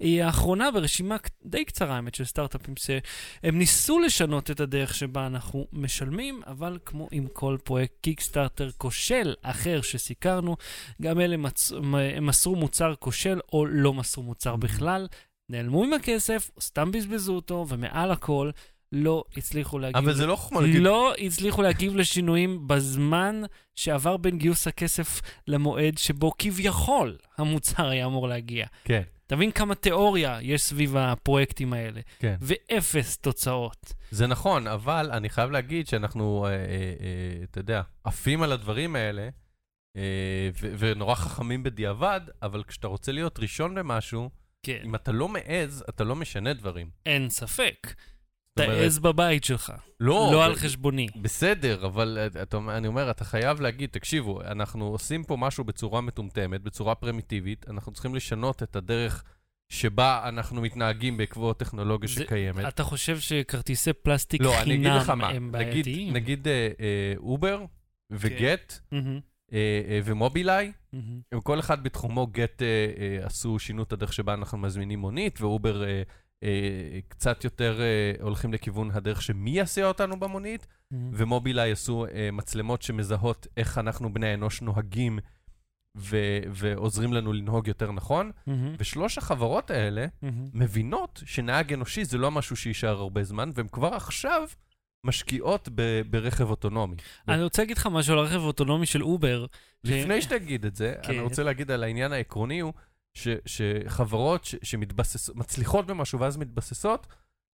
היא 0.00 0.22
האחרונה 0.22 0.70
ברשימה 0.70 1.16
די 1.44 1.64
קצרה, 1.64 1.96
האמת, 1.96 2.14
של 2.14 2.24
סטארט-אפים 2.24 2.74
שהם 2.76 3.58
ניסו 3.58 3.98
לשנות 3.98 4.50
את 4.50 4.60
הדרך 4.60 4.94
שבה 4.94 5.26
אנחנו 5.26 5.66
משלמים, 5.72 6.40
אבל 6.46 6.78
כמו 6.84 7.08
עם 7.12 7.26
כל 7.32 7.56
פרויקט 7.64 7.94
קיקסטארטר 8.00 8.70
כושל 8.78 9.34
אחר 9.42 9.80
שסיקרנו, 9.80 10.56
גם 11.02 11.20
אלה 11.20 11.36
מצ... 11.36 11.72
הם 12.16 12.26
מסרו 12.26 12.56
מוצר 12.56 12.94
כושל 12.98 13.40
או 13.52 13.66
לא 13.66 13.94
מסרו 13.94 14.22
מוצר 14.22 14.56
בכלל. 14.56 15.06
נעלמו 15.48 15.84
עם 15.84 15.92
הכסף, 15.92 16.50
סתם 16.60 16.90
בזבזו 16.90 17.34
אותו, 17.34 17.66
ומעל 17.68 18.10
הכל, 18.10 18.50
לא 18.94 19.24
הצליחו 19.36 19.78
להגיב... 19.78 19.96
אבל 19.96 20.14
זה 20.14 20.26
לא 20.26 20.36
חוכמה 20.36 20.60
להגיד... 20.60 20.82
לא 20.82 21.14
הצליחו 21.18 21.62
להגיב 21.62 21.96
לשינויים 21.96 22.68
בזמן 22.68 23.42
שעבר 23.74 24.16
בין 24.16 24.38
גיוס 24.38 24.66
הכסף 24.66 25.20
למועד 25.48 25.98
שבו 25.98 26.32
כביכול 26.38 27.16
המוצר 27.38 27.88
היה 27.88 28.06
אמור 28.06 28.28
להגיע. 28.28 28.66
כן, 28.84 29.02
אתה 29.26 29.36
מבין 29.36 29.50
כמה 29.50 29.74
תיאוריה 29.74 30.38
יש 30.42 30.62
סביב 30.62 30.96
הפרויקטים 30.96 31.72
האלה, 31.72 32.00
כן. 32.18 32.36
ואפס 32.40 33.16
תוצאות. 33.16 33.92
זה 34.10 34.26
נכון, 34.26 34.66
אבל 34.66 35.10
אני 35.12 35.28
חייב 35.28 35.50
להגיד 35.50 35.86
שאנחנו, 35.86 36.46
אה, 36.46 36.50
אה, 36.50 36.56
אה, 36.56 37.44
אתה 37.44 37.60
יודע, 37.60 37.82
עפים 38.04 38.42
על 38.42 38.52
הדברים 38.52 38.96
האלה, 38.96 39.28
אה, 39.96 40.50
ו- 40.60 40.74
ונורא 40.78 41.14
חכמים 41.14 41.62
בדיעבד, 41.62 42.20
אבל 42.42 42.62
כשאתה 42.64 42.86
רוצה 42.86 43.12
להיות 43.12 43.38
ראשון 43.38 43.74
במשהו, 43.74 44.30
כן, 44.62 44.80
אם 44.84 44.94
אתה 44.94 45.12
לא 45.12 45.28
מעז, 45.28 45.84
אתה 45.88 46.04
לא 46.04 46.16
משנה 46.16 46.52
דברים. 46.52 46.90
אין 47.06 47.30
ספק. 47.30 47.94
אומרת- 48.60 48.78
תעז 48.82 48.98
בבית 48.98 49.44
שלך, 49.44 49.72
לא, 50.00 50.28
לא 50.32 50.44
על 50.44 50.54
חשבוני. 50.54 51.06
בסדר, 51.22 51.86
אבל 51.86 52.18
אה, 52.36 52.42
אתה, 52.42 52.58
אני 52.76 52.88
אומר, 52.88 53.10
אתה 53.10 53.24
חייב 53.24 53.60
להגיד, 53.60 53.90
תקשיבו, 53.90 54.42
אנחנו 54.42 54.86
עושים 54.86 55.24
פה 55.24 55.36
משהו 55.36 55.64
בצורה 55.64 56.00
מטומטמת, 56.00 56.60
בצורה 56.62 56.94
פרימיטיבית, 56.94 57.66
אנחנו 57.70 57.92
צריכים 57.92 58.14
לשנות 58.14 58.62
את 58.62 58.76
הדרך 58.76 59.24
שבה 59.68 60.28
אנחנו 60.28 60.60
מתנהגים 60.62 61.16
בעקבות 61.16 61.58
טכנולוגיה 61.58 62.08
זה- 62.08 62.14
שקיימת. 62.14 62.68
אתה 62.68 62.82
חושב 62.84 63.18
שכרטיסי 63.20 63.92
פלסטיק 63.92 64.40
לא, 64.40 64.60
אני 64.62 64.74
אגיד 64.74 64.86
לך 64.86 65.02
חינם 65.06 65.20
הם 65.24 65.32
נגיד, 65.32 65.52
בעייתיים? 65.52 66.12
נגיד 66.16 66.48
אה, 66.48 66.68
אה, 66.80 67.14
אובר 67.16 67.64
וגט 68.10 68.78
מהמם, 68.92 69.20
אה, 69.52 69.58
אה, 69.88 70.00
ומובילאיי, 70.04 70.72
מהמם. 70.92 71.20
הם 71.32 71.40
כל 71.40 71.60
אחד 71.60 71.82
בתחומו, 71.84 72.26
גט 72.26 72.62
אה, 72.62 72.66
אה, 72.98 73.26
עשו, 73.26 73.58
שינו 73.58 73.82
את 73.82 73.92
הדרך 73.92 74.12
שבה 74.12 74.34
אנחנו 74.34 74.58
מזמינים 74.58 74.98
מונית, 74.98 75.40
ואובר 75.40 75.84
אה, 75.84 76.02
קצת 77.08 77.44
יותר 77.44 77.80
אה, 77.80 78.22
הולכים 78.22 78.52
לכיוון 78.52 78.90
הדרך 78.90 79.22
שמי 79.22 79.50
יסיע 79.58 79.86
אותנו 79.86 80.20
במונית, 80.20 80.66
מהמם. 80.90 81.10
ומובילאיי 81.14 81.72
עשו 81.72 82.06
אה, 82.06 82.28
מצלמות 82.32 82.82
שמזהות 82.82 83.46
איך 83.56 83.78
אנחנו 83.78 84.12
בני 84.14 84.28
האנוש 84.28 84.62
נוהגים 84.62 85.18
ו- 85.96 86.16
ועוזרים 86.50 87.12
לנו 87.12 87.32
לנהוג 87.32 87.68
יותר 87.68 87.92
נכון, 87.92 88.30
מהמם, 88.46 88.74
ושלוש 88.78 89.18
החברות 89.18 89.70
האלה 89.70 90.06
מהמם. 90.22 90.44
מבינות 90.54 91.22
שנהג 91.26 91.72
אנושי 91.72 92.04
זה 92.04 92.18
לא 92.18 92.30
משהו 92.30 92.56
שיישאר 92.56 92.98
הרבה 92.98 93.22
זמן, 93.24 93.50
והן 93.54 93.68
כבר 93.72 93.94
עכשיו 93.94 94.48
משקיעות 95.06 95.68
ב- 95.74 96.00
ברכב 96.10 96.50
אוטונומי. 96.50 96.96
אני 97.28 97.42
רוצה 97.42 97.62
להגיד 97.62 97.76
לך 97.78 97.86
משהו 97.86 98.12
על 98.12 98.18
הרכב 98.18 98.40
האוטונומי 98.40 98.86
של 98.86 99.02
אובר. 99.02 99.46
ש- 99.86 99.90
לפני 99.90 100.22
שתגיד 100.22 100.66
את 100.66 100.76
זה, 100.76 100.94
כן. 101.02 101.12
אני 101.12 101.20
רוצה 101.20 101.42
להגיד 101.42 101.70
על 101.70 101.82
העניין 101.82 102.12
העקרוני 102.12 102.60
הוא, 102.60 102.72
שחברות 103.46 104.44
ש- 104.44 104.54
שמתבססות, 104.62 105.36
מצליחות 105.36 105.86
במשהו 105.86 106.20
ואז 106.20 106.36
מתבססות, 106.36 107.06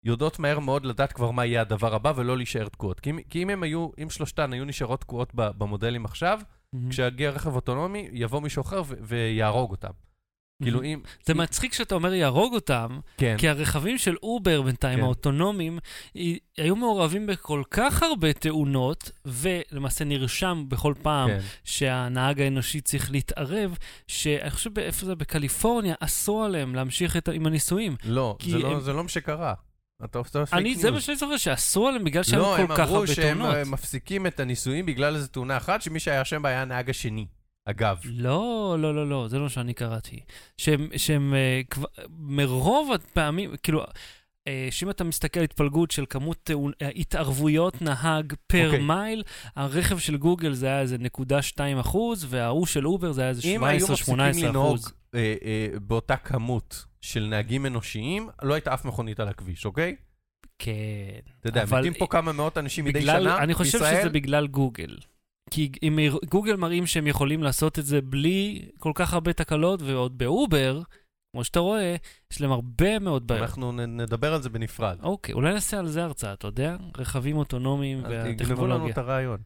יודעות 0.03 0.39
מהר 0.39 0.59
מאוד 0.59 0.85
לדעת 0.85 1.13
כבר 1.13 1.31
מה 1.31 1.45
יהיה 1.45 1.61
הדבר 1.61 1.95
הבא 1.95 2.13
ולא 2.15 2.37
להישאר 2.37 2.67
תקועות. 2.67 2.99
כי 2.99 3.11
כי 3.29 3.43
אם 3.43 3.49
הם 3.49 3.63
היו, 3.63 3.89
אם 4.03 4.09
שלושתן 4.09 4.53
היו 4.53 4.65
נשארות 4.65 5.01
תקועות 5.01 5.31
במודלים 5.35 6.05
עכשיו, 6.05 6.39
מהמם. 6.73 6.89
כשיגיע 6.89 7.29
רכב 7.29 7.55
אוטונומי, 7.55 8.09
יבוא 8.11 8.41
מישהו 8.41 8.61
אחר 8.61 8.81
ו- 8.85 8.93
ויהרוג 9.01 9.71
אותם. 9.71 9.91
כאילו 10.63 10.83
אם... 10.83 10.99
זה 11.25 11.33
מצחיק 11.33 11.73
שאתה 11.73 11.95
אומר 11.95 12.13
יהרוג 12.13 12.53
אותם, 12.53 12.99
כן. 13.17 13.35
כי 13.39 13.49
הרכבים 13.49 13.97
של 13.97 14.15
אובר 14.23 14.61
בינתיים, 14.61 14.97
כן. 14.99 15.03
האוטונומיים, 15.03 15.79
היו 16.57 16.75
מעורבים 16.75 17.27
בכל 17.27 17.63
כך 17.71 18.03
הרבה 18.03 18.33
תאונות, 18.33 19.11
ולמעשה 19.25 20.05
נרשם 20.05 20.65
בכל 20.67 20.93
פעם 21.01 21.29
כן. 21.29 21.39
שהנהג 21.63 22.41
האנושי 22.41 22.81
צריך 22.81 23.11
להתערב, 23.11 23.77
שאני 24.07 24.49
חושב, 24.49 24.79
איפה 24.79 25.05
זה? 25.05 25.15
בקליפורניה, 25.15 25.95
אסור 25.99 26.45
עליהם 26.45 26.75
להמשיך 26.75 27.17
את, 27.17 27.29
עם 27.29 27.45
הניסויים. 27.47 27.95
לא, 28.03 28.37
זה 28.47 28.57
לא- 28.59 28.71
הם- 28.71 28.79
זה 28.79 28.93
לא 28.93 29.03
מה 29.03 29.09
שקרה. 29.09 29.53
אתה 30.03 30.17
עושה 30.17 30.45
פייק 30.45 30.53
אני, 30.53 30.75
זה 30.75 30.87
מה 30.87 30.91
news. 30.91 31.03
שאני 31.03 31.17
זוכר, 31.17 31.37
שאסור 31.37 31.87
עליהם 31.87 32.03
בגלל 32.03 32.23
שהיו 32.23 32.39
לא, 32.41 32.53
כל 32.57 32.61
הם 32.61 32.67
כך 32.67 32.79
אמרו 32.79 32.95
הרבה 32.95 33.07
שהם 33.07 33.37
תאונות. 33.37 33.55
אה, 33.55 33.63
מפסיקים 33.65 34.27
את 34.27 34.39
הניסויים 34.39 34.85
בגלל 34.85 35.15
איזו 35.15 35.27
תאונה 35.27 35.57
אחת, 35.57 35.81
שמי 35.81 35.99
שהיה 35.99 36.21
אשם 36.21 36.41
בה 36.41 36.49
היה 36.49 36.61
הנהג 36.61 36.89
השני. 36.89 37.25
אגב. 37.65 38.01
לא, 38.03 38.75
לא, 38.79 38.95
לא, 38.95 39.09
לא, 39.09 39.27
זה 39.27 39.39
לא 39.39 39.49
שאני 39.49 39.73
קראתי. 39.73 40.19
שהם, 40.57 40.87
שהם 40.97 41.33
אה, 41.33 41.61
כבר, 41.69 41.87
מרוב 42.19 42.91
הפעמים, 42.91 43.51
כאילו, 43.63 43.83
אה, 44.47 44.67
שאם 44.71 44.89
אתה 44.89 45.03
מסתכל 45.03 45.39
על 45.39 45.43
התפלגות 45.43 45.91
של 45.91 46.05
כמות 46.09 46.49
אה, 46.81 46.89
התערבויות 46.95 47.81
נהג 47.81 48.33
פר 48.47 48.65
אוקיי. 48.65 48.83
מייל, 48.83 49.23
הרכב 49.55 49.97
של 49.97 50.17
גוגל 50.17 50.53
זה 50.53 50.65
היה 50.65 50.81
איזה 50.81 50.97
נקודה 50.97 51.41
2 51.41 51.77
אחוז, 51.77 52.25
וההוא 52.29 52.65
של 52.65 52.87
אובר 52.87 53.11
זה 53.11 53.21
היה 53.21 53.29
איזה 53.29 53.41
אם 53.47 53.63
היו 53.63 53.87
17-18 53.87 53.91
מפסיקים 53.91 54.43
לנהוג 54.49 54.67
אחוז. 54.67 54.93
אה, 55.15 55.35
אה, 55.43 55.67
באותה 55.79 56.17
כמות 56.17 56.85
של 57.01 57.25
נהגים 57.25 57.65
אנושיים, 57.65 58.29
לא 58.43 58.53
הייתה 58.53 58.73
אף 58.73 58.85
מכונית 58.85 59.19
על 59.19 59.27
הכביש, 59.27 59.65
אוקיי? 59.65 59.95
כן. 60.59 60.71
אתה 61.39 61.49
יודע, 61.49 61.63
אבל 61.63 61.79
מתים 61.79 61.93
פה 61.93 62.07
כמה 62.07 62.31
מאות 62.31 62.57
אנשים 62.57 62.85
מדי 62.85 62.99
בגלל, 62.99 63.21
שנה 63.21 63.37
אני 63.37 63.53
חושב 63.53 63.77
בישראל. 63.77 64.01
שזה 64.01 64.09
בגלל 64.09 64.47
גוגל. 64.47 64.97
כי 65.55 65.71
אם 65.83 65.99
גוגל 66.29 66.55
מראים 66.55 66.85
שהם 66.85 67.07
יכולים 67.07 67.43
לעשות 67.43 67.79
את 67.79 67.85
זה 67.85 68.01
בלי 68.01 68.65
כל 68.79 68.91
כך 68.95 69.13
הרבה 69.13 69.33
תקלות, 69.33 69.81
ועוד 69.81 70.17
באובר, 70.17 70.81
כמו 71.31 71.43
שאתה 71.43 71.59
רואה, 71.59 71.95
יש 72.31 72.41
להם 72.41 72.51
הרבה 72.51 72.99
מאוד 72.99 73.27
בעיות. 73.27 73.41
אנחנו 73.41 73.71
נדבר 73.71 74.33
על 74.33 74.41
זה 74.41 74.49
בנפרד. 74.49 74.97
אוקיי, 75.03 75.33
אולי 75.33 75.53
נעשה 75.53 75.79
על 75.79 75.87
זה 75.87 76.03
הרצאה, 76.03 76.33
אתה 76.33 76.47
יודע? 76.47 76.75
רכבים 76.97 77.37
אוטונומיים 77.37 78.05
אז 78.05 78.11
יגנבו 78.11 78.27
לנו 78.27 78.29
והטכנולוגיה. 78.29 78.93
את 78.93 78.97
הרעיון. 78.97 79.37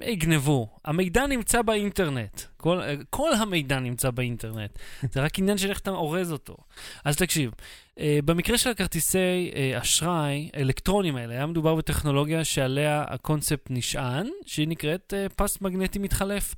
יגנבו. 0.00 0.76
המידע 0.84 1.26
נמצא 1.26 1.62
באינטרנט. 1.62 2.40
כל, 2.56 2.80
כל 3.10 3.34
המידע 3.34 3.80
נמצא 3.80 4.10
באינטרנט. 4.10 4.78
זה 5.12 5.22
רק 5.22 5.38
עניין 5.38 5.58
של 5.58 5.70
איך 5.70 5.78
אתה 5.78 5.90
אורז 5.90 6.32
אותו. 6.32 6.56
אז 7.04 7.16
תקשיב, 7.16 7.50
במקרה 7.98 8.58
של 8.58 8.70
הכרטיסי 8.70 9.50
אה, 9.54 9.78
אשראי, 9.82 10.50
אלקטרונים 10.56 11.16
האלה, 11.16 11.34
היה 11.34 11.46
מדובר 11.46 11.74
בטכנולוגיה 11.74 12.44
שעליה 12.44 13.04
הקונספט 13.08 13.66
נשען, 13.70 14.26
שהיא 14.46 14.68
נקראת 14.68 15.14
אה, 15.16 15.28
פס 15.28 15.60
מגנטי 15.60 15.98
מתחלף. 15.98 16.54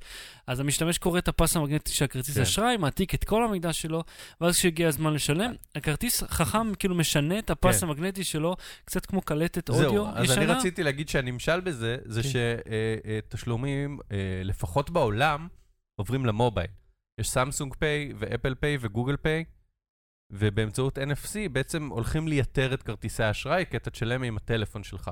אז 0.47 0.59
המשתמש 0.59 0.97
קורא 0.97 1.19
את 1.19 1.27
הפס 1.27 1.55
המגנטי 1.55 1.91
של 1.91 2.05
הכרטיס 2.05 2.35
כן. 2.35 2.41
אשראי, 2.41 2.77
מעתיק 2.77 3.15
את 3.15 3.23
כל 3.23 3.43
המידע 3.43 3.73
שלו, 3.73 4.03
ואז 4.41 4.57
כשהגיע 4.57 4.87
הזמן 4.87 5.13
לשלם, 5.13 5.53
הכרטיס 5.75 6.23
חכם 6.23 6.75
כאילו 6.75 6.95
משנה 6.95 7.39
את 7.39 7.49
הפס 7.49 7.79
כן. 7.79 7.87
המגנטי 7.87 8.23
שלו, 8.23 8.55
קצת 8.85 9.05
כמו 9.05 9.21
קלטת 9.21 9.69
אודיו 9.69 9.89
זהו, 9.89 10.07
אז 10.13 10.23
ישנה. 10.23 10.43
אני 10.43 10.45
רציתי 10.45 10.83
להגיד 10.83 11.09
שהנמשל 11.09 11.59
בזה, 11.59 11.97
זה 12.05 12.21
כן. 12.23 12.29
שתשלומים, 13.29 13.99
לפחות 14.43 14.89
בעולם, 14.89 15.47
עוברים 15.95 16.25
למובייל. 16.25 16.67
יש 17.19 17.29
Samsung 17.29 17.73
Pay 17.73 18.13
ו 18.17 18.23
Apple 18.23 18.55
Pay 18.55 18.77
ו 18.81 18.86
Google 18.86 19.15
Pay, 19.15 19.43
ובאמצעות 20.31 20.97
NFC 20.97 21.49
בעצם 21.51 21.87
הולכים 21.87 22.27
לייתר 22.27 22.73
את 22.73 22.83
כרטיסי 22.83 23.23
האשראי, 23.23 23.65
כי 23.69 23.77
אתה 23.77 23.89
תשלם 23.89 24.23
עם 24.23 24.37
הטלפון 24.37 24.83
שלך. 24.83 25.11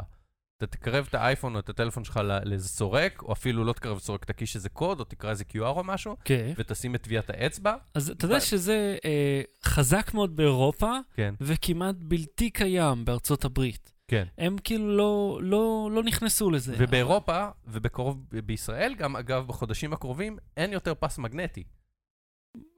אתה 0.58 0.68
תקרב 0.68 1.06
את 1.10 1.16
האייפון 1.16 1.56
או 1.56 1.60
את 1.60 1.70
הטלפון 1.70 2.04
שלך 2.04 2.20
לאיזה 2.46 2.70
סורק, 2.70 3.22
או 3.22 3.34
אפילו 3.34 3.64
לא 3.64 3.74
תקרב 3.74 4.00
סורק, 4.00 4.26
תקיש 4.26 4.56
איזה 4.56 4.70
קוד, 4.70 5.00
או 5.00 5.06
תקרא 5.06 5.30
איזה 5.30 5.44
QR 5.54 5.62
או 5.62 5.84
משהו, 5.84 6.16
כן. 6.26 6.54
ותשים 6.58 6.96
את 6.96 7.02
טביעת 7.04 7.30
האצבע. 7.30 7.76
אז 7.94 8.10
אתה 8.10 8.26
יודע 8.26 8.40
שזה 8.40 8.98
אה, 9.06 9.42
חזק 9.66 10.14
מאוד 10.14 10.36
באירופה, 10.36 10.92
כן, 11.14 11.34
וכמעט 11.42 11.96
בלתי 12.00 12.50
קיים 12.50 13.06
בארצות 13.06 13.46
הברית. 13.46 13.94
כן. 14.08 14.28
הם 14.38 14.58
כאילו 14.64 14.98
לא, 14.98 15.40
לא, 15.44 15.90
לא 15.92 16.04
נכנסו 16.04 16.52
לזה. 16.52 16.76
ובאירופה, 16.78 17.48
ובקרוב 17.68 18.26
בישראל 18.46 18.96
גם, 18.96 19.16
אגב, 19.16 19.48
בחודשים 19.48 19.94
הקרובים, 19.94 20.38
אין 20.58 20.74
יותר 20.74 20.94
פס 21.00 21.18
מגנטי. 21.18 21.64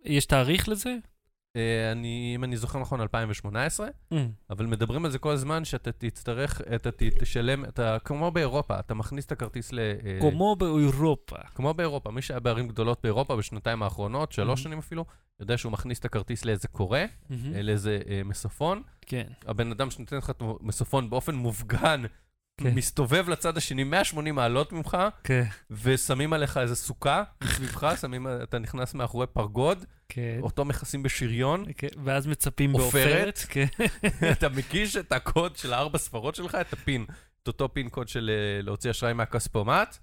יש 0.05 0.25
תאריך 0.25 0.69
לזה? 0.69 0.95
אה, 1.55 1.91
אני, 1.91 2.33
אם 2.35 2.43
אני 2.43 2.57
זוכר 2.57 2.79
נכון, 2.79 3.01
2018, 3.01 3.87
Mm. 4.13 4.15
אבל 4.49 4.65
מדברים 4.65 5.05
על 5.05 5.11
זה 5.11 5.19
כל 5.19 5.31
הזמן, 5.31 5.65
שאתה 5.65 5.91
תצטרך, 5.91 6.61
אתה 6.75 6.89
תשלם, 7.19 7.65
אתה, 7.65 7.97
כמו 8.05 8.31
באירופה, 8.31 8.79
אתה 8.79 8.93
מכניס 8.93 9.25
את 9.25 9.31
הכרטיס 9.31 9.73
ל... 9.73 9.79
אה, 9.79 10.17
כמו 10.21 10.55
באירופה. 10.55 11.35
כמו 11.55 11.73
באירופה, 11.73 12.11
מי 12.11 12.21
שהיה 12.21 12.39
בערים 12.39 12.67
גדולות 12.67 12.99
באירופה 13.03 13.35
בשנתיים 13.35 13.83
האחרונות, 13.83 14.31
שלוש 14.31 14.59
Mhm. 14.59 14.63
שנים 14.63 14.77
אפילו, 14.79 15.05
יודע 15.39 15.57
שהוא 15.57 15.71
מכניס 15.71 15.99
את 15.99 16.05
הכרטיס 16.05 16.45
לאיזה 16.45 16.67
קורא, 16.67 16.99
מהמם. 17.29 17.55
אה, 17.55 17.61
לאיזה 17.61 17.99
אה, 18.09 18.21
מסופון. 18.25 18.81
כן. 19.01 19.27
הבן 19.45 19.71
אדם 19.71 19.91
שנותן 19.91 20.17
לך 20.17 20.29
את 20.29 20.41
המסופון 20.61 21.09
באופן 21.09 21.35
מופגן, 21.35 22.03
כן. 22.57 22.73
מסתובב 22.75 23.29
לצד 23.29 23.57
השני 23.57 23.83
180 23.83 24.35
מעלות 24.35 24.71
ממך, 24.71 24.97
כן. 25.23 25.43
ושמים 25.71 26.33
עליך 26.33 26.57
איזה 26.57 26.75
סוכה 26.75 27.23
מסביבך, 27.43 27.93
שמים, 28.01 28.27
אתה 28.43 28.59
נכנס 28.59 28.93
מאחורי 28.93 29.27
פרגוד, 29.27 29.85
כן. 30.09 30.39
אותו 30.41 30.65
מכסים 30.65 31.03
בשריון, 31.03 31.65
כן, 31.77 31.87
ואז 32.03 32.27
מצפים 32.27 32.71
עופרת. 32.71 32.91
בעופרת. 32.93 33.39
כן. 33.49 33.65
אתה 34.31 34.49
מקיש 34.49 34.97
את 34.97 35.11
הקוד 35.11 35.55
של 35.57 35.73
הארבע 35.73 35.97
ספרות 35.97 36.35
שלך, 36.35 36.55
את 36.55 36.73
הפין, 36.73 37.05
את 37.43 37.47
אותו 37.47 37.73
פין 37.73 37.89
קוד 37.89 38.07
של 38.07 38.31
אה, 38.33 38.61
להוציא 38.61 38.91
אשראי 38.91 39.13
מהכספומט, 39.13 39.97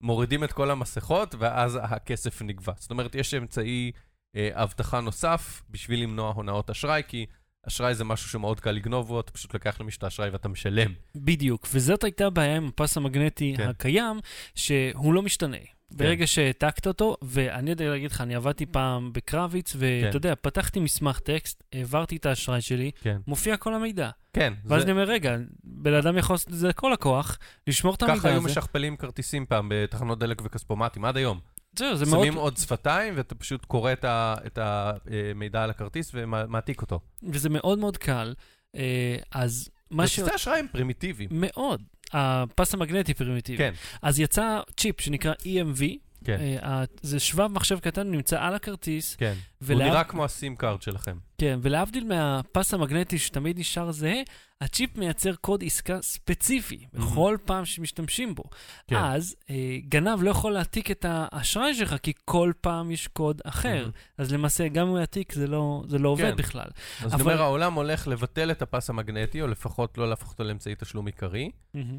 מורידים 0.00 0.44
את 0.44 0.52
כל 0.52 0.70
המסכות, 0.70 1.34
ואז 1.38 1.78
הכסף 1.82 2.42
נגבה. 2.42 2.72
זאת 2.78 2.90
אומרת, 2.90 3.14
יש 3.14 3.34
אמצעי 3.34 3.92
אה, 4.36 4.50
אבטחה 4.52 5.00
נוסף 5.00 5.62
בשביל 5.70 6.02
למנוע 6.02 6.32
הונאות 6.32 6.70
אשראי, 6.70 7.02
כי 7.08 7.26
אשראי 7.68 7.94
זה 7.94 8.04
משהו 8.04 8.28
שמאוד 8.28 8.60
קל 8.60 8.70
לגנוב 8.70 9.08
בו, 9.08 9.20
אתה 9.20 9.32
פשוט 9.32 9.54
לקח 9.54 9.80
למי 9.80 9.90
את 9.98 10.02
האשראי 10.04 10.28
ואתה 10.30 10.48
משלם. 10.48 10.92
בדיוק, 11.16 11.66
וזאת 11.74 12.04
הייתה 12.04 12.26
הבעיה 12.26 12.56
עם 12.56 12.66
הפס 12.68 12.96
המגנטי 12.96 13.54
כן. 13.56 13.68
הקיים, 13.68 14.20
שהוא 14.54 15.14
לא 15.14 15.22
משתנה. 15.22 15.56
ברגע 15.90 16.26
שהעתקת 16.26 16.86
אותו, 16.86 17.16
ואני 17.22 17.70
יודע 17.70 17.90
להגיד 17.90 18.10
לך, 18.10 18.20
אני 18.20 18.34
עבדתי 18.34 18.66
פעם 18.66 19.12
בקרביץ, 19.12 19.76
ואתה 19.78 20.06
כן. 20.08 20.10
יודע, 20.14 20.34
פתחתי 20.40 20.80
מסמך 20.80 21.18
טקסט, 21.18 21.62
העברתי 21.72 22.16
את 22.16 22.26
האשראי 22.26 22.60
שלי, 22.60 22.90
כן. 23.00 23.16
מופיע 23.26 23.56
כל 23.56 23.74
המידע. 23.74 24.10
כן, 24.32 24.52
ואז 24.64 24.80
זה- 24.80 24.84
אני 24.84 24.92
אומר, 24.92 25.04
רגע, 25.04 25.36
בן 25.64 25.94
אדם 25.94 26.18
יכול 26.18 26.34
לעשות 26.34 26.48
את 26.48 26.54
זה 26.54 26.68
לכל 26.68 26.90
לקוח, 26.92 27.38
לשמור 27.66 27.94
את 27.94 28.02
המידע 28.02 28.18
ככה 28.18 28.28
היו 28.28 28.36
הזה. 28.38 28.46
משכפלים 28.48 28.96
כרטיסים 28.96 29.46
פעם 29.46 29.68
בתחנות 29.70 30.18
דלק 30.18 30.42
וכספומטים, 30.44 31.04
עד 31.04 31.16
היום. 31.16 31.40
זהו, 31.78 31.96
זה 31.96 32.06
מאוד... 32.06 32.20
שמים 32.26 32.34
עוד 32.34 32.56
שפתיים, 32.56 33.14
ואתה 33.16 33.34
פשוט 33.34 33.64
קורא 33.64 33.92
את 33.92 34.04
ה- 34.04 34.34
את 34.46 34.58
המידע 34.62 35.62
על 35.64 35.70
הכרטיס 35.70 36.10
ומעתיק 36.14 36.82
אותו. 36.82 37.00
וזה 37.32 37.48
מאוד 37.48 37.78
מאוד 37.78 37.96
קל. 37.96 38.34
אה, 38.76 39.16
אז 39.32 39.68
מה 39.90 40.06
ש... 40.08 40.16
כרטיסי 40.20 40.36
אשראי 40.36 40.58
הם 40.58 40.66
פרימיטיביים. 40.72 41.28
מאוד. 41.32 41.82
הפס 42.12 42.74
המגנטי 42.74 43.14
פרימיטיבי. 43.14 43.58
כן, 43.58 43.72
אז 44.02 44.20
יצא 44.20 44.60
צ'יפ 44.76 45.00
שנקרא 45.00 45.32
EMV, 45.32 45.82
כן, 46.24 46.38
אה, 46.62 46.84
זה 47.02 47.20
שבב 47.20 47.46
מחשב 47.46 47.78
קטן, 47.78 48.10
נמצא 48.10 48.40
על 48.42 48.54
הכרטיס, 48.54 49.16
כן. 49.16 49.34
הוא 49.36 49.42
ולהב- 49.62 49.88
נראה 49.90 50.04
כמו 50.04 50.24
ה 50.24 50.32
SIM 50.32 50.56
card 50.56 50.82
שלכם. 50.82 51.16
כן, 51.38 51.58
ולהבדיל 51.62 52.04
מהפס 52.04 52.74
המגנטי 52.74 53.18
שתמיד 53.18 53.58
נשאר 53.58 53.92
זהה, 53.92 54.16
הצ'יפ 54.60 54.96
מייצר 54.98 55.34
קוד 55.34 55.64
עסקה 55.64 56.02
ספציפי 56.02 56.86
בכל 56.92 57.36
פעם 57.44 57.64
שמשתמשים 57.64 58.34
בו. 58.34 58.42
כן. 58.86 58.96
אז 58.96 59.36
אה, 59.50 59.78
גנב 59.88 60.22
לא 60.22 60.30
יכול 60.30 60.52
להעתיק 60.52 60.90
את 60.90 61.04
האשראי 61.08 61.74
שלך, 61.74 61.94
כי 62.02 62.12
כל 62.24 62.52
פעם 62.60 62.90
יש 62.90 63.08
קוד 63.08 63.40
אחר. 63.44 63.90
אז 64.18 64.32
למעשה, 64.32 64.68
גם 64.68 64.82
אם 64.86 64.88
הוא 64.88 64.98
יעתיק, 64.98 65.32
זה 65.32 65.46
לא, 65.46 65.84
זה 65.88 65.98
לא 65.98 66.08
עובד 66.08 66.30
כן. 66.30 66.36
בכלל. 66.36 66.68
אז 67.00 67.04
אבל- 67.04 67.12
אני 67.14 67.22
אומר, 67.22 67.42
העולם 67.42 67.74
הולך 67.74 68.08
לבטל 68.08 68.50
את 68.50 68.62
הפס 68.62 68.90
המגנטי, 68.90 69.42
או 69.42 69.46
לפחות 69.46 69.98
לא 69.98 70.08
להפוך 70.08 70.32
אותו 70.32 70.44
לאמצעי 70.44 70.74
תשלום 70.78 71.06
עיקרי, 71.06 71.50
מהמם. 71.74 71.98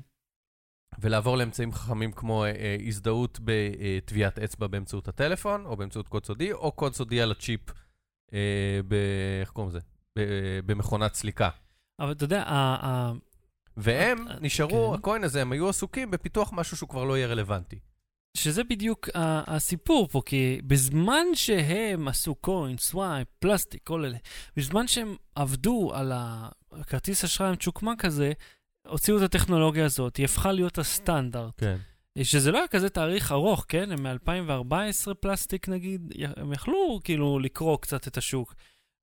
ולעבור 1.00 1.38
לאמצעים 1.38 1.72
חכמים 1.72 2.12
כמו 2.12 2.44
אה, 2.44 2.50
אה, 2.50 2.78
הזדהות 2.88 3.40
בטביעת 3.44 4.40
אצבע 4.40 4.68
באמצעות 4.68 5.08
הטלפון, 5.08 5.66
או 5.66 5.78
באמצעות 5.78 6.08
קוד 6.08 6.26
סודי, 6.26 6.52
או 6.52 6.72
קוד 6.72 6.94
סודי 6.94 7.22
על 7.22 7.32
הצ'יפ, 7.32 7.62
ב... 8.88 8.93
איך 9.41 9.49
קוראים 9.49 9.75
לזה? 9.75 9.80
במכונת 10.65 11.13
סליקה. 11.13 11.49
אבל 11.99 12.11
אתה 12.11 12.23
יודע, 12.23 12.43
והם 13.78 14.28
אה, 14.28 14.36
נשארו, 14.41 14.89
כן. 14.89 14.99
הקוין 14.99 15.23
הזה, 15.23 15.41
הם 15.41 15.51
היו 15.51 15.69
עסוקים 15.69 16.11
בפיתוח 16.11 16.53
משהו 16.53 16.78
שהוא 16.78 16.89
כבר 16.89 17.03
לא 17.03 17.17
יהיה 17.17 17.28
רלוונטי. 17.28 17.80
שזה 18.38 18.63
בדיוק 18.63 19.09
הסיפור 19.15 20.07
פה, 20.07 20.21
כי 20.25 20.61
בזמן 20.67 21.25
שהם 21.34 22.07
עשו 22.07 22.36
Coin, 22.36 22.78
Swyp, 22.78 23.28
Plastc, 23.39 23.82
כל 23.84 24.05
אלה, 24.05 24.17
בזמן 24.55 24.88
שהם 24.88 25.15
עבדו 25.36 25.91
על 25.93 26.11
הכרטיס 26.71 27.23
אשראי 27.23 27.49
המצ'וקמק 27.49 28.05
הזה, 28.05 28.32
הוציאו 28.88 29.17
את 29.17 29.21
הטכנולוגיה 29.21 29.86
הזאת, 29.86 30.17
היא 30.17 30.25
הפכה 30.25 30.51
להיות 30.51 30.78
הסטנדרט. 30.78 31.53
כן. 31.57 31.78
שזה 32.24 32.51
לא 32.51 32.57
היה 32.57 32.68
כזה 32.68 32.89
תהליך 32.89 33.32
ארוך, 33.32 33.65
כן? 33.68 33.89
הם 33.91 34.03
מ-2014 34.03 35.13
Plastc 35.14 35.70
נגיד, 35.70 36.13
הם 36.38 36.53
יכלו 36.53 36.99
כאילו 37.03 37.39
לקרוא 37.39 37.78
קצת 37.78 38.07
את 38.07 38.18
השוק. 38.18 38.53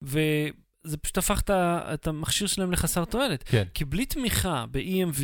וזה 0.02 0.96
פשוט 1.00 1.18
הפך 1.18 1.40
את 1.40 1.50
את 1.94 2.06
המכשיר 2.06 2.46
שלהם 2.46 2.72
לחסר 2.72 3.04
תועלת. 3.04 3.42
כן. 3.42 3.64
כי 3.74 3.84
בלי 3.84 4.06
תמיכה 4.06 4.64
ב-EMV, 4.70 5.22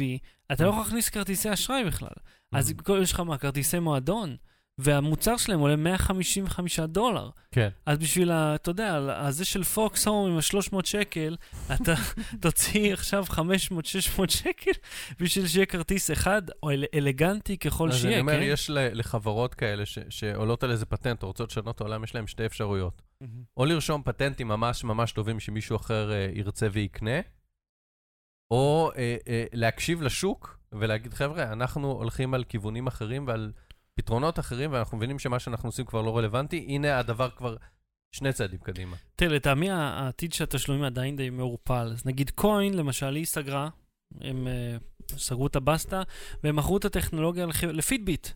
אתה 0.53 0.65
לא 0.65 0.69
יכול 0.69 0.83
להכניס 0.83 1.09
כרטיסי 1.09 1.53
אשראי 1.53 1.85
בכלל. 1.85 2.09
אז 2.53 2.73
כל- 2.85 3.01
יש 3.03 3.13
לך 3.13 3.21
מה, 3.21 3.39
כרטיסי 3.39 3.79
מועדון, 3.79 4.37
והמוצר 4.81 5.37
שלהם 5.37 5.61
עולה 5.61 5.77
155 5.77 6.81
דולר. 6.81 7.31
כן. 7.51 7.69
אז 7.87 7.99
בשביל, 7.99 8.31
ה, 8.31 8.55
אתה 8.55 8.71
יודע, 8.71 9.17
הזה 9.17 9.45
של 9.45 9.65
פוקס 9.65 10.07
הום 10.07 10.31
עם 10.31 10.37
ה-300 10.37 10.77
שקל, 10.85 11.37
אתה 11.75 11.95
תוציא 12.41 12.93
עכשיו 12.93 13.25
500-600 13.31 13.41
שקל 14.29 14.71
בשביל 15.21 15.47
שיהיה 15.47 15.67
כרטיס 15.67 16.11
אחד, 16.11 16.43
או 16.63 16.71
אל, 16.71 16.85
אלגנטי 16.95 17.57
ככל 17.57 17.89
אז 17.89 17.97
שיהיה, 17.97 18.15
אני 18.15 18.21
אומר, 18.21 18.33
כן? 18.33 18.43
יש 18.43 18.71
לחברות 18.73 19.55
כאלה 19.55 19.87
ש- 19.87 19.99
שעולות 20.09 20.65
על 20.65 20.71
איזה 20.71 20.87
פטנט, 20.87 21.23
או 21.23 21.29
רוצות 21.29 21.51
לשנות 21.51 21.81
העולם, 21.81 22.05
יש 22.05 22.15
להם 22.15 22.27
שתי 22.27 22.47
אפשרויות. 22.47 23.03
או 23.57 23.65
לרשום 23.65 24.03
פטנטים 24.03 24.49
ממש 24.49 24.85
ממש 24.85 25.13
טובים 25.13 25.41
שמישהו 25.41 25.77
אחר 25.77 26.13
אה, 26.13 26.29
ירצה 26.35 26.67
ויקנה, 26.73 27.21
או 28.51 28.91
אה, 28.97 29.17
אה, 29.29 29.45
להקשיב 29.53 30.03
לשוק 30.03 30.59
ולהגיד, 30.73 31.15
חבר'ה, 31.15 31.53
אנחנו 31.53 31.93
הולכים 31.93 32.35
על 32.35 32.45
כיוונים 32.45 32.87
אחרים 32.87 33.27
ועל 33.27 33.53
פתרונות 33.95 34.39
אחרים, 34.39 34.73
ואנחנו 34.73 34.97
מבינים 34.97 35.19
שמה 35.19 35.39
שאנחנו 35.39 35.69
עושים 35.69 35.85
כבר 35.85 36.03
לא 36.03 36.19
רלוונטי, 36.19 36.67
הנה 36.69 36.99
הדבר 36.99 37.31
כבר 37.31 37.57
שני 38.15 38.33
צעדים 38.33 38.59
קדימה. 38.59 38.97
תראה, 39.17 39.35
לטעמי 39.37 39.71
העתיד 39.71 40.33
של 40.33 40.45
התשלומים 40.45 40.85
עדיין 40.85 41.17
די 41.17 41.31
מעורפל. 41.31 41.89
אז 41.93 42.07
נגיד 42.07 42.31
קוין, 42.31 42.75
למשל, 42.75 43.15
היא 43.15 43.25
סגרה, 43.27 43.69
הם 44.21 44.47
uh, 44.47 45.19
סגרו 45.19 45.47
את 45.47 45.57
הבסטה, 45.57 46.03
והם 46.45 46.57
מכרו 46.57 46.77
את 46.77 46.85
הטכנולוגיה 46.85 47.47
לח- 47.47 47.65
לפידביט. 47.65 48.29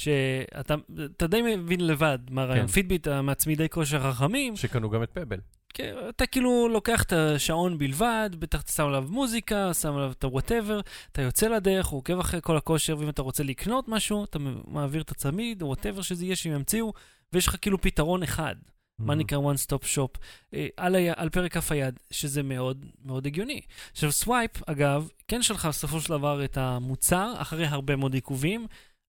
שאתה 0.00 0.74
אתה 1.16 1.26
די 1.26 1.56
מבין 1.56 1.86
לבד 1.86 2.18
מה 2.30 2.42
הרעיון. 2.42 2.66
כן. 2.66 2.72
פידביט, 2.72 3.06
המעצמידי 3.06 3.68
כושר 3.68 4.12
חכמים, 4.12 4.56
שקנו 4.56 4.90
גם 4.90 5.02
את 5.02 5.10
פבל. 5.10 5.40
כן, 5.74 5.94
אתה 6.08 6.26
כאילו 6.26 6.68
לוקח 6.68 7.02
את 7.02 7.12
השעון 7.12 7.78
בלבד, 7.78 8.30
בטח 8.38 8.60
אתה 8.62 8.72
שם 8.72 8.86
עליו 8.86 9.04
מוזיקה, 9.08 9.74
שם 9.74 9.96
עליו 9.96 10.12
את 10.12 10.24
ה-whatever, 10.24 10.80
אתה 11.12 11.22
יוצא 11.22 11.48
לדרך, 11.48 11.86
הוא 11.86 11.98
עוקב 11.98 12.18
אחרי 12.18 12.40
כל 12.42 12.56
הכושר, 12.56 12.96
ואם 12.98 13.08
אתה 13.08 13.22
רוצה 13.22 13.42
לקנות 13.42 13.88
משהו, 13.88 14.24
אתה 14.24 14.38
מעביר 14.66 15.02
את 15.02 15.10
הצמיד, 15.10 15.62
whatever 15.62 16.02
שזה 16.02 16.24
יהיה 16.24 16.36
שהם 16.36 16.52
ימציאו, 16.52 16.92
ויש 17.32 17.46
לך 17.46 17.56
כאילו 17.60 17.80
פתרון 17.80 18.22
אחד. 18.22 18.54
מה 18.98 19.14
נקרא 19.14 19.38
one 19.38 19.66
stop 19.66 19.84
shop, 19.94 20.18
אה, 20.54 20.66
על, 20.76 20.94
ה... 20.94 20.98
על 21.16 21.28
פרק 21.28 21.52
כף 21.52 21.72
היד, 21.72 22.00
שזה 22.10 22.42
מאוד 22.42 22.86
מאוד 23.04 23.26
הגיוני. 23.26 23.60
עכשיו, 23.92 24.12
Swyp, 24.12 24.50
אגב, 24.66 25.08
כן 25.28 25.42
שלחה 25.42 25.68
בסופו 25.68 26.00
של 26.00 26.08
דבר 26.08 26.44
את 26.44 26.56
המוצר, 26.56 27.32
אחרי 27.38 27.66
הרבה 27.66 27.96
מאוד 27.96 28.14
עיכובים, 28.14 28.66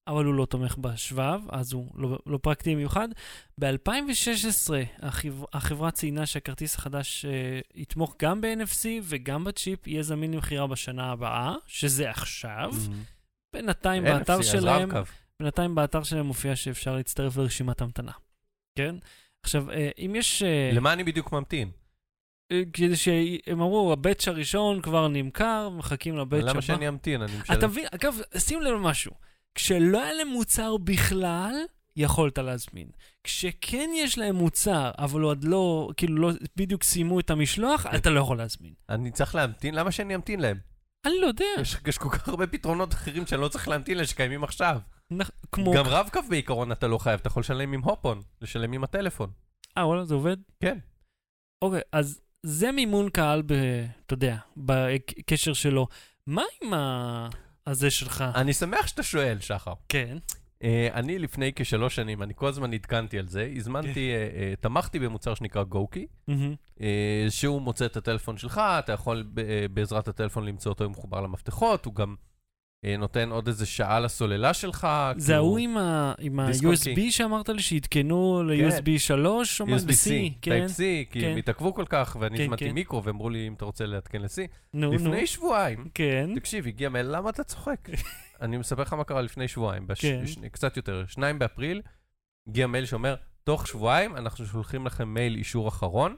אבל 0.07 0.25
הוא 0.25 0.33
לא 0.33 0.45
תומך 0.45 0.77
בשבב, 0.77 1.39
אז 1.49 1.73
הוא 1.73 1.91
לא, 1.95 2.19
לא 2.25 2.39
פרקטי 2.41 2.75
במיוחד. 2.75 3.07
ב-2016 3.57 4.73
החברה, 5.01 5.47
החברה 5.53 5.91
ציינה 5.91 6.25
שהכרטיס 6.25 6.75
החדש 6.75 7.25
אה, 7.25 7.59
יתמוך 7.75 8.15
גם 8.21 8.41
ב-NFC 8.41 8.85
וגם 9.03 9.43
בצ'יפ, 9.43 9.87
יהיה 9.87 10.03
זמין 10.03 10.33
למכירה 10.33 10.67
בשנה 10.67 11.11
הבאה, 11.11 11.55
שזה 11.67 12.09
עכשיו. 12.09 12.73
בינתיים 13.53 14.03
באתר 14.03 14.41
שלהם... 14.41 14.89
בינתיים 15.39 15.75
באתר 15.75 16.03
שלהם 16.03 16.25
מופיע 16.25 16.55
שאפשר 16.55 16.95
להצטרף 16.95 17.37
לרשימת 17.37 17.81
המתנה. 17.81 18.11
כן? 18.75 18.95
עכשיו, 19.43 19.71
אה, 19.71 19.89
אם 19.97 20.15
יש... 20.15 20.43
אה, 20.43 20.71
למה 20.73 20.93
אני 20.93 21.03
בדיוק 21.03 21.31
ממתין? 21.31 21.71
אה, 22.51 22.61
כדי 22.73 22.95
שהם 22.95 23.61
אמרו, 23.61 23.93
הבאץ' 23.93 24.27
הראשון 24.27 24.81
כבר 24.81 25.07
נמכר, 25.07 25.69
מחכים 25.69 26.17
לבאץ' 26.17 26.41
הבא. 26.41 26.51
למה 26.51 26.61
שאני 26.61 26.87
אמתין? 26.87 27.21
אני 27.21 27.31
משלם. 27.41 27.57
אתה 27.57 27.67
מבין? 27.67 27.85
אגב, 27.91 28.19
שים 28.37 28.61
לב 28.61 28.73
למשהו. 28.73 29.11
כשלא 29.55 30.03
היה 30.03 30.13
להם 30.13 30.27
מוצר 30.27 30.77
בכלל, 30.77 31.53
יכולת 31.95 32.37
להזמין. 32.37 32.87
כשכן 33.23 33.89
יש 33.95 34.17
להם 34.17 34.35
מוצר, 34.35 34.91
אבל 34.97 35.21
עוד 35.21 35.43
לא, 35.43 35.89
כאילו 35.97 36.15
לא 36.15 36.31
בדיוק 36.55 36.83
סיימו 36.83 37.19
את 37.19 37.29
המשלוח, 37.29 37.85
אתה 37.95 38.09
לא 38.09 38.19
יכול 38.19 38.37
להזמין. 38.37 38.73
אני 38.89 39.11
צריך 39.11 39.35
להמתין? 39.35 39.75
למה 39.75 39.91
שאני 39.91 40.15
אמתין 40.15 40.39
להם? 40.39 40.57
אני 41.05 41.13
לא 41.21 41.25
יודע. 41.27 41.45
יש, 41.59 41.77
יש 41.87 41.97
כל 41.97 42.09
כך 42.09 42.27
הרבה 42.27 42.47
פתרונות 42.47 42.93
אחרים 42.93 43.27
שאני 43.27 43.41
לא 43.41 43.47
צריך 43.47 43.67
להמתין 43.67 43.97
להם 43.97 44.05
שקיימים 44.05 44.43
עכשיו. 44.43 44.79
נכ- 45.13 45.31
כמו... 45.51 45.73
גם 45.73 45.85
רב-קו 45.87 46.19
בעיקרון 46.29 46.71
אתה 46.71 46.87
לא 46.87 46.97
חייב, 46.97 47.19
אתה 47.19 47.27
יכול 47.27 47.41
לשלם 47.41 47.73
עם 47.73 47.81
הופון, 47.81 48.21
לשלם 48.41 48.71
עם 48.71 48.83
הטלפון. 48.83 49.29
אה, 49.77 49.87
וואלה, 49.87 50.05
זה 50.05 50.13
עובד? 50.13 50.37
כן. 50.63 50.77
אוקיי, 51.61 51.81
אז 51.91 52.21
זה 52.43 52.71
מימון 52.71 53.09
קהל, 53.09 53.41
ב... 53.41 53.51
אתה 54.05 54.13
יודע, 54.13 54.37
בקשר 54.57 55.53
שלו. 55.53 55.87
מה 56.27 56.43
עם 56.61 56.73
ה... 56.73 57.29
הזה 57.68 57.91
שלך? 57.91 58.24
אני 58.36 58.53
שמח 58.53 58.88
שאתה 58.88 59.03
שואל, 59.03 59.39
שחר. 59.39 59.74
כן. 59.89 60.18
אה, 60.64 60.88
אני 60.93 61.20
לפני 61.20 61.51
כשלוש 61.55 61.95
שנים, 61.95 62.24
אני 62.24 62.34
כל 62.36 62.47
הזמן 62.47 62.74
עדכנתי 62.74 63.20
על 63.20 63.28
זה. 63.28 63.51
הזמנתי, 63.55 64.12
אה, 64.12 64.30
אה, 64.41 64.53
תמכתי 64.59 64.99
במוצר 64.99 65.34
שנקרא 65.34 65.64
גוקי, 65.64 66.07
מהמם. 66.28 66.55
אה, 66.82 67.26
שהוא 67.30 67.62
מוצא 67.62 67.86
את 67.86 67.97
הטלפון 67.97 68.38
שלך, 68.38 68.62
אתה 68.80 68.91
יכול 68.91 69.32
אה, 69.38 69.66
בעזרת 69.74 70.07
הטלפון 70.07 70.45
למצוא 70.45 70.72
אותו 70.72 70.86
אם 70.86 70.91
מחובר 70.91 71.22
למפתחות, 71.22 71.86
הוא 71.86 71.95
גם 71.95 72.16
נותן 72.97 73.29
עוד 73.32 73.47
איזה 73.47 73.65
שעה 73.65 73.99
לסוללה 73.99 74.53
שלך. 74.53 74.88
זה 75.17 75.25
כאילו- 75.34 75.38
ההוא 75.38 75.57
עם 76.19 76.39
ה-USB 76.39 76.99
שאמרת 77.11 77.49
לי 77.49 77.61
שעדכנו 77.61 78.43
ל-USB 78.43 78.99
3 78.99 79.61
או 79.61 79.65
מה? 79.65 79.77
USB-C, 79.77 80.09
כן. 80.41 80.65
Type-C, 80.65 80.77
כי 80.77 81.21
כן. 81.21 81.27
הם 81.32 81.38
התעכבו 81.38 81.73
כל 81.73 81.86
כך, 81.89 82.17
ואני 82.19 82.38
כן, 82.38 82.43
הזמנתי 82.43 82.65
כן. 82.65 82.71
מיקרו, 82.71 83.03
ואמרו 83.03 83.29
לי, 83.29 83.47
אם 83.47 83.53
אתה 83.53 83.65
רוצה 83.65 83.86
לעדכן 83.86 84.21
ל-C. 84.21 84.38
לפני 84.73 85.27
שבועיים, 85.27 85.88
כן. 85.93 86.29
תקשיב, 86.36 86.67
הגיע 86.67 86.89
מייל, 86.89 87.15
למה 87.15 87.29
אתה 87.29 87.43
צוחק? 87.43 87.89
אני 88.41 88.57
מספר 88.57 88.82
לך 88.82 88.93
מה 88.93 89.03
קרה 89.03 89.21
לפני 89.21 89.47
שבועיים, 89.47 89.88
כן. 89.99 90.23
קצת 90.51 90.77
יותר, 90.77 91.03
2 91.07 91.39
באפריל, 91.39 91.82
הגיע 92.47 92.67
מייל 92.67 92.86
שאומר, 92.86 93.15
תוך 93.43 93.67
שבועיים 93.67 94.17
אנחנו 94.17 94.45
שולחים 94.45 94.86
לכם 94.86 95.07
מייל 95.13 95.36
אישור 95.36 95.67
אחרון. 95.67 96.15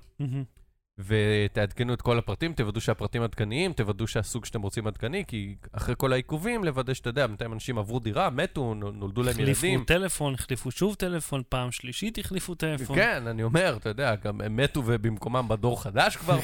ותעדכנו 0.97 1.93
את 1.93 2.01
כל 2.01 2.17
הפרטים, 2.17 2.53
תוודאו 2.53 2.81
שהפרטים 2.81 3.21
עדכניים, 3.23 3.73
תוודאו 3.73 4.07
שהסוג 4.07 4.45
שאתם 4.45 4.61
רוצים 4.61 4.87
עדכני, 4.87 5.23
כי 5.27 5.55
אחרי 5.71 5.95
כל 5.97 6.13
העיכובים, 6.13 6.63
לוודא 6.63 6.93
שאתה 6.93 7.09
יודע, 7.09 7.27
בינתיים 7.27 7.53
אנשים 7.53 7.77
עברו 7.77 7.99
דירה, 7.99 8.29
מתו, 8.29 8.73
נו- 8.73 8.91
נולדו 8.91 9.23
להם 9.23 9.31
החליפו 9.31 9.65
ילדים. 9.65 9.83
טלפון, 9.83 10.33
החליפו 10.33 10.71
שוב 10.71 10.95
טלפון, 10.95 11.41
פעם 11.49 11.71
שלישית 11.71 12.17
החליפו 12.17 12.55
טלפון. 12.55 12.95
כן, 12.95 13.27
אני 13.27 13.43
אומר, 13.43 13.77
אתה 13.77 13.89
יודע, 13.89 14.15
גם 14.15 14.41
הם 14.41 14.55
מתו 14.55 14.83
ובמקומם 14.85 15.47
בדור 15.47 15.83
חדש 15.83 16.15
כבר. 16.17 16.39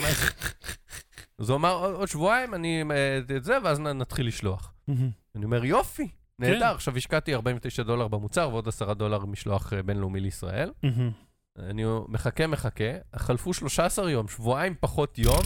אז 1.40 1.50
הוא 1.50 1.56
אמר, 1.58 1.72
"עוד- 1.96 2.08
שבועיים 2.08 2.54
אני 2.54 2.84
אה, 2.92 3.36
את 3.38 3.44
זה, 3.44 3.58
ואז 3.64 3.80
נתחיל 3.80 4.28
לשלוח. 4.28 4.74
אני 5.36 5.46
אומר, 5.46 5.66
יופי, 5.66 6.08
נהדר. 6.40 6.60
כן. 6.60 6.66
עכשיו 6.66 6.98
השקעתי 6.98 7.34
49 7.36 7.84
דולר 7.84 8.08
במוצר 8.08 8.50
ועוד 8.52 8.68
10 8.68 8.94
דולר 8.94 9.26
משלוח 9.26 9.74
אה, 9.74 9.84
בינלאומי 9.84 10.20
לישראל. 10.20 10.72
אני 11.60 11.84
מחכה, 12.08 12.48
מחכה, 12.48 12.84
חלפו 13.16 13.54
13 13.54 14.12
יום, 14.12 14.28
שבועיים 14.28 14.76
פחות 14.80 15.18
יום, 15.18 15.42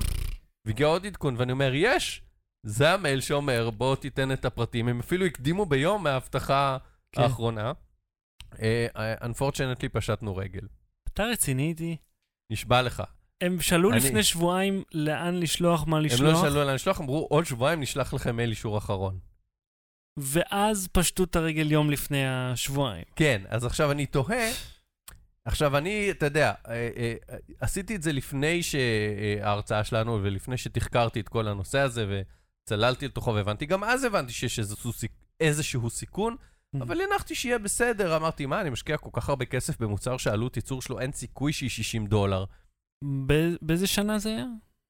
והגיע 0.66 0.88
עוד 0.88 1.06
עדכון, 1.06 1.36
ואני 1.38 1.52
אומר, 1.52 1.72
יש! 1.76 2.22
זה 2.66 2.94
המייל 2.94 3.22
שאומר, 3.22 3.70
בוא 3.70 3.96
תיתן 3.96 4.32
את 4.32 4.46
הפרטים. 4.46 4.88
הם 4.88 5.00
אפילו 5.00 5.26
הקדימו 5.26 5.66
ביום 5.66 6.04
מההבטחה 6.04 6.78
כן. 7.12 7.22
האחרונה. 7.22 7.72
uh, 8.54 8.58
unfortunately, 9.22 9.90
פשטנו 9.94 10.36
רגל. 10.36 10.68
אתה 11.14 11.24
רציני 11.24 11.68
איתי? 11.70 11.98
נשבע 12.52 12.82
לך. 12.82 13.04
הם 13.44 13.62
שאלו 13.62 13.92
אני- 13.92 13.98
לפני 14.00 14.24
שבועיים 14.24 14.84
לאן 14.94 15.36
לשלוח, 15.40 15.88
מה 15.88 15.98
הם 15.98 16.04
לא 16.04 16.08
לשלוח, 16.10 16.42
שאלו 16.42 16.64
לאן 16.64 16.76
לשלוח, 16.76 17.02
אמרו, 17.02 17.28
עוד 17.30 17.46
שבועיים 17.46 17.80
נשלח 17.82 18.14
לכם 18.14 18.36
מייל 18.36 18.50
אישור 18.50 18.78
אחרון. 18.78 19.20
ואז 20.20 20.88
פשטו 20.92 21.24
את 21.24 21.36
הרגל 21.36 21.72
יום 21.72 21.90
לפני 21.90 22.28
השבועיים. 22.28 23.04
כן, 23.16 23.42
אז 23.50 23.66
עכשיו 23.66 23.92
אני 23.92 24.06
תוהה, 24.06 24.52
עכשיו 25.46 25.78
אני, 25.78 26.12
אתה 26.12 26.26
יודע, 26.26 26.54
אה, 26.68 26.74
אה, 26.74 27.16
אה, 27.30 27.38
עשיתי 27.60 27.96
את 27.96 28.04
זה 28.04 28.12
לפני 28.14 28.62
שההרצאה 28.64 29.84
שלנו 29.84 30.20
ולפני 30.24 30.58
שתחקרתי 30.58 31.20
את 31.20 31.30
כל 31.30 31.48
הנושא 31.48 31.80
הזה 31.80 32.22
וצללתי 32.66 33.06
לתוכו 33.08 33.34
והבנתי, 33.36 33.66
גם 33.66 33.84
אז 33.84 34.04
הבנתי 34.04 34.34
שיש 34.34 34.60
איזשהו, 34.60 34.92
סיכ- 34.92 35.12
איזשהו 35.40 35.90
סיכון, 35.90 36.36
אבל 36.82 36.98
הנחתי 37.02 37.36
שיהיה 37.36 37.60
בסדר, 37.60 38.16
אמרתי, 38.16 38.46
מה, 38.46 38.62
אני 38.62 38.70
משקיע 38.70 38.98
כל 38.98 39.10
כך 39.14 39.30
הרבה 39.30 39.46
כסף 39.46 39.80
במוצר 39.82 40.18
שעלות 40.18 40.56
ייצור 40.56 40.82
שלו 40.82 41.00
אין 41.00 41.12
סיכוי 41.12 41.54
שהיא 41.54 41.70
60 41.70 42.08
דולר. 42.08 42.46
באיזה 43.62 43.88
שנה 43.88 44.20
זה 44.20 44.30
היה? 44.30 44.46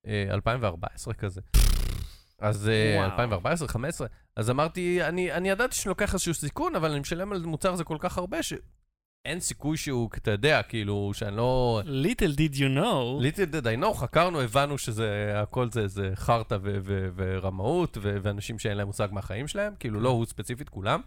אה, 0.07 0.25
2014 0.33 1.13
כזה. 1.13 1.41
אז 2.39 2.67
וואו. 2.95 3.05
2014, 3.05 3.65
2015, 3.65 4.07
אז 4.35 4.49
אמרתי, 4.49 5.03
אני, 5.03 5.31
אני 5.33 5.49
ידעתי 5.49 5.75
שאני 5.75 5.89
לוקח 5.89 6.13
איזשהו 6.13 6.33
סיכון, 6.33 6.75
אבל 6.75 6.91
אני 6.91 6.99
משלם 6.99 7.31
על 7.31 7.41
מוצר 7.45 7.73
הזה 7.73 7.83
כל 7.83 7.97
כך 7.99 8.17
הרבה, 8.17 8.37
שאין 9.28 9.39
סיכוי 9.39 9.78
שהוא, 9.78 10.09
אתה 10.17 10.32
יודע, 10.32 10.61
כאילו, 10.63 11.11
שאני 11.13 11.38
לא... 11.38 11.82
Little 11.86 12.36
did 12.38 12.55
you 12.55 12.78
know. 12.78 13.21
ליטל 13.21 13.45
דד 13.45 13.67
I 13.67 13.84
know, 13.84 13.93
חקרנו, 13.93 14.41
הבנו 14.41 14.78
שזה, 14.78 15.34
הכל 15.36 15.69
זה, 15.71 15.88
זה 15.88 16.11
חרטא 16.15 16.57
ו- 16.63 16.78
ו- 16.84 17.09
ורמאות, 17.15 17.97
ו- 18.01 18.17
ואנשים 18.21 18.59
שאין 18.59 18.78
להם 18.78 18.88
מושג 18.88 19.07
מהחיים 19.11 19.47
שלהם, 19.47 19.74
כאילו 19.80 19.99
לא 19.99 20.09
הוא 20.09 20.26
ספציפית, 20.26 20.69
כולם. 20.69 21.01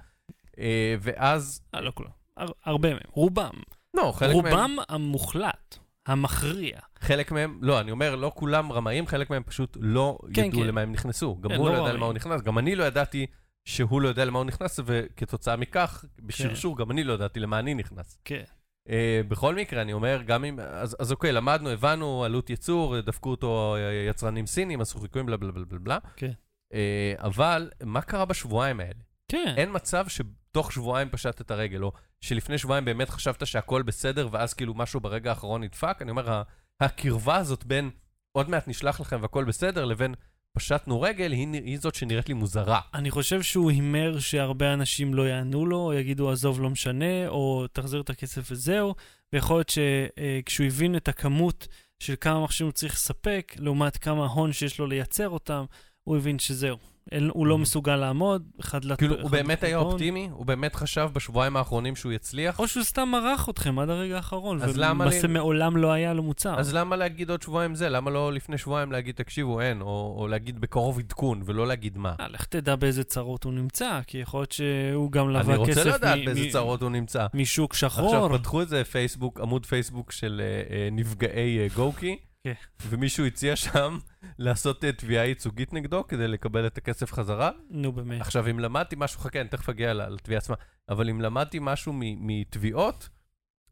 אה, 0.59 0.95
ואז, 1.01 1.61
אה, 1.75 1.81
לא 1.81 1.93
כולם. 1.95 2.11
הר- 2.37 2.53
הרבה 2.64 2.89
מהם. 2.91 3.01
רובם. 3.12 3.51
לא, 3.95 4.12
חלק 4.17 4.35
מהם, 4.35 4.45
רובם 4.47 4.77
המוחלט, 4.89 5.79
המכריע. 6.07 6.79
חלק 7.01 7.33
מהם, 7.33 7.59
לא, 7.62 7.81
אני 7.81 7.91
אומר, 7.91 8.17
לא 8.17 8.33
כולם 8.35 8.73
רמאים, 8.73 9.07
חלק 9.07 9.31
מהם 9.31 9.43
פשוט 9.43 9.77
לא 9.81 10.19
כן, 10.35 10.45
ידעו 10.45 10.61
כן. 10.61 10.67
למה 10.67 10.81
הם 10.81 10.93
נכנסו. 10.93 11.37
גם 11.41 11.51
כן, 11.51 11.57
הוא 11.57 11.69
לא 11.69 11.77
לא 11.77 11.83
ידע. 11.83 11.93
למה 11.93 12.07
הוא 12.07 12.14
נכנס, 12.14 12.43
גם 12.43 12.59
אני 12.59 12.75
לא 12.77 12.85
ידעתי 12.85 13.27
שהוא 13.67 14.01
לא 14.03 14.09
יודע 14.09 14.25
למה 14.25 14.39
הוא 14.39 14.47
נכנס, 14.47 14.81
וכתוצאה 14.85 15.57
מכך, 15.57 16.05
בשרשור, 16.19 16.79
גם 16.79 16.91
אני 16.91 17.05
לא 17.05 17.12
ידעתי 17.12 17.41
למה 17.41 17.59
אני 17.59 17.75
נכנס. 17.75 18.19
כן. 18.25 18.43
אה, 18.89 19.21
בכל 19.29 19.55
מקרה, 19.55 19.83
אני 19.83 19.93
אומר, 19.93 20.23
גם 20.27 20.45
אם... 20.45 20.61
אז, 20.61 20.97
אז 20.99 21.12
אוקיי, 21.12 21.33
למדנו, 21.33 21.71
הבנו, 21.71 22.25
עלות 22.25 22.51
ייצור, 22.51 23.01
דפקו 23.01 23.31
אותו 23.31 23.77
אה, 23.77 24.07
יצרנים 24.11 24.47
סינים, 24.47 24.81
עשו 24.81 25.01
חיקויים, 25.01 25.27
בלה 25.27 25.37
בלה 25.37 25.53
בלה 25.53 25.64
בלה 25.64 25.79
בלה. 25.79 25.99
כן. 26.17 26.33
אה, 26.75 27.14
אבל 27.19 27.71
מה 27.83 28.01
קרה 28.01 28.25
בשבועיים 28.25 28.81
האלה? 28.81 29.01
כן. 29.29 29.55
אין 29.57 29.69
מצב 29.73 30.07
שתוך 30.09 30.73
שבועיים 30.73 31.09
פשט 31.11 31.41
את 31.41 31.51
הרגל, 31.51 31.83
או 31.83 31.93
שלפני 32.21 32.59
שבועיים 32.59 32.85
באמת 32.85 33.11
חשבת 33.11 33.47
שהכל 33.47 33.83
בסדר, 33.83 34.29
ואז 34.33 34.55
כאילו 34.55 34.75
משהו 34.75 35.01
ברגע 35.01 35.31
האחרון 35.31 35.62
נדפק. 35.62 35.99
אני 36.01 36.11
אומר, 36.11 36.43
הקרבה 36.81 37.37
הזאת 37.37 37.64
בין 37.64 37.91
עוד 38.33 38.51
מעט 38.51 38.69
נשלח 38.69 39.01
לכם 39.01 39.19
והכל 39.23 39.45
בסדר, 39.45 39.85
לבין 39.85 40.14
פשטנו 40.57 41.01
רגל, 41.01 41.33
היא, 41.33 41.49
היא 41.53 41.79
זאת 41.79 41.95
שנראית 41.95 42.29
לי 42.29 42.35
מוזרה. 42.35 42.81
אני 42.95 43.11
חושב 43.11 43.43
שהוא 43.43 43.71
הימר 43.71 44.19
שהרבה 44.19 44.73
אנשים 44.73 45.15
לא 45.15 45.29
יענו 45.29 45.67
לו, 45.67 45.77
או 45.77 45.93
יגידו 45.93 46.31
עזוב 46.31 46.61
לא 46.61 46.71
משנה, 46.71 47.29
או 47.29 47.67
תחזיר 47.73 48.01
את 48.01 48.11
הכסף 48.11 48.51
וזהו, 48.51 48.95
ויכול 49.33 49.57
להיות 49.57 49.69
שכשהוא 49.69 50.67
הבין 50.67 50.97
את 50.97 51.09
הכמות 51.09 51.69
של 51.99 52.15
כמה 52.21 52.45
מכשירים 52.45 52.69
הוא 52.69 52.75
צריך 52.75 52.95
לספק, 52.95 53.53
לעומת 53.59 53.97
כמה 53.97 54.27
הון 54.27 54.53
שיש 54.53 54.79
לו 54.79 54.87
לייצר 54.87 55.29
אותם, 55.29 55.65
הוא 56.05 56.17
הבין 56.17 56.39
שזהו. 56.39 56.95
אין- 57.13 57.31
הוא 57.35 57.47
לא 57.47 57.59
מסוגל 57.59 57.97
לעמוד, 57.97 58.43
אחד 58.61 58.85
לת... 58.85 58.93
Mm-hmm. 58.93 58.97
כאילו, 58.99 59.21
הוא 59.23 59.31
באמת 59.31 59.63
היה. 59.63 59.77
אופטימי? 59.79 60.29
הוא 60.33 60.47
באמת 60.47 60.75
חשב 60.75 61.09
בשבועיים 61.13 61.57
האחרונים 61.57 61.97
שהוא 61.97 62.13
יצליח? 62.13 62.59
או 62.59 62.69
שהוא 62.69 62.85
סתם 62.85 63.09
מרח 63.13 63.49
אתכם 63.49 63.79
עד 63.79 63.91
הרגע 63.91 64.17
האחרון, 64.17 64.63
אז 64.63 64.77
למה 64.79 65.05
לי- 65.05 65.11
ולמעשה 65.11 65.29
מעולם 65.29 65.77
לא 65.77 65.93
היה 65.93 66.15
לו 66.15 66.23
מוצר. 66.23 66.59
אז 66.61 66.75
למה 66.75 66.97
להגיד 66.97 67.31
עוד 67.31 67.43
שבועיים 67.43 67.75
זה? 67.75 67.89
למה 67.89 68.11
לא 68.11 68.33
לפני 68.33 68.59
שבועיים 68.59 68.93
להגיד, 68.93 69.15
תקשיבו, 69.15 69.61
אין, 69.61 69.81
או, 69.81 70.15
או 70.19 70.29
להגיד 70.29 70.61
בקרוב 70.61 70.99
עדכון, 70.99 71.43
ולא 71.45 71.67
להגיד 71.67 71.99
מה? 71.99 72.15
אה, 72.21 72.29
לך 72.29 72.45
תדע 72.45 72.77
באיזה 72.77 73.05
צרות 73.05 73.45
הוא 73.45 73.53
נמצא, 73.53 74.01
כי 74.07 74.19
יכול 74.19 74.41
להיות 74.41 74.53
שהוא 74.53 75.13
גם 75.13 75.37
אני 75.37 75.39
כסף 75.45 75.57
רוצה 75.59 75.85
לדעת 75.85 76.19
מ- 76.19 76.25
באיזה 76.25 76.47
מ- 76.47 76.51
צרות 76.51 76.83
הוא 76.83 76.91
נמצא. 76.91 77.27
משוק 77.35 77.75
שחור. 77.75 78.17
עכשיו, 78.17 78.39
פתחו 78.39 78.61
איזה 78.61 78.85
פייסבוק, 78.85 79.41
עמוד 79.41 79.67
פייסבוק 79.67 80.13
של 80.13 80.43
אה, 80.45 80.77
אה, 80.77 80.89
נפגעי 80.93 81.69
גוקי, 81.75 82.17
כן. 82.47 82.86
ומישהו 82.86 83.26
הציע 83.26 83.57
שם 83.57 83.99
לעשות 84.38 84.84
אה, 84.84 84.92
תביעה 84.92 85.26
ייצוגית 85.26 85.72
נגדו 85.72 86.07
כדי 86.07 86.28
לקבל 86.28 86.66
את 86.66 86.78
הכסף 86.78 87.12
חזרה. 87.12 87.51
נו 87.70 87.92
באמת. 87.92 88.20
עכשיו, 88.20 88.51
אם 88.51 88.59
למדתי 88.59 88.97
משהו, 88.99 89.20
חכה, 89.20 89.40
אני 89.40 89.49
תכף 89.49 89.68
אגיע 89.68 89.94
לתביעה 89.94 90.38
עצמה, 90.38 90.57
אבל 90.88 91.11
אם 91.11 91.20
למדתי 91.20 91.59
משהו 91.61 91.92
מתביעות, 91.97 93.09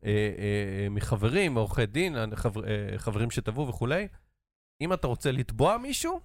אה, 0.04 0.10
אה, 0.10 0.88
מחברים, 0.90 1.54
מעורכי 1.54 1.86
דין, 1.86 2.16
חבר, 2.34 2.64
אה, 2.68 2.98
חברים 2.98 3.30
שתבעו 3.30 3.68
וכולי, 3.68 4.08
אם 4.80 4.92
אתה 4.92 5.06
רוצה 5.06 5.32
לתבוע 5.32 5.78
מישהו 5.78 6.20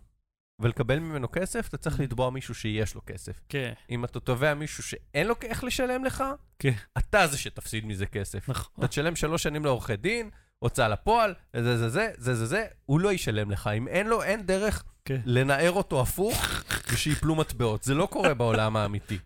ולקבל 0.59 0.99
ממנו 0.99 1.31
כסף, 1.31 1.67
אתה 1.67 1.77
צריך 1.77 1.99
לתבוע 1.99 2.29
מישהו 2.29 2.55
שיש 2.55 2.95
לו 2.95 3.01
כסף. 3.05 3.41
כן, 3.49 3.73
אם 3.89 4.05
אתה 4.05 4.19
תובע 4.19 4.53
מישהו 4.53 4.83
שאין 4.83 5.27
לו 5.27 5.35
איך 5.43 5.63
לשלם 5.63 6.05
לך, 6.05 6.23
כן. 6.59 6.73
אתה 6.97 7.27
זה 7.27 7.37
שתפסיד 7.37 7.85
מזה 7.85 8.05
כסף. 8.05 8.49
נכון. 8.49 8.73
אתה 8.77 8.87
תשלם 8.87 9.15
שלוש 9.15 9.43
שנים 9.43 9.65
לעורכי 9.65 9.95
דין, 9.95 10.29
הוצאה 10.59 10.87
לפועל, 10.87 11.33
זה 11.55 11.77
זה 11.77 11.89
זה 11.89 12.07
זה, 12.17 12.33
זה 12.35 12.45
זה 12.45 12.65
הוא 12.85 12.99
לא 12.99 13.13
ישלם 13.13 13.51
לך. 13.51 13.67
אם 13.77 13.87
אין 13.87 14.07
לו, 14.07 14.23
אין 14.23 14.45
דרך 14.45 14.83
כן. 15.05 15.21
לנער 15.25 15.71
אותו 15.71 16.01
הפוך 16.01 16.45
ושיפלו 16.91 17.35
מטבעות. 17.35 17.83
זה 17.83 17.93
לא 17.95 18.05
קורה 18.05 18.33
בעולם 18.33 18.75
האמיתי. 18.77 19.17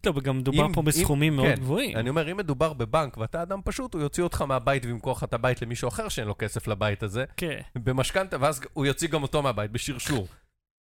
טוב, 0.00 0.20
גם 0.20 0.38
מדובר 0.38 0.66
אם- 0.66 0.72
פה 0.72 0.80
אם- 0.80 0.84
בסכומים 0.84 1.36
מאוד 1.36 1.48
כן, 1.48 1.54
גבוהים. 1.60 1.96
אני 1.96 2.08
אומר, 2.08 2.32
אם 2.32 2.36
מדובר 2.36 2.72
בבנק 2.72 3.16
ואתה 3.16 3.42
אדם 3.42 3.60
פשוט, 3.64 3.94
הוא 3.94 4.02
יוציא 4.02 4.22
אותך 4.22 4.42
מהבית 4.42 4.84
וימכור 4.84 5.12
לך 5.12 5.24
את 5.24 5.34
הבית 5.34 5.62
למישהו 5.62 5.88
אחר 5.88 6.08
שאין 6.08 6.26
לו 6.28 6.34
כסף 6.38 6.66
לבית 6.68 7.02
הזה, 7.02 7.24
כן, 7.36 7.60
במשכנתה, 7.78 8.36
ואז 8.40 8.60
הוא 8.72 8.86
יוציא 8.86 9.08
גם 9.08 9.22
אותו 9.22 9.42
מהבית, 9.42 9.70
בשרשור. 9.70 10.26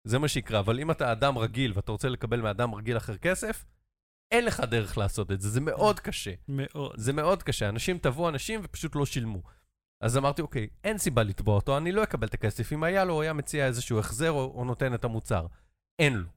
זה 0.06 0.18
מה 0.18 0.28
שיקרה. 0.28 0.58
אבל 0.60 0.80
אם 0.80 0.90
אתה 0.90 1.12
אדם 1.12 1.38
רגיל 1.38 1.72
ואתה 1.76 1.92
רוצה 1.92 2.08
לקבל 2.08 2.40
מאדם 2.40 2.74
רגיל 2.74 2.96
אחר 2.96 3.16
כסף, 3.16 3.64
אין 4.32 4.44
לך 4.44 4.60
דרך 4.60 4.98
לעשות 4.98 5.32
את 5.32 5.40
זה, 5.40 5.48
זה 5.48 5.60
מאוד 5.60 6.00
קשה. 6.00 6.30
מאוד. 6.48 6.92
זה 6.96 7.12
מאוד 7.12 7.42
קשה. 7.42 7.68
אנשים 7.68 7.98
תבעו 7.98 8.28
אנשים 8.28 8.60
ופשוט 8.64 8.96
לא 8.96 9.06
שילמו. 9.06 9.42
אז 10.04 10.16
אמרתי, 10.16 10.42
אוקיי, 10.42 10.68
אין 10.84 10.98
סיבה 10.98 11.22
לתבוע 11.22 11.54
אותו, 11.54 11.76
אני 11.76 11.92
לא 11.92 12.02
אקבל 12.02 12.26
את 12.26 12.34
הכסף. 12.34 12.72
אם 12.72 12.84
היה 12.84 13.04
לו, 13.04 13.14
הוא 13.14 13.22
היה 13.22 13.32
מציע 13.32 13.66
איזשהו 13.66 13.98
החזר 13.98 14.30
או, 14.30 14.52
או 14.54 14.64
נותן 14.64 14.94
את 14.94 15.04
המוצר. 15.04 15.46
אין 15.98 16.14
לו. 16.14 16.28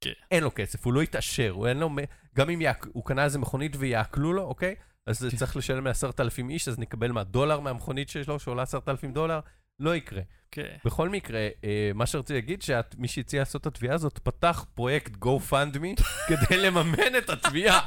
כן. 0.00 0.10
אין 0.30 0.42
לו 0.44 0.50
כסף, 0.54 0.84
הוא 0.84 0.92
לא 0.92 1.02
יתעשר, 1.02 1.50
הוא 1.50 1.66
אין 1.66 1.78
לו... 1.78 1.90
גם 2.36 2.50
אם 2.50 2.60
יעק- 2.60 2.86
הוא 2.92 3.04
קנה 3.04 3.24
איזה 3.24 3.38
מכונית 3.38 3.76
ויעקלו 3.78 4.32
לו, 4.32 4.42
אוקיי? 4.42 4.74
אז 5.06 5.26
כן. 5.30 5.36
צריך 5.36 5.56
לשלם 5.56 5.86
לעשרת 5.86 6.20
אלפים 6.20 6.50
איש, 6.50 6.68
אז 6.68 6.78
נקבל 6.78 7.12
מה, 7.12 7.24
דולר 7.24 7.60
מהמכונית 7.60 8.08
שלו, 8.08 8.38
שעולה 8.38 8.62
עשרת 8.62 8.88
אלפים 8.88 9.12
דולר? 9.12 9.40
לא 9.80 9.96
יקרה. 9.96 10.22
כן. 10.50 10.76
בכל 10.84 11.08
מקרה, 11.08 11.48
אה, 11.64 11.90
מה 11.94 12.06
שרציתי 12.06 12.34
להגיד, 12.34 12.62
שמי 12.62 13.08
שהציע 13.08 13.40
לעשות 13.40 13.60
את 13.60 13.66
התביעה 13.66 13.94
הזאת, 13.94 14.18
פתח 14.18 14.64
פרויקט 14.74 15.12
GoFundMe 15.24 16.02
כדי 16.28 16.56
לממן 16.56 17.16
את 17.18 17.30
התביעה. 17.30 17.80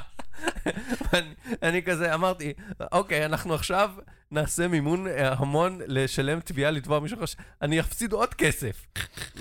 אני, 1.14 1.34
אני 1.64 1.84
כזה 1.84 2.14
אמרתי, 2.14 2.54
אוקיי, 2.92 3.26
אנחנו 3.26 3.54
עכשיו 3.54 3.92
נעשה 4.32 4.68
מימון 4.68 5.08
אה, 5.08 5.34
המון 5.34 5.80
לשלם 5.88 6.40
תביעה 6.40 6.72
לתבוע 6.72 7.00
מישהו 7.00 7.24
אחר, 7.24 7.44
אני 7.62 7.80
אפסיד 7.80 8.12
עוד 8.12 8.34
כסף. 8.34 8.88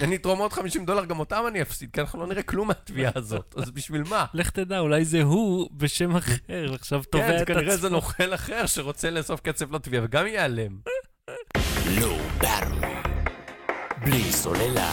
אני 0.02 0.16
אתרום 0.16 0.38
עוד 0.38 0.52
50 0.52 0.86
דולר, 0.86 1.04
גם 1.04 1.18
אותם 1.18 1.44
אני 1.48 1.62
אפסיד, 1.62 1.90
כי 1.92 2.00
אנחנו 2.00 2.20
לא 2.20 2.26
נראה 2.26 2.42
כלום 2.42 2.68
מהתביעה 2.68 3.12
הזאת, 3.14 3.54
אז 3.58 3.70
בשביל 3.70 4.02
מה? 4.10 4.26
לך 4.34 4.50
תדע, 4.50 4.78
אולי 4.78 5.04
זה 5.04 5.22
הוא 5.22 5.68
בשם 5.72 6.16
אחר, 6.16 6.68
ועכשיו 6.70 7.02
תובע 7.10 7.26
כן, 7.26 7.34
את 7.34 7.38
זה 7.38 7.44
כנראה 7.44 7.74
עצמו. 7.74 7.76
זה 7.76 7.88
נוכל 7.88 8.34
אחר 8.34 8.66
שרוצה 8.66 9.10
לאסוף 9.10 9.40
כסף 9.40 9.70
לתביעה, 9.70 10.04
וגם 10.04 10.26
ייעלם. 10.26 10.78
לא 12.00 12.16
ברור. 12.38 13.02
בלי 14.04 14.22
סוללה. 14.32 14.92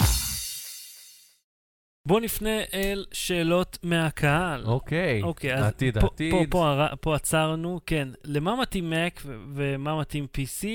בואו 2.08 2.20
נפנה 2.20 2.60
אל 2.74 3.06
שאלות 3.12 3.78
מהקהל. 3.84 4.66
אוקיי, 4.66 5.22
אוקיי, 5.22 5.56
אז 5.56 5.64
העתיד, 5.64 6.00
פה, 6.00 6.08
העתיד. 6.08 6.32
פה, 6.32 6.44
פה, 6.50 6.68
הר- 6.70 6.96
פה 7.02 7.16
עצרנו, 7.16 7.80
כן. 7.86 8.08
למה 8.24 8.56
מתאים 8.62 8.94
Mac 8.94 9.22
ומה 9.56 10.00
מתאים 10.00 10.28
PC? 10.38 10.66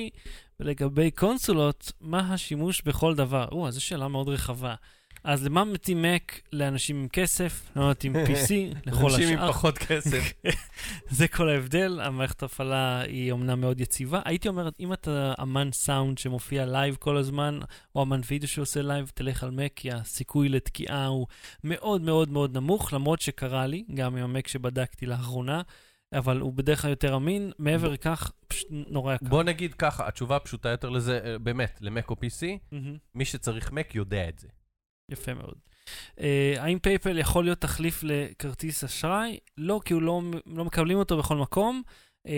ולגבי 0.61 1.11
קונסולות, 1.11 1.93
מה 2.01 2.35
השימוש 2.35 2.83
בכל 2.83 3.15
דבר? 3.15 3.49
או, 3.53 3.71
זו 3.71 3.85
שאלה 3.85 4.09
מאוד 4.09 4.29
רחבה. 4.29 4.75
אז 5.29 5.45
למה 5.45 5.65
מתאים 5.65 6.05
Mac 6.05 6.33
לאנשים 6.53 6.97
עם 6.97 7.09
כסף? 7.09 7.71
למה 7.77 7.91
מתאים 7.91 8.13
PC? 8.17 8.51
לכל 8.87 9.05
אנשים 9.05 9.29
עם 9.29 9.39
השאר? 9.39 9.53
פחות 9.53 9.79
כסף. 9.79 10.33
זה 11.19 11.29
כל 11.29 11.49
ההבדל, 11.49 12.01
המערכת 12.01 12.43
ההפעלה 12.43 13.01
היא 13.01 13.33
אומנם 13.33 13.61
מאוד 13.61 13.81
יציבה. 13.81 14.21
הייתי 14.25 14.49
אומר, 14.49 14.69
אם 14.81 14.93
אתה 14.93 15.35
אמן 15.43 15.69
סאונד 15.73 16.19
שמופיע 16.19 16.67
live 16.67 16.97
כל 17.01 17.17
הזמן, 17.17 17.59
או 17.95 18.03
אמן 18.03 18.21
וידאו 18.31 18.49
שעושה 18.49 18.83
live, 18.83 19.11
תלך 19.15 19.45
על 19.45 19.51
Mac, 19.51 19.73
כי 19.77 19.93
הסיכוי 19.93 20.49
לתקיעה 20.49 21.07
הוא 21.07 21.27
מאוד 21.65 22.03
מאוד 22.03 22.31
מאוד 22.31 22.57
נמוך, 22.57 22.93
למרות 22.93 23.21
שקרה 23.21 23.67
לי, 23.67 23.85
גם 23.95 24.17
עם 24.17 24.25
ה-Mac 24.25 24.49
שבדקתי 24.49 25.07
לאחרונה, 25.07 25.63
אבל 26.13 26.41
הוא 26.41 26.53
בדרך 26.53 26.83
כלל 26.83 26.91
יותר 26.91 27.17
אמין. 27.17 27.53
מעבר 27.59 27.89
לכך, 27.89 28.31
פשוט 28.49 28.69
נורא 28.71 29.15
יקר. 29.15 29.27
בוא 29.27 29.43
נגיד 29.43 29.75
ככה, 29.75 30.09
התשובה 30.09 30.37
הפשוטה 30.37 30.69
יותר 30.69 30.89
לזה, 30.89 31.21
אה, 31.25 31.39
באמת, 31.39 31.79
ל-Mac 31.81 32.11
או 32.11 32.15
PC, 32.15 32.47
מהמם. 32.73 32.97
מי 33.15 33.25
שצריך 33.25 33.73
מק 33.73 33.95
יודע 33.95 34.29
את 34.29 34.39
זה. 34.39 34.49
יפה 35.11 35.35
מאוד. 35.35 35.55
אה, 36.17 36.23
האם 36.59 36.79
PayPal 36.79 37.19
יכול 37.19 37.45
להיות 37.45 37.61
תחליף 37.61 38.01
לכרטיס 38.03 38.85
אשראי? 38.85 39.39
לא, 39.59 39.81
כי 39.85 39.95
הוא 39.95 40.03
לא, 40.03 40.23
לא 40.47 40.65
מקבלים 40.65 40.99
אותו 40.99 41.19
בכל 41.19 41.37
מקום. 41.37 41.83
אה, 42.27 42.31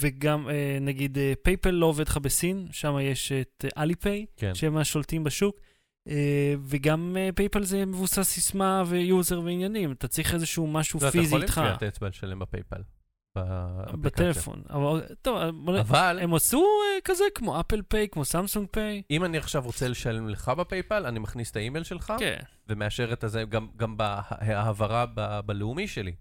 וגם, 0.00 0.46
אה, 0.46 0.80
נגיד, 0.80 1.16
אה, 1.16 1.20
PayPal 1.42 1.70
לא 1.70 1.86
עובד 1.86 2.08
לך 2.08 2.16
בסין, 2.16 2.68
שם 2.72 2.96
יש 3.02 3.32
את 3.32 3.64
Alipay, 3.78 4.26
כן. 4.36 4.54
שהם 4.54 4.76
השולטים 4.76 5.24
בשוק. 5.24 5.60
אה, 6.08 6.12
וגם 6.64 7.16
אה, 7.16 7.32
PayPal 7.32 7.62
זה 7.62 7.84
מבוסס 7.84 8.22
סיסמה 8.28 8.84
ו-user 8.86 9.40
ועניינים. 9.40 9.92
אתה 9.92 10.08
צריך 10.08 10.34
איזשהו 10.34 10.66
משהו 10.66 11.00
לא, 11.02 11.08
אתה 11.08 11.12
פיזי 11.12 11.26
יכול 11.26 11.38
עם 11.38 11.42
איתך 11.42 11.54
טביעת 11.54 11.82
אצבע 11.82 12.08
לשלם 12.08 12.38
ב-PayPal. 12.38 12.82
באפליקציה. 13.44 13.96
בטלפון. 14.30 14.62
אבל, 14.70 15.02
טוב, 15.22 15.38
אבל 15.80 16.18
הם 16.22 16.34
עשו 16.34 16.58
אה, 16.58 17.00
כזה 17.04 17.24
כמו 17.34 17.60
Apple 17.60 17.82
Pay, 17.82 18.08
כמו 18.08 18.24
Samsung 18.24 18.66
Pay. 18.70 19.02
אם 19.10 19.24
אני 19.24 19.38
עכשיו 19.38 19.62
רוצה 19.64 19.88
לשלם 19.88 20.28
לך 20.28 20.48
ב-PayPal, 20.48 21.06
אני 21.06 21.18
מכניס 21.18 21.50
את 21.50 21.56
האימייל 21.56 21.84
שלך, 21.84 22.12
כן, 22.18 22.38
ומאשר 22.68 23.12
את 23.12 23.24
הזה 23.24 23.44
גם- 23.44 23.68
גם 23.76 23.96
בהעברה 23.96 25.06
ב- 25.14 25.40
בלאומי 25.46 25.88
שלי. 25.88 26.12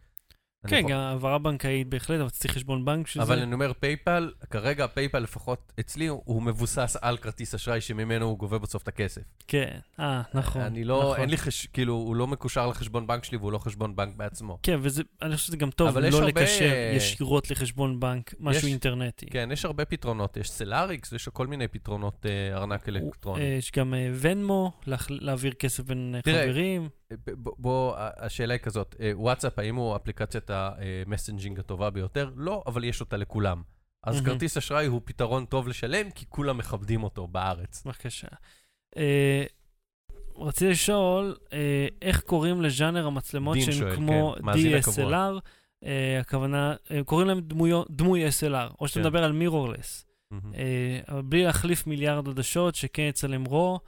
כן, 0.68 0.82
גם 0.88 0.98
העברה 1.00 1.38
בנקאית 1.38 1.88
בהחלט, 1.90 2.20
אבל 2.20 2.30
צריך 2.30 2.54
חשבון 2.54 2.86
בנק 2.86 3.06
בשביל 3.06 3.26
זה. 3.26 3.34
אבל 3.34 3.42
אני 3.42 3.54
אומר, 3.54 3.72
פייפל, 3.80 4.32
כרגע 4.50 4.88
פייפל 4.88 5.20
לפחות 5.20 5.74
אצלי, 5.80 6.08
הוא- 6.08 6.42
מבוסס 6.42 6.98
על 7.02 7.18
כרטיס 7.18 7.56
אשראי 7.56 7.82
שממנו 7.82 8.26
הוא 8.26 8.38
גובה 8.38 8.58
בסוף 8.58 8.84
את 8.84 8.88
הכסף. 8.88 9.22
כן, 9.48 9.80
אה, 10.00 10.22
נכון. 10.34 10.62
אני 10.62 10.84
לא, 10.84 11.02
נכון. 11.04 11.20
אין 11.20 11.30
לי 11.30 11.38
חש... 11.38 11.66
כאילו, 11.66 11.94
הוא 11.94 12.16
לא 12.16 12.28
מקושר 12.28 12.68
לחשבון 12.68 13.08
בנק 13.08 13.24
שלי 13.24 13.38
והוא 13.38 13.52
לא 13.52 13.58
חשבון 13.58 13.96
בנק 13.96 14.16
בעצמו. 14.16 14.60
כן, 14.64 14.78
וזה, 14.82 15.04
אני 15.22 15.36
חושב 15.36 15.48
שזה 15.48 15.58
גם 15.58 15.72
טוב 15.72 15.98
לא 15.98 16.08
הרבה- 16.18 16.28
לקשר 16.28 16.92
ישירות 16.96 17.52
לחשבון 17.52 18.00
בנק, 18.00 18.34
משהו 18.40 18.60
יש- 18.68 18.72
אינטרנטי. 18.72 19.26
כן, 19.26 19.50
יש 19.54 19.66
הרבה 19.66 19.86
פתרונות, 19.86 20.38
יש 20.38 20.50
סלאריקס, 20.52 21.12
יש 21.14 21.28
כל 21.30 21.48
מיני 21.48 21.68
פתרונות 21.68 22.26
אה, 22.26 22.58
ארנק 22.58 22.90
אלקטרוני. 22.90 23.42
אה, 23.44 23.48
יש 23.58 23.72
גם 23.72 23.94
אה, 23.94 24.10
Venmo, 24.20 24.72
להעביר 25.10 25.54
כסף 25.54 25.84
בין 25.84 26.14
אה, 26.16 26.22
תראה, 26.22 26.44
חברים. 26.44 26.90
בוא, 27.38 27.96
השאלה 27.98 28.54
היא 28.54 28.62
כזאת, 28.62 28.96
אה, 29.00 29.12
וואטסאפ, 29.14 29.60
האם 29.60 29.76
הוא 29.76 29.96
אפליקציית 29.96 30.50
ה-messaging 30.50 31.60
הטובה 31.60 31.90
ביותר? 31.90 32.32
לא, 32.36 32.64
אבל 32.68 32.84
יש 32.84 33.02
אותה 33.02 33.18
לכולם. 33.18 33.62
אז 34.04 34.16
מהמם. 34.16 34.26
כרטיס 34.26 34.58
אשראי 34.58 34.86
הוא 34.86 35.02
פתרון 35.06 35.46
טוב 35.46 35.68
לשלם, 35.68 36.12
כי 36.12 36.26
כולם 36.30 36.58
מכבדים 36.58 37.04
אותו 37.04 37.28
בארץ. 37.28 37.84
בבקשה. 37.86 38.28
אה, 38.98 39.44
רציתי 40.36 40.72
לשאול, 40.72 41.36
אה, 41.54 41.88
איך 42.02 42.22
קוראים 42.22 42.62
לז'אנר 42.62 43.08
המצלמות 43.08 43.58
שהן 43.62 43.96
כמו 43.96 44.36
כן. 44.38 44.80
DSLR? 44.80 45.40
הכוונה, 46.20 46.76
קוראים 47.06 47.28
להם 47.28 47.42
דמוי 47.90 48.28
SLR, 48.28 48.74
או 48.80 48.88
שאתה 48.88 49.00
כן. 49.00 49.06
מדבר 49.06 49.24
על 49.24 49.32
מירורלס. 49.32 50.06
בלי 51.24 51.44
להחליף 51.44 51.88
מיליארד 51.88 52.28
עדשות, 52.28 52.76
שכן 52.76 53.02
יצלם 53.02 53.46
רו, 53.46 53.80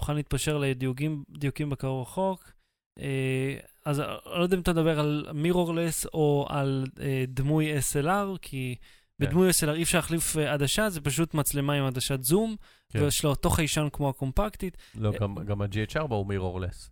מוכן 0.00 0.14
להתפשר 0.14 0.58
לדיוקים 0.58 1.24
דיוקים 1.38 1.70
בקרוב 1.70 2.02
רחוק. 2.02 2.57
אה, 2.98 3.56
אז 3.84 4.00
אני 4.00 4.08
לא 4.38 4.42
יודע 4.42 4.56
אם 4.56 4.62
אתה 4.62 4.72
מדבר 4.72 5.00
על 5.00 5.26
מירורלס 5.34 6.06
או 6.06 6.46
על 6.50 6.84
אה, 7.00 7.24
דמוי 7.28 7.78
SLR, 7.78 8.38
כי 8.42 8.74
כן. 9.20 9.26
בדמוי 9.26 9.50
SLR 9.50 9.70
אי 9.74 9.82
אפשר 9.82 9.98
להחליף 9.98 10.36
אה, 10.36 10.52
עדשה, 10.52 10.90
זה 10.90 11.00
פשוט 11.00 11.34
מצלמה 11.34 11.72
עם 11.72 11.84
עדשת 11.84 12.22
זום, 12.22 12.56
כן. 12.88 13.02
ויש 13.02 13.24
לו 13.24 13.30
אותו 13.30 13.50
חיישן 13.50 13.88
כמו 13.92 14.08
הקומפקטית. 14.08 14.76
לא, 14.94 15.12
גם- 15.20 15.34
גם 15.44 15.62
ה-GH4 15.62 16.00
הוא 16.14 16.26
מירורלס. 16.26 16.90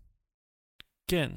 כן, 1.11 1.30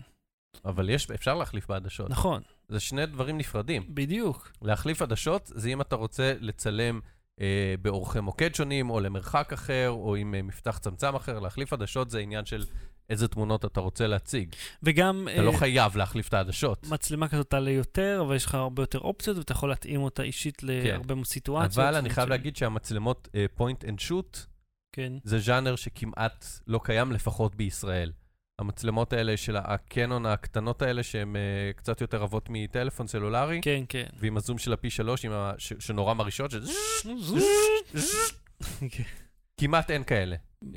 אבל 0.66 0.90
יש, 0.90 1.12
אפשר 1.12 1.36
להחליף 1.36 1.68
בעדשות. 1.68 2.10
נכון, 2.10 2.42
זה 2.68 2.80
שני 2.80 3.06
דברים 3.06 3.38
נפרדים. 3.38 3.96
בדיוק. 3.96 4.52
להחליף 4.62 5.02
עדשות 5.02 5.52
זה 5.56 5.70
אם 5.70 5.82
אתה 5.82 5.96
רוצה 5.96 6.34
לצלם 6.40 7.00
אה, 7.42 7.76
באורכי 7.82 8.20
מוקד 8.20 8.56
שונים, 8.56 8.90
או 8.90 9.00
למרחק 9.00 9.54
אחר, 9.54 9.90
או 9.90 10.16
עם 10.16 10.36
אה, 10.36 10.42
מפתח 10.42 10.78
צמצם 10.78 11.16
אחר. 11.16 11.40
להחליף 11.40 11.74
עדשות 11.74 12.10
זה 12.10 12.20
עניין 12.20 12.46
של 12.46 12.66
איזה 13.10 13.28
תמונות 13.28 13.66
אתה 13.66 13.80
רוצה 13.80 14.08
להציג. 14.08 14.56
וגם 14.84 15.28
אתה 15.34 15.42
לא 15.42 15.52
אה, 15.52 15.58
חייב 15.58 15.98
להחליף 15.98 16.28
את 16.28 16.34
העדשות. 16.34 16.88
מצלמה 16.90 17.28
כזאת 17.28 17.50
תעלה 17.50 17.72
יותר, 17.72 18.24
אבל 18.28 18.36
יש 18.36 18.46
לך 18.46 18.56
הרבה 18.56 18.84
יותר 18.84 19.00
אופציות, 19.00 19.38
ואתה 19.38 19.52
יכול 19.52 19.70
להתאים 19.70 20.02
אותה 20.02 20.24
אישית 20.24 20.64
להרבה 20.64 21.16
מאוד 21.16 21.28
סיטואציות. 21.28 21.74
כן. 21.76 21.82
אבל 21.82 21.96
אני 21.96 22.10
חייב 22.10 22.30
להגיד 22.30 22.56
שהמצלמות 22.56 23.28
point 23.56 23.86
and 23.86 24.00
shoot 24.00 24.38
כן, 24.96 25.14
זה 25.24 25.40
ז'אנר 25.40 25.76
שכמעט 25.76 26.46
לא 26.68 26.80
קיים, 26.84 27.12
לפחות 27.12 27.56
בישראל. 27.56 28.12
המצלמות 28.60 29.14
האלה 29.14 29.38
של 29.38 29.56
הקנון 29.58 30.26
הקטנות 30.26 30.82
האלה, 30.82 31.04
שהן 31.04 31.36
אה, 31.36 31.42
קצת 31.76 32.02
יותר 32.02 32.18
רבות 32.18 32.46
מטלפון 32.50 33.08
סלולרי, 33.08 33.60
כן, 33.64 33.84
כן. 33.90 34.06
ועם 34.20 34.38
הזום 34.38 34.58
של 34.58 34.74
הפי 34.74 34.90
שלוש, 34.90 35.26
עם 35.26 35.32
ה- 35.32 35.54
ש- 35.58 35.74
שנורא 35.80 36.14
מרעישות, 36.14 36.52
ש- 36.52 36.56
כן. 38.92 39.04
כמעט 39.60 39.92
אין 39.92 40.04
כאלה. 40.04 40.36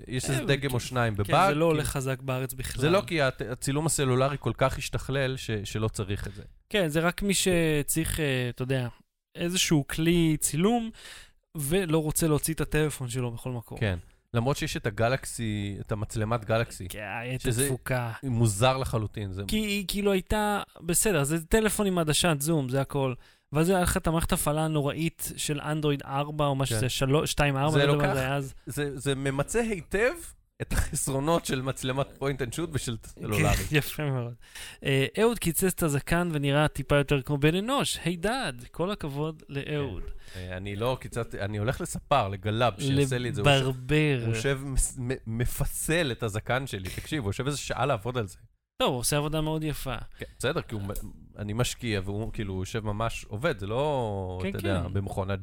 יש 0.09 0.25
איזה 0.31 0.41
אה, 0.41 0.45
דגם 0.47 0.69
כן. 0.69 0.75
או 0.75 0.81
שניים 0.81 1.15
כן, 1.17 1.23
בבאג. 1.23 1.49
זה 1.49 1.55
לא 1.55 1.65
הולך 1.65 1.89
חזק 1.89 2.21
בארץ 2.23 2.55
בכלל. 2.55 2.81
זה 2.81 2.91
לא 2.91 3.03
כי 3.07 3.19
הצילום 3.23 3.87
הסלולרי 3.87 4.37
כל 4.41 4.53
כך 4.59 4.79
השתכלל 4.79 5.37
ש- 5.37 5.51
שלא 5.65 5.89
צריך 5.89 6.27
את 6.27 6.35
זה. 6.35 6.43
כן, 6.71 6.89
זה 6.89 7.01
רק 7.01 7.23
מי 7.23 7.33
שצריך, 7.35 8.21
אה, 8.21 8.49
אתה 8.49 8.63
יודע, 8.63 8.89
איזשהו 9.35 9.87
כלי 9.87 10.37
צילום, 10.41 10.91
ולא 11.57 11.99
רוצה 11.99 12.29
להוציא 12.29 12.55
את 12.55 12.61
הטלפון 12.61 13.09
שלו 13.09 13.31
בכל 13.31 13.51
מקום. 13.53 13.79
כן. 13.79 13.99
למרות 14.35 14.57
שיש 14.57 14.77
את 14.77 14.87
ה-Galaxy, 14.87 15.77
את 15.81 15.93
המצלמת 15.93 16.45
Galaxy. 16.45 16.89
כן, 16.89 17.09
הייתה 17.21 17.45
שזה- 17.45 17.67
תפוקה. 17.67 18.13
היא 18.23 18.31
מוזר 18.31 18.77
לחלוטין. 18.79 19.33
זה... 19.33 19.43
כי 19.49 19.57
היא 19.57 19.85
כאילו 19.89 20.13
הייתה, 20.13 20.63
בסדר, 20.81 21.25
זה 21.25 21.45
טלפון 21.47 21.87
עם 21.87 21.99
עדשת 21.99 22.37
זום, 22.41 22.69
זה 22.69 22.81
הכל. 22.81 23.15
ואז 23.53 23.69
היה 23.69 23.81
לך 23.81 23.97
את 23.97 24.07
המערכת 24.07 24.33
הפעלה 24.33 24.65
הנוראית 24.65 25.33
של 25.37 25.61
אנדרואיד 25.61 26.03
4, 26.05 26.47
או 26.47 26.55
מה 26.55 26.67
כן. 26.67 26.75
שזה, 26.75 26.89
2, 27.25 27.57
4, 27.57 27.71
זה 27.71 27.87
לא 27.87 27.95
לוקח- 27.97 28.15
זה. 28.41 28.53
זה, 28.67 28.99
זה 28.99 29.15
ממצה 29.15 29.61
היטב 29.61 30.13
את 30.63 30.73
החסרונות 30.73 31.45
של 31.47 31.63
מצלמת 31.63 32.07
point 32.19 32.43
and 32.43 32.53
shoot 32.53 32.71
ושל 32.73 32.97
סלולרי. 33.07 33.43
כן, 33.55 33.65
יפה 33.77 34.11
מאוד. 34.11 34.35
אה, 34.85 35.07
אהוד 35.21 35.39
קיצץ 35.39 35.65
את 35.75 35.83
הזקן 35.83 36.29
ונראה 36.33 36.69
טיפה 36.69 36.97
יותר 36.97 37.23
כמו 37.23 37.39
בן 37.39 37.55
אנוש. 37.55 37.99
היי 38.05 38.17
דאד, 38.17 38.65
כל 38.71 38.91
הכבוד 38.91 39.43
לאהוד. 39.49 40.03
אה, 40.37 40.57
אני 40.57 40.77
לא 40.77 40.97
קיצרתי, 41.01 41.41
אני 41.41 41.59
הולך 41.59 41.81
לספר, 41.81 42.29
לגלב, 42.29 42.73
שיעשה 42.81 43.19
לי 43.19 43.29
את 43.29 43.35
זה. 43.35 43.43
לברבר. 43.43 44.23
הוא 44.27 44.35
יושב, 44.35 44.61
מפסל 45.27 46.13
את 46.13 46.23
הזקן 46.23 46.67
שלי. 46.67 46.89
תקשיב, 46.91 47.23
הוא 47.23 47.29
יושב 47.29 47.47
איזה 47.47 47.59
שעה 47.59 47.87
לעבוד 47.87 48.19
על 48.19 48.27
זה. 48.27 48.37
טוב, 48.77 48.91
הוא 48.91 48.99
עושה 48.99 49.17
עבודה 49.17 49.41
מאוד 49.41 49.65
יפה. 49.65 49.97
כן, 50.19 50.27
בסדר, 50.39 50.63
כי 50.63 50.75
הוא, 50.75 50.83
אני 51.39 51.53
משקיע, 51.53 52.01
והוא 52.05 52.33
כאילו 52.33 52.59
יושב 52.59 52.85
ממש 52.85 53.25
עובד, 53.25 53.59
זה 53.59 53.67
לא, 53.67 54.39
כן, 54.43 54.49
אתה 54.49 54.59
יודע, 54.59 54.83
כן. 54.85 54.93
במכונת 54.93 55.39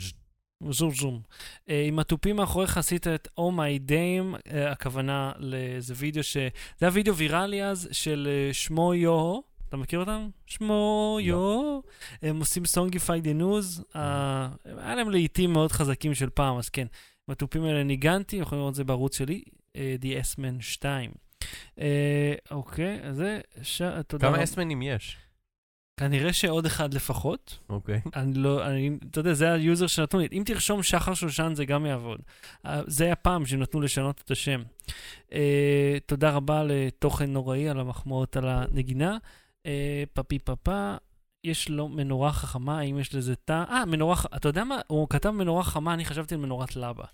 זום 0.69 0.91
זום. 0.91 1.21
אה, 1.69 1.83
עם 1.87 1.99
התופים 1.99 2.35
מאחוריך 2.35 2.77
עשית 2.77 3.07
את 3.07 3.27
Oh 3.39 3.53
My 3.57 3.89
Dame, 3.89 4.51
אה, 4.53 4.71
הכוונה 4.71 5.31
לאיזה 5.37 5.93
וידאו 5.97 6.23
ש... 6.23 6.37
זה 6.77 6.85
היה 6.85 6.89
וידאו 6.93 7.15
ויראלי 7.15 7.63
אז 7.63 7.89
של 7.91 8.27
אה, 8.31 8.53
שמו 8.53 8.93
יו. 8.93 9.39
אתה 9.69 9.77
מכיר 9.77 9.99
אותם? 9.99 10.29
שמו 10.45 11.17
לא. 11.19 11.25
יו. 11.25 11.79
הם 12.21 12.39
עושים 12.39 12.65
סונגיפייד 12.65 13.27
ינוז. 13.27 13.83
היה 13.93 14.95
להם 14.95 15.09
לעיתים 15.09 15.53
מאוד 15.53 15.71
חזקים 15.71 16.15
של 16.15 16.29
פעם, 16.29 16.57
אז 16.57 16.69
כן. 16.69 16.87
עם 17.27 17.31
התופים 17.31 17.63
האלה 17.63 17.83
ניגנתי, 17.83 18.35
יכולים 18.35 18.59
לראות 18.59 18.71
את 18.71 18.75
זה 18.75 18.83
בערוץ 18.83 19.17
שלי, 19.17 19.43
אה, 19.75 19.95
The 20.01 20.23
S-Man 20.25 20.61
2. 20.61 21.11
אה, 21.79 22.33
אוקיי, 22.51 22.99
אז 23.03 23.15
זה, 23.15 23.39
ש... 23.61 23.81
תודה 24.07 24.27
כמה 24.27 24.35
רבה. 24.35 24.43
אסמנים 24.43 24.81
יש? 24.81 25.17
כנראה 25.99 26.33
שעוד 26.33 26.65
אחד 26.65 26.93
לפחות. 26.93 27.59
אוקיי. 27.69 28.01
אני 28.15 28.33
לא, 28.33 28.67
אני, 28.67 28.97
אתה 29.11 29.19
יודע, 29.19 29.33
זה 29.33 29.51
היוזר 29.53 29.87
שנתנו 29.87 30.19
לי. 30.19 30.27
אם 30.31 30.43
תרשום 30.45 30.83
שחר 30.83 31.13
שושן 31.13 31.51
זה 31.55 31.65
גם 31.65 31.85
יעבוד. 31.85 32.19
אה, 32.65 32.81
זה 32.87 33.05
היה 33.05 33.15
פעם 33.15 33.45
שנתנו 33.45 33.81
לשנות 33.81 34.21
את 34.25 34.31
השם. 34.31 34.63
אה, 35.33 35.97
תודה 36.05 36.31
רבה 36.31 36.63
לתוכן 36.63 37.33
נוראי 37.33 37.69
על 37.69 37.79
המחמאות 37.79 38.37
על 38.37 38.47
הנגינה. 38.47 39.17
אה, 39.65 40.03
פפי 40.13 40.39
פפה, 40.39 40.95
יש 41.43 41.69
לו 41.69 41.87
מנורה 41.87 42.31
חכמה, 42.33 42.79
האם 42.79 42.99
יש 42.99 43.15
לזה 43.15 43.35
תא? 43.35 43.63
אה, 43.69 43.85
מנורה, 43.85 44.15
אתה 44.35 44.49
יודע 44.49 44.63
מה? 44.63 44.79
הוא 44.87 45.09
כתב 45.09 45.29
מנורה 45.29 45.63
חמה, 45.63 45.93
אני 45.93 46.05
חשבתי 46.05 46.35
על 46.35 46.41
מנורת 46.41 46.75
לבה. 46.75 47.05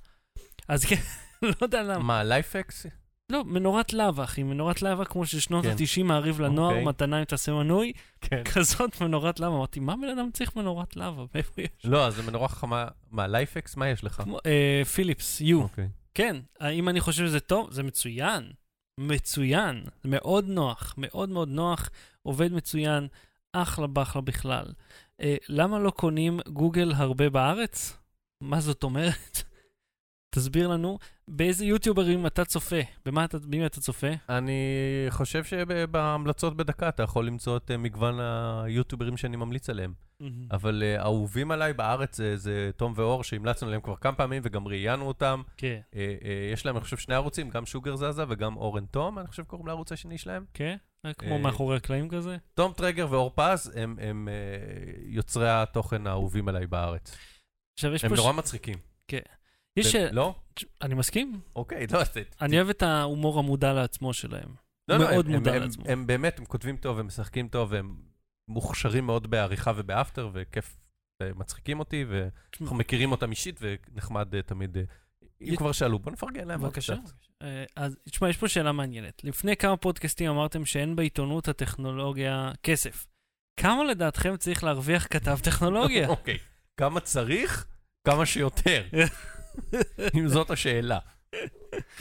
אז 0.68 0.86
כן, 0.86 1.02
לא 1.42 1.54
יודע 1.62 1.84
למה. 1.84 2.04
מה, 2.04 2.24
LIFX? 2.24 2.86
לא, 3.32 3.44
מנורת 3.44 3.94
לבה, 3.94 4.24
אחי. 4.24 4.44
מנורת 4.44 4.82
לבה 4.82 5.06
כמו 5.06 5.26
ששנות 5.26 5.66
כן. 5.66 5.70
ה-90 5.72 6.04
מעריב 6.04 6.42
לנוער, 6.42 6.70
אוקיי. 6.70 6.86
מתנה 6.86 7.20
אם 7.20 7.24
תעשה 7.24 7.52
מנוי. 7.52 7.94
כן. 8.22 8.44
כזאת 8.54 9.02
מנורת 9.02 9.40
לבה. 9.40 9.48
אמרתי, 9.56 9.80
מה 9.80 9.96
בן 10.02 10.18
אדם 10.18 10.30
צריך 10.34 10.56
מנורת 10.56 10.98
לבה? 10.98 11.24
מאיפה 11.36 11.62
יש? 11.62 11.70
לא, 11.84 12.08
אז 12.08 12.16
זה 12.16 12.24
מנורה 12.24 12.48
חכמה. 12.48 12.88
מה, 13.12 13.28
LIFX? 13.28 13.78
מה 13.78 13.90
יש 13.90 14.04
לך? 14.04 14.24
אה, 14.46 14.82
Philips, 14.86 15.42
Hue. 15.42 15.62
אוקיי. 15.62 15.90
כן, 16.14 16.36
אם 16.72 16.90
אני 16.90 17.00
חושב 17.02 17.26
שזה 17.26 17.40
טוב, 17.40 17.72
זה 17.72 17.84
מצוין. 17.84 18.52
מצוין. 19.00 19.84
מאוד 20.06 20.48
נוח, 20.48 20.94
מאוד 20.98 21.30
מאוד 21.30 21.50
נוח, 21.50 21.90
עובד 22.24 22.54
מצוין, 22.54 23.08
אחלה 23.54 23.88
באחלה 23.88 24.22
בכלל. 24.22 24.66
אה, 25.22 25.36
למה 25.50 25.80
לא 25.80 25.90
קונים 25.90 26.40
גוגל 26.48 26.92
הרבה 26.96 27.30
בארץ? 27.30 27.98
מה 28.42 28.62
זאת 28.62 28.84
אומרת? 28.84 29.44
תסביר 30.36 30.68
לנו, 30.68 30.98
באיזה 31.28 31.66
יוטיוברים 31.66 32.26
אתה 32.26 32.46
צופה? 32.46 32.76
במה 33.06 33.26
אתה, 33.26 33.38
במי 33.40 33.66
אתה 33.66 33.82
צופה? 33.82 34.08
אני 34.30 34.54
חושב 35.10 35.44
שבהמלצות 35.44 36.58
בדקה 36.58 36.90
אתה 36.90 37.04
יכול 37.04 37.28
למצוא 37.28 37.58
את 37.58 37.72
אה, 37.72 37.78
מגוון 37.78 38.20
היוטיוברים 38.20 39.18
שאני 39.18 39.38
ממליץ 39.38 39.70
עליהם. 39.70 39.94
אבל 40.52 40.84
אה, 40.86 41.02
אהובים 41.02 41.52
עליי 41.52 41.74
בארץ 41.74 42.18
זה- 42.18 42.38
זה 42.38 42.70
תום 42.78 42.94
ואור, 42.96 43.24
שהמלצנו 43.24 43.68
עליהם 43.68 43.82
כבר 43.82 43.96
כמה 43.96 44.16
פעמים 44.16 44.42
וגם 44.46 44.68
ראיינו 44.68 45.06
אותם. 45.08 45.42
כן, 45.58 45.80
אה, 45.96 46.16
אה, 46.26 46.50
יש 46.54 46.66
להם, 46.66 46.76
אני 46.76 46.84
חושב, 46.84 46.98
שני 46.98 47.16
ערוצים, 47.16 47.50
גם 47.50 47.66
שוגר 47.66 47.96
זזה 47.96 48.24
וגם 48.30 48.58
אורן 48.58 48.86
תום, 48.86 49.20
אני 49.20 49.28
חושב 49.28 49.44
קוראים 49.44 49.68
לערוץ 49.68 49.92
השני 49.92 50.18
שלהם. 50.18 50.46
כן? 50.54 50.76
אה, 51.06 51.14
כמו 51.14 51.34
אה, 51.36 51.38
מאחורי 51.38 51.78
הקלעים 51.78 52.10
כזה? 52.10 52.38
תום 52.54 52.74
טרגר 52.74 53.08
ואור 53.10 53.32
פז 53.36 53.72
הם, 53.76 53.96
הם 54.02 54.28
אה, 54.32 54.34
יוצרי 55.06 55.50
התוכן 55.50 56.08
האהובים 56.08 56.48
עליי 56.48 56.68
בארץ. 56.68 57.18
עכשיו, 57.78 57.94
יש 57.94 58.04
הם 58.04 58.10
פה... 58.10 58.16
נורא 58.16 58.34
ש... 58.34 58.36
מצחיקים. 58.36 58.78
יש... 59.78 59.96
הם- 59.96 60.16
לא? 60.16 60.36
אני 60.82 60.96
מסכים. 60.96 61.40
אוקיי, 61.56 61.88
לא, 61.92 62.04
זה... 62.14 62.24
אני 62.42 62.58
אוהב 62.58 62.70
את 62.70 62.82
ההומור 62.84 63.40
המודע 63.40 63.74
לעצמו 63.74 64.14
שלהם. 64.14 64.50
לא, 64.88 64.98
לא, 64.98 65.10
מאוד 65.12 65.26
הם, 65.26 65.32
מודע 65.32 65.54
הם, 65.54 65.62
לעצמו. 65.62 65.84
הם, 65.86 65.92
הם 65.92 66.08
באמת, 66.08 66.40
הם 66.40 66.46
כותבים 66.46 66.78
טוב, 66.78 67.00
הם 67.00 67.08
משחקים 67.08 67.48
טוב, 67.48 67.72
והם 67.72 67.96
מוכשרים 68.48 69.06
מאוד 69.06 69.30
בעריכה 69.30 69.72
ובאפטר, 69.76 70.30
וכיף, 70.34 70.78
ומצחיקים 71.24 71.80
אותי, 71.80 72.06
ואנחנו 72.10 72.76
מכירים 72.76 73.12
אותם 73.12 73.32
אישית, 73.32 73.60
ונחמד 73.62 74.36
אה, 74.36 74.42
תמיד. 74.42 74.78
אה, 74.78 74.84
אם 75.42 75.56
כבר 75.56 75.72
שאלו, 75.72 76.00
בוא 76.00 76.12
נפרגן 76.12 76.48
להם 76.48 76.62
בבקשה. 76.62 76.96
אה, 77.42 77.66
אז 77.76 77.98
תשמע, 78.10 78.30
יש 78.30 78.38
פה 78.38 78.48
שאלה 78.48 78.72
מעניינת. 78.72 79.24
לפני 79.24 79.58
כמה 79.58 79.78
פודקאסטים 79.78 80.30
אמרתם 80.30 80.66
שאין 80.66 80.96
בעיתונות 80.96 81.48
הטכנולוגיה 81.48 82.52
כסף. 82.64 83.08
כמה 83.60 83.84
לדעתכם 83.84 84.38
צריך 84.38 84.64
להרוויח 84.64 85.08
כתב 85.10 85.38
טכנולוגיה? 85.44 86.08
אוקיי, 86.18 86.38
כמה 86.78 87.00
צריך? 87.00 87.68
כמה 88.08 88.26
שיותר. 88.26 88.84
אם 90.18 90.28
זאת 90.28 90.52
השאלה. 90.52 91.00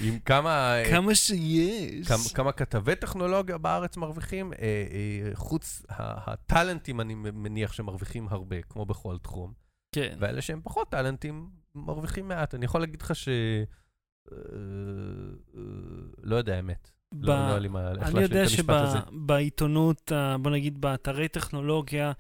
עם 0.01 0.19
כמה... 0.19 0.75
אה, 0.77 0.91
כמה 0.91 1.15
שיש. 1.15 2.09
כמה, 2.09 2.23
כמה 2.35 2.53
כתבי 2.53 2.97
טכנולוגיה 2.97 3.59
בארץ 3.59 3.97
מרוויחים? 3.97 4.53
אה, 4.53 4.59
אה, 4.59 5.31
חוץ, 5.35 5.83
הטאלנטים, 5.89 7.01
אני 7.01 7.15
מניח 7.15 7.73
שמרוויחים 7.73 8.29
הרבה, 8.29 8.63
כמו 8.63 8.87
בכל 8.87 9.19
תחום. 9.23 9.53
כן. 9.95 10.17
ואלה 10.21 10.43
שהם 10.43 10.61
פחות 10.65 10.91
טאלנטים, 10.91 11.49
מרוויחים 11.75 12.29
מעט. 12.29 12.55
אני 12.55 12.65
יכול 12.65 12.81
להגיד 12.81 13.03
לך 13.03 13.15
ש... 13.15 13.29
אה, 14.33 14.39
אה, 15.57 15.61
לא 16.23 16.37
יודע 16.37 16.57
האמת. 16.57 16.91
ב- 17.15 17.25
לא, 17.25 17.35
לא 17.35 17.47
היה 17.47 17.59
לי 17.59 17.69
מה, 17.69 17.91
אני 17.91 18.23
יודע. 18.23 18.45
שבעיתונות, 18.49 20.13
בוא 20.41 20.51
נגיד 20.51 20.81
באתרי 20.81 21.29
טכנולוגיה, 21.29 22.13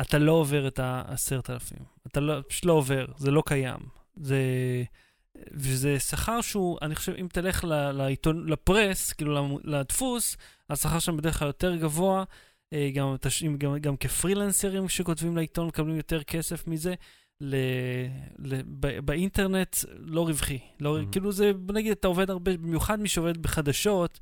אתה 0.00 0.18
לא 0.18 0.32
עובר 0.32 0.68
את 0.68 0.78
העשרת 0.78 1.50
אלפים. 1.50 1.84
אתה 2.06 2.20
לא, 2.20 2.42
פשוט 2.48 2.64
לא 2.64 2.72
עובר, 2.72 3.06
זה 3.16 3.30
לא 3.30 3.42
קיים. 3.46 3.80
זה... 4.16 4.38
וזה 5.52 6.00
שכר 6.00 6.40
שהוא, 6.40 6.78
אני 6.82 6.94
חושב, 6.94 7.12
אם 7.20 7.26
תלך 7.32 7.64
ל- 7.64 7.90
לעיתון, 7.92 8.48
לפרס, 8.48 9.12
כאילו 9.12 9.58
לדפוס, 9.64 10.36
השכר 10.70 10.98
שם 10.98 11.16
בדרך 11.16 11.38
כלל 11.38 11.46
יותר 11.48 11.76
גבוה. 11.76 12.24
אה, 12.72 12.90
גם, 12.94 13.14
גם, 13.58 13.78
גם 13.78 13.96
כפרילנסרים 13.96 14.88
שכותבים 14.88 15.36
לעיתון 15.36 15.66
מקבלים 15.66 15.96
יותר 15.96 16.22
כסף 16.22 16.66
מזה. 16.66 16.94
ל, 17.44 17.54
ל, 18.38 18.60
ב, 18.66 18.98
באינטרנט 19.00 19.76
לא 19.98 20.26
רווחי. 20.26 20.58
לא, 20.80 20.98
Mhm. 21.00 21.04
כאילו 21.12 21.32
זה, 21.32 21.52
בוא 21.52 21.74
נגיד, 21.74 21.90
אתה 21.92 22.08
עובד 22.08 22.30
הרבה, 22.30 22.56
במיוחד 22.56 23.00
מי 23.00 23.08
שעובד 23.08 23.38
בחדשות, 23.42 24.20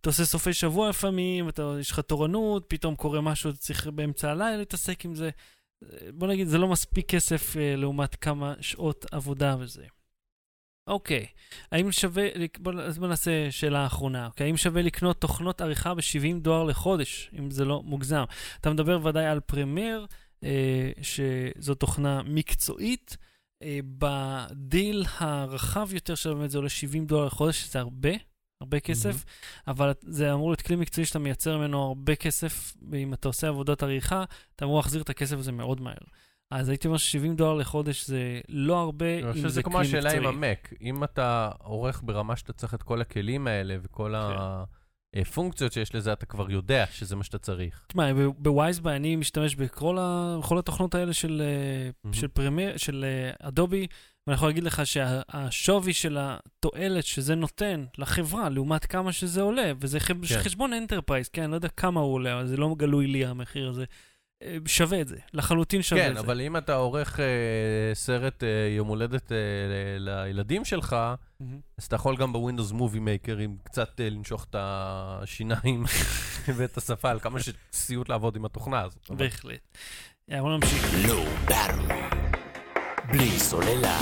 אתה 0.00 0.08
עושה 0.08 0.24
סופי 0.24 0.52
שבוע 0.52 0.88
לפעמים, 0.88 1.48
אתה, 1.48 1.76
יש 1.80 1.90
לך 1.90 2.00
תורנות, 2.00 2.64
פתאום 2.68 2.94
קורה 2.96 3.20
משהו, 3.20 3.50
אתה 3.50 3.58
צריך 3.58 3.86
באמצע 3.86 4.30
הלילה 4.30 4.56
להתעסק 4.56 5.04
עם 5.04 5.14
זה. 5.14 5.30
בוא 6.14 6.28
נגיד, 6.28 6.48
זה 6.48 6.58
לא 6.58 6.68
מספיק 6.68 7.08
כסף 7.08 7.56
אה, 7.56 7.76
לעומת 7.76 8.14
כמה 8.14 8.54
שעות 8.60 9.06
עבודה 9.12 9.56
וזה. 9.58 9.84
אוקיי, 10.86 11.26
האם 11.72 11.92
שווה, 11.92 12.28
בוא, 12.58 12.72
אז 12.72 12.98
בוא 12.98 13.08
נעשה 13.08 13.50
שאלה 13.50 13.86
אחרונה, 13.86 14.26
אוקיי? 14.26 14.46
האם 14.46 14.56
שווה 14.56 14.82
לקנות 14.82 15.20
תוכנות 15.20 15.60
עריכה 15.60 15.94
ב-70 15.94 16.40
דולר 16.42 16.64
לחודש, 16.64 17.30
אם 17.38 17.50
זה 17.50 17.64
לא 17.64 17.82
מוגזם? 17.84 18.24
אתה 18.60 18.70
מדבר 18.70 19.06
ודאי 19.06 19.26
על 19.26 19.40
פרמייר, 19.40 20.06
אה, 20.44 20.90
שזו 21.02 21.74
תוכנה 21.74 22.22
מקצועית. 22.22 23.16
אה, 23.62 23.78
בדיל 23.98 25.04
הרחב 25.18 25.88
יותר 25.94 26.14
באמת 26.34 26.50
זה 26.50 26.58
עולה 26.58 26.68
70 26.68 27.06
דולר 27.06 27.26
לחודש, 27.26 27.60
שזה 27.60 27.78
הרבה, 27.78 28.10
הרבה 28.60 28.80
כסף, 28.80 29.24
אבל 29.68 29.92
זה 30.00 30.32
אמור 30.32 30.50
להיות 30.50 30.60
כלי 30.60 30.76
מקצועי 30.76 31.06
שאתה 31.06 31.18
מייצר 31.18 31.58
ממנו 31.58 31.82
הרבה 31.82 32.14
כסף, 32.14 32.76
ואם 32.90 33.14
אתה 33.14 33.28
עושה 33.28 33.48
עבודת 33.48 33.82
עריכה, 33.82 34.24
אתה 34.56 34.64
אמור 34.64 34.76
להחזיר 34.76 35.02
את 35.02 35.10
הכסף 35.10 35.38
הזה 35.38 35.52
מאוד 35.52 35.80
מהר. 35.80 35.94
אז 36.50 36.68
הייתי 36.68 36.88
אומר 36.88 36.98
ש-70 36.98 37.34
דולר 37.34 37.54
לחודש 37.54 38.06
זה 38.06 38.40
לא 38.48 38.78
הרבה, 38.80 39.18
אני 39.18 39.22
אם 39.22 39.32
חושב 39.32 39.42
זה 39.42 39.48
שזה 39.48 39.62
כלי 39.62 39.72
כמו 39.72 39.80
מקצועי. 39.80 39.98
השאלה 39.98 40.12
עם 40.12 40.26
המק. 40.26 40.72
אם 40.80 41.04
אתה 41.04 41.50
עורך 41.58 42.02
ברמה 42.04 42.36
שאתה 42.36 42.52
צריך 42.52 42.74
את 42.74 42.82
כל 42.82 43.00
הכלים 43.00 43.46
האלה 43.46 43.76
וכל 43.82 44.14
כן. 44.14 45.20
הפונקציות 45.20 45.72
שיש 45.72 45.94
לזה, 45.94 46.12
אתה 46.12 46.26
כבר 46.26 46.50
יודע 46.50 46.84
שזה 46.90 47.16
מה 47.16 47.24
שאתה 47.24 47.38
צריך. 47.38 47.84
תשמע, 47.88 48.12
ב-Wisebuy 48.38 48.96
אני 48.96 49.16
משתמש 49.16 49.54
בכל, 49.54 49.98
ה... 50.00 50.38
התוכנות 50.58 50.94
האלה 50.94 51.12
של, 51.12 51.42
מהמם. 52.04 52.14
של 52.14 52.28
Premiere, 52.28 52.76
של 52.76 53.04
אה, 53.04 53.48
Adobe, 53.48 53.86
ואני 54.26 54.34
יכול 54.34 54.48
להגיד 54.48 54.64
לך 54.64 54.82
שהשווי 54.86 55.92
של 55.92 56.18
התועלת 56.20 57.04
שזה 57.04 57.34
נותן 57.34 57.84
לחברה, 57.98 58.48
לעומת 58.48 58.84
כמה 58.86 59.12
שזה 59.12 59.42
עולה, 59.42 59.72
וזה 59.80 60.00
חב... 60.00 60.26
כן. 60.26 60.42
חשבון 60.42 60.72
enterprise, 60.72 61.28
כן, 61.28 61.42
אני 61.42 61.50
לא 61.50 61.56
יודע 61.56 61.68
כמה 61.68 62.00
הוא 62.00 62.14
עולה, 62.14 62.34
אבל 62.34 62.46
זה 62.46 62.56
לא 62.56 62.74
גלוי 62.78 63.06
לי 63.06 63.26
המחיר 63.26 63.68
הזה. 63.68 63.84
אה, 64.42 64.56
שווה 64.66 65.00
את 65.00 65.08
זה, 65.08 65.16
לחלוטין 65.32 65.82
שווה 65.82 66.02
כן, 66.02 66.10
את 66.10 66.14
זה. 66.14 66.20
אבל 66.20 66.40
אם 66.40 66.56
אתה 66.56 66.74
עורך 66.74 67.20
אה, 67.20 67.24
סרט 67.94 68.44
אה, 68.44 68.48
יום 68.76 68.88
הולדת 68.88 69.32
אה, 69.32 69.36
ל- 69.98 70.22
לילדים 70.24 70.64
שלך, 70.64 70.96
מהמם. 71.40 71.60
אז 71.78 71.84
אתה 71.84 71.96
יכול 71.96 72.16
גם 72.16 72.32
ב-Windows 72.32 72.72
Movie 72.72 72.98
Maker, 72.98 73.36
עם 73.38 73.56
קצת 73.64 74.00
אה, 74.00 74.10
לנשוך 74.10 74.46
את 74.50 74.56
השיניים 74.58 75.84
ואת 76.56 76.76
השפה, 76.76 77.10
על 77.10 77.20
כמה 77.20 77.38
שזה 77.40 77.74
סיוט 77.74 78.08
לעבוד 78.08 78.36
עם 78.36 78.44
התוכנה 78.44 78.80
הזאת. 78.80 79.10
בהחלט. 79.10 79.78
אה, 80.32 80.40
בוא 80.40 80.56
נמשיך. 80.56 80.94
בלי 83.12 83.38
סוללה. 83.38 83.98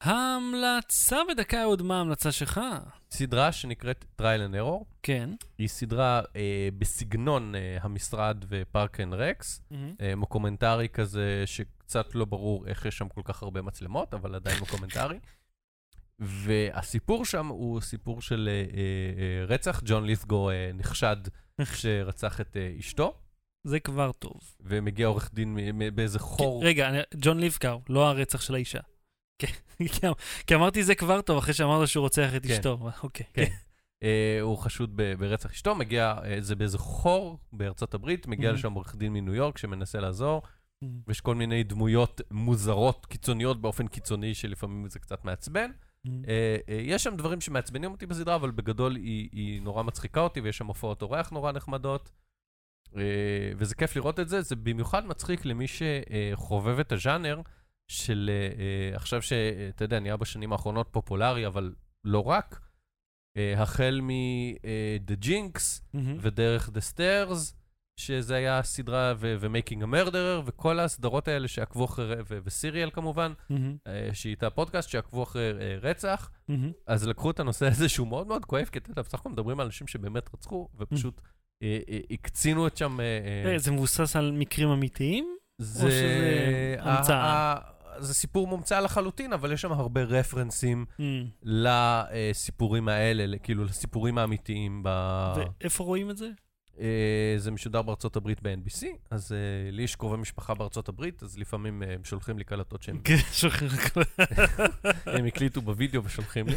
ההמלצה 0.00 1.16
בדקה 1.30 1.64
עוד 1.64 1.82
מה 1.82 1.98
ההמלצה 1.98 2.32
שלך? 2.32 2.60
סדרה 3.10 3.52
שנקראת 3.52 4.04
Trial 4.20 4.50
and 4.50 4.54
Error, 4.54 4.84
כן. 5.02 5.30
היא 5.58 5.68
סדרה 5.68 6.20
אה, 6.36 6.68
בסגנון 6.78 7.54
אה, 7.54 7.78
המשרד 7.80 8.44
ו 8.48 8.57
Parks 8.57 9.00
and 9.00 9.14
Rec, 9.14 9.60
מהמם. 9.70 9.94
אה, 10.00 10.16
מוקומנטרי 10.16 10.88
כזה 10.88 11.42
שקצת 11.46 12.14
לא 12.14 12.24
ברור 12.24 12.66
איך 12.66 12.84
יש 12.86 12.98
שם 12.98 13.08
כל 13.08 13.22
כך 13.24 13.42
הרבה 13.42 13.62
מצלמות, 13.62 14.14
אבל 14.14 14.34
עדיין 14.34 14.58
מוקומנטרי. 14.58 15.18
והסיפור 16.18 17.24
שם 17.24 17.46
הוא 17.46 17.80
סיפור 17.80 18.22
של 18.22 18.48
אה, 18.52 18.52
אה, 18.76 18.82
אה, 19.22 19.44
רצח. 19.54 19.82
ג'ון 19.84 20.04
לית'גו 20.04 20.50
אה, 20.50 20.70
נחשד 20.74 21.16
שרצח 21.74 22.40
את 22.40 22.56
אה, 22.56 22.72
אשתו, 22.78 23.18
זה 23.64 23.80
כבר 23.80 24.12
טוב. 24.12 24.40
ומגיע 24.60 25.06
עורך 25.06 25.30
דין 25.34 25.58
באיזה 25.94 26.18
חור. 26.18 26.64
רגע, 26.64 26.90
ג'ון 27.16 27.40
ליבקאו, 27.40 27.80
לא 27.88 28.08
הרצח 28.08 28.40
של 28.40 28.54
האישה. 28.54 28.80
כן, 29.38 29.52
כי- 30.46 30.54
אמרתי 30.54 30.82
זה 30.84 30.94
כבר 30.94 31.20
טוב, 31.20 31.38
אחרי 31.38 31.54
שאמרת 31.54 31.88
שהוא 31.88 32.02
רוצח 32.02 32.34
את 32.36 32.46
כן. 32.46 32.52
אשתו. 32.52 32.78
אוקיי. 33.02 33.26
כן. 33.34 33.44
אה, 34.02 34.38
הוא 34.40 34.58
חשוד 34.58 34.96
ברצח 35.18 35.50
אשתו, 35.50 35.74
מגיע, 35.74 36.14
אה, 36.24 36.36
זה 36.40 36.56
באיזה 36.56 36.78
חור 36.78 37.38
בארצות 37.52 37.94
הברית, 37.94 38.26
מגיע 38.26 38.50
Mhm. 38.50 38.54
לשם 38.54 38.72
עורך 38.72 38.96
דין 38.96 39.12
מניו 39.12 39.34
יורק 39.34 39.58
שמנסה 39.58 40.00
לעזור, 40.00 40.42
Mm. 40.84 40.86
ויש 41.06 41.20
כל 41.20 41.34
מיני 41.34 41.62
דמויות 41.62 42.20
מוזרות, 42.30 43.06
קיצוניות 43.06 43.60
באופן 43.60 43.86
קיצוני, 43.88 44.34
שלפעמים 44.34 44.88
זה 44.88 44.98
קצת 44.98 45.24
מעצבן. 45.24 45.70
Mm. 46.06 46.10
אה, 46.28 46.56
יש 46.68 47.04
שם 47.04 47.16
דברים 47.16 47.40
שמעצבנים 47.40 47.90
אותי 47.92 48.06
בסדרה, 48.06 48.34
אבל 48.34 48.50
בגדול 48.50 48.96
היא 48.96 49.62
נורא 49.62 49.82
מצחיקה 49.82 50.20
אותי, 50.20 50.40
ויש 50.40 50.58
שם 50.58 50.66
הופעות 50.66 51.02
אורח 51.02 51.30
נורא 51.30 51.52
נחמדות. 51.52 52.10
אה, 52.96 53.52
וזה 53.56 53.74
כיף 53.74 53.96
לראות 53.96 54.20
את 54.20 54.28
זה, 54.28 54.42
זה 54.42 54.56
במיוחד 54.56 55.06
מצחיק 55.06 55.44
למי 55.44 55.66
שחובב 55.68 56.78
את 56.78 56.92
הז'אנר 56.92 57.40
של 57.88 58.30
אה, 58.32 58.62
אה, 58.62 58.96
עכשיו 58.96 59.22
שאתה 59.22 59.84
יודע, 59.84 60.00
נהיה 60.00 60.16
בשנים 60.16 60.52
האחרונות 60.52 60.88
פופולרי, 60.90 61.46
אבל 61.46 61.74
לא 62.04 62.28
רק, 62.28 62.60
החל 63.56 64.00
מ-The 64.02 65.24
Jinx 65.24 65.60
מהמם. 65.94 66.16
ודרך 66.20 66.68
The 66.68 66.94
Stairs, 66.94 67.52
שזה 67.96 68.34
היה 68.34 68.62
סדרה, 68.62 69.14
ו-Making 69.18 69.82
a 69.82 69.86
Murderer, 69.86 70.42
וכל 70.44 70.80
הסדרות 70.80 71.28
האלה 71.28 71.48
שעקבו 71.48 71.84
אחרי, 71.84 72.16
וסיריאל 72.26 72.90
כמובן, 72.90 73.32
מהמם. 73.50 73.76
אה, 73.86 74.08
שהיא 74.12 74.30
הייתה 74.30 74.50
פודקאסט 74.50 74.88
שעקבו 74.88 75.22
אחרי 75.22 75.76
רצח. 75.80 76.30
מהמם. 76.48 76.72
אז 76.86 77.08
לקחו 77.08 77.30
את 77.30 77.40
הנושא 77.40 77.66
הזה 77.66 77.88
שהוא 77.88 78.08
מאוד 78.08 78.26
מאוד 78.26 78.44
כואב, 78.44 78.64
כי 78.64 78.78
אתה 78.78 78.90
יודע, 78.90 79.02
בסך 79.02 79.20
הכל 79.20 79.30
מדברים 79.30 79.60
על 79.60 79.66
אנשים 79.66 79.86
שבאמת 79.86 80.34
רצחו, 80.34 80.68
ופשוט 80.78 81.20
אה, 81.24 81.30
הקצינו 82.10 82.66
את 82.66 82.76
שם... 82.76 83.00
אה, 83.00 83.04
אה, 83.46 83.52
אה, 83.52 83.58
זה 83.58 83.70
מבוסס 83.70 84.16
על 84.16 84.30
מקרים 84.32 84.68
אמיתיים? 84.68 85.36
זה... 85.58 85.80
שזה 85.90 86.76
ה- 86.80 86.96
המצאה? 86.98 87.54
זה 87.98 88.14
סיפור 88.14 88.46
מומצא 88.46 88.80
לחלוטין, 88.80 89.32
אבל 89.32 89.52
יש 89.52 89.60
שם 89.60 89.72
הרבה 89.72 90.02
רפרנסים 90.02 90.84
Mm. 90.98 91.02
לסיפורים 91.42 92.88
האלה, 92.88 93.38
כאילו 93.38 93.64
לסיפורים 93.64 94.18
האמיתיים. 94.18 94.80
ב... 94.84 94.88
ואיפה 95.36 95.84
רואים 95.84 96.10
את 96.10 96.16
זה? 96.16 96.28
אה, 96.80 97.34
זה 97.36 97.50
משודר 97.50 97.82
בארצות 97.82 98.16
הברית 98.16 98.42
ב-NBC, 98.42 98.86
אז 99.10 99.32
אה, 99.32 99.36
לי 99.70 99.82
יש 99.82 99.96
קרובי 99.96 100.16
משפחה 100.16 100.54
בארצות 100.54 100.88
הברית, 100.88 101.22
אז 101.22 101.38
לפעמים 101.38 101.82
אה, 101.82 101.94
הם 101.94 102.04
שולחים 102.04 102.38
לי 102.38 102.44
קלטות 102.44 102.82
שהם 102.82 102.98
כן, 103.04 103.16
שוכחים 103.32 103.68
הכל. 103.68 104.00
הם 105.18 105.24
הקליטו 105.24 105.62
בווידאו 105.62 106.04
ושולחים 106.04 106.46
לי. 106.48 106.56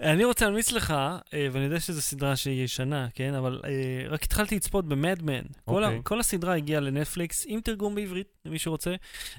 אני 0.00 0.24
רוצה 0.24 0.44
להמליץ 0.44 0.72
לך, 0.72 0.90
אה, 1.34 1.48
ואני 1.52 1.64
יודע 1.64 1.80
שזו 1.80 2.02
סדרה 2.02 2.36
שהיא 2.36 2.64
ישנה, 2.64 3.08
כן? 3.14 3.34
אבל 3.34 3.60
אה, 3.64 3.70
רק 4.08 4.22
התחלתי 4.22 4.56
לצפות 4.56 4.88
במדמן. 4.88 5.42
כל, 5.64 5.84
ה- 5.84 5.86
אוקיי. 5.86 6.00
כל 6.04 6.20
הסדרה 6.20 6.54
הגיעה 6.56 6.80
לנטפליקס 6.80 7.44
עם 7.48 7.60
תרגום 7.60 7.94
בעברית, 7.94 8.26
למי 8.44 8.58
שרוצה. 8.58 8.94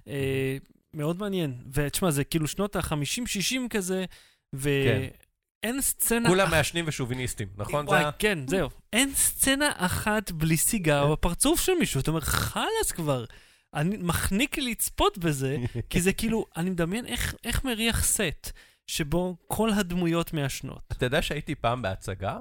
אה, 0.07 0.57
מאוד 0.93 1.19
מעניין. 1.19 1.53
ותשמע, 1.71 2.11
זה 2.11 2.23
כאילו 2.23 2.47
שנות 2.47 2.75
ה-50-60 2.75 3.55
כזה, 3.69 4.05
ואין 4.53 5.81
סצנה... 5.81 6.29
כולם 6.29 6.51
מעשנים 6.51 6.85
ושוביניסטים, 6.87 7.47
נכון? 7.57 7.85
זה 7.85 7.91
וואי, 7.91 8.03
ה- 8.03 8.11
כן, 8.11 8.39
זהו. 8.47 8.69
אין 8.93 9.11
סצנה 9.15 9.69
אחת 9.75 10.31
בלי 10.31 10.57
סיגר 10.57 11.11
בפרצוף 11.11 11.61
של 11.61 11.71
מישהו. 11.79 11.99
אתה 11.99 12.11
אומר, 12.11 12.21
חלאס 12.21 12.91
כבר. 12.95 13.25
אני 13.73 13.97
מחניק 13.97 14.57
לצפות 14.57 15.17
בזה, 15.17 15.57
כי 15.89 16.01
זה 16.01 16.13
כאילו, 16.13 16.45
אני 16.57 16.69
מדמיין 16.69 17.05
איך, 17.05 17.35
איך 17.43 17.63
מריח 17.63 18.03
סט 18.03 18.51
שבו 18.87 19.37
כל 19.47 19.69
הדמויות 19.69 20.33
מעשנות. 20.33 20.83
אתה 20.91 21.05
יודע 21.05 21.21
שהייתי 21.21 21.55
פעם 21.55 21.81
בהצגה, 21.81 22.39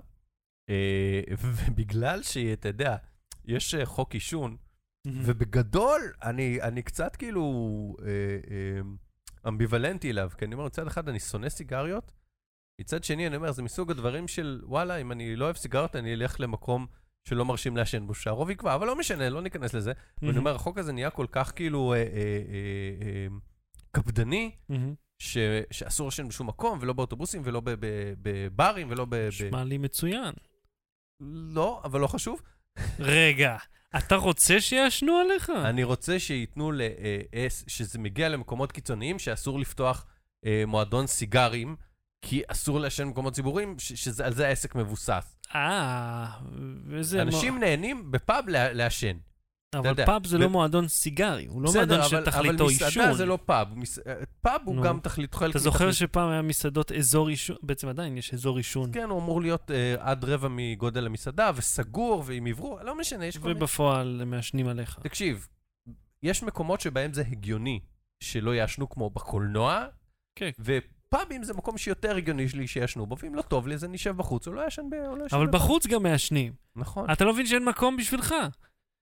אה, 0.70 1.20
ובגלל 1.38 2.22
שאתה 2.22 2.68
יודע, 2.68 2.96
יש 3.44 3.74
אה, 3.74 3.86
חוק 3.86 4.14
עישון, 4.14 4.56
ובגדול, 5.06 6.12
אני, 6.22 6.62
אני 6.62 6.82
קצת 6.82 7.16
כאילו 7.16 7.42
אה, 8.02 8.06
אה, 8.50 8.80
אמביוולנטי 9.48 10.10
אליו, 10.10 10.30
כי 10.38 10.44
אני 10.44 10.54
אומר, 10.54 10.66
מצד 10.66 10.86
אחד 10.86 11.08
אני 11.08 11.20
שונא 11.20 11.48
סיגריות, 11.48 12.12
מצד 12.80 13.04
שני 13.04 13.26
אני 13.26 13.36
אומר, 13.36 13.52
זה 13.52 13.62
מסוג 13.62 13.90
הדברים 13.90 14.28
של, 14.28 14.62
וואלה, 14.64 14.96
אם 14.96 15.12
אני 15.12 15.36
לא 15.36 15.44
אוהב 15.44 15.56
סיגריות, 15.56 15.96
אני 15.96 16.14
אלך 16.14 16.40
למקום 16.40 16.86
שלא 17.28 17.44
מרשים 17.44 17.76
לעשן 17.76 18.06
בו, 18.06 18.14
שהרוב 18.14 18.50
יקבע, 18.50 18.74
אבל 18.74 18.86
לא 18.86 18.96
משנה, 18.96 19.30
לא 19.30 19.42
ניכנס 19.42 19.74
לזה. 19.74 19.92
ואני 20.22 20.38
אומר, 20.38 20.54
החוק 20.54 20.78
הזה 20.78 20.92
נהיה 20.92 21.10
כל 21.10 21.26
כך 21.32 21.52
כאילו 21.56 21.92
אה, 21.92 21.98
אה, 21.98 22.02
אה, 22.02 22.06
אה, 23.02 23.26
קפדני. 23.90 24.50
ש, 25.22 25.38
שאסור 25.70 26.06
לעשן 26.06 26.28
בשום 26.28 26.46
מקום, 26.46 26.78
ולא 26.82 26.92
באוטובוסים, 26.92 27.42
ולא 27.44 27.62
בברים, 28.22 28.90
ולא 28.90 29.06
ב... 29.08 29.14
נשמע 29.14 29.64
לי 29.64 29.78
מצוין. 29.78 30.32
לא, 31.50 31.80
אבל 31.84 32.00
לא 32.00 32.06
חשוב. 32.06 32.42
רגע, 32.98 33.56
אתה 33.96 34.16
רוצה 34.16 34.60
שיעשנו 34.60 35.16
עליך? 35.16 35.52
אני 35.64 35.84
רוצה 35.84 36.18
שייתנו, 36.18 36.72
ל, 36.72 36.80
אה, 37.34 37.46
שזה 37.66 37.98
מגיע 37.98 38.28
למקומות 38.28 38.72
קיצוניים, 38.72 39.18
שאסור 39.18 39.58
לפתוח 39.60 40.06
אה, 40.46 40.64
מועדון 40.66 41.06
סיגרים, 41.06 41.76
כי 42.22 42.42
אסור 42.48 42.80
לעשן 42.80 43.04
במקומות 43.04 43.34
ציבוריים, 43.34 43.76
שעל 43.78 44.34
זה 44.34 44.46
העסק 44.48 44.74
מבוסס. 44.74 45.36
אה, 45.54 46.26
וזה... 46.86 47.22
אנשים 47.22 47.58
נהנים 47.58 48.10
בפאב 48.10 48.44
לעשן. 48.48 49.16
אבל. 49.74 50.06
פאב 50.06 50.26
זה 50.26 50.38
לא 50.38 50.48
מועדון 50.48 50.88
סיגרי, 50.88 51.46
הוא 51.46 51.62
לא 51.62 51.72
מועדון 51.74 52.00
אבל- 52.00 52.08
שתכליתו 52.08 52.64
אבל 52.64 52.72
עישון. 52.72 52.88
מסעדה 52.88 53.14
זה 53.14 53.26
לא 53.26 53.38
פאב. 53.46 53.68
אה, 54.06 54.14
פאב 54.40 54.60
הוא. 54.64 54.82
גם 54.82 55.00
תכלית, 55.00 55.34
חלק 55.34 55.50
אתה 55.50 55.58
זוכר 55.58 55.92
שפעם 55.92 56.28
היה 56.28 56.42
מסעדות 56.42 56.92
אזור 56.92 57.28
עישון, 57.28 57.56
בעצם 57.62 57.88
עדיין 57.88 58.16
יש 58.16 58.34
אזור 58.34 58.56
עישון, 58.56 58.90
כן, 58.92 59.08
הוא 59.10 59.18
אמור 59.20 59.40
להיות 59.40 59.70
אה, 59.70 59.94
עד 59.98 60.24
רבע 60.24 60.48
מגודל 60.50 61.06
המסעדה, 61.06 61.50
וסגור, 61.54 62.22
ועם 62.26 62.46
אוורור, 62.46 62.82
לא 62.82 62.98
משנה, 62.98 63.26
יש 63.26 63.38
כל 63.38 63.48
מיני... 63.48 63.58
ובפועל 63.58 64.22
מעשנים 64.26 64.68
עליך. 64.68 64.98
תקשיב, 65.02 65.48
יש 66.22 66.42
מקומות 66.42 66.80
שבהם 66.80 67.12
זה 67.12 67.22
הגיוני 67.30 67.80
שלא 68.20 68.54
יעשנו 68.54 68.88
כמו 68.90 69.10
בקולנוע, 69.10 69.84
כן. 70.38 70.50
ופאבים 70.60 71.44
זה 71.44 71.54
מקום 71.54 71.78
שיותר 71.78 72.16
הגיוני 72.16 72.46
לי 72.54 72.66
שיעשנו 72.66 73.06
בו, 73.06 73.16
ואם 73.22 73.34
לא 73.34 73.42
טוב 73.42 73.68
לי 73.68 73.74
אז 73.74 73.84
אני 73.84 73.96
אשב 73.96 74.16
בחוץ, 74.16 74.46
או 74.46 74.52
לא 74.52 74.60
יעשן 74.60 74.82
ב... 74.90 74.94
לא 74.94 75.24
אבל. 75.32 75.46
בחוץ 75.46 75.86
גם 75.86 76.02
מעשנים. 76.02 76.52
נכון. 76.76 77.10
אתה 77.12 77.24
לא 77.24 77.32
מבין 77.32 77.46
שאין 77.46 77.64
מקום 77.64 77.96
בשבילך. 77.96 78.34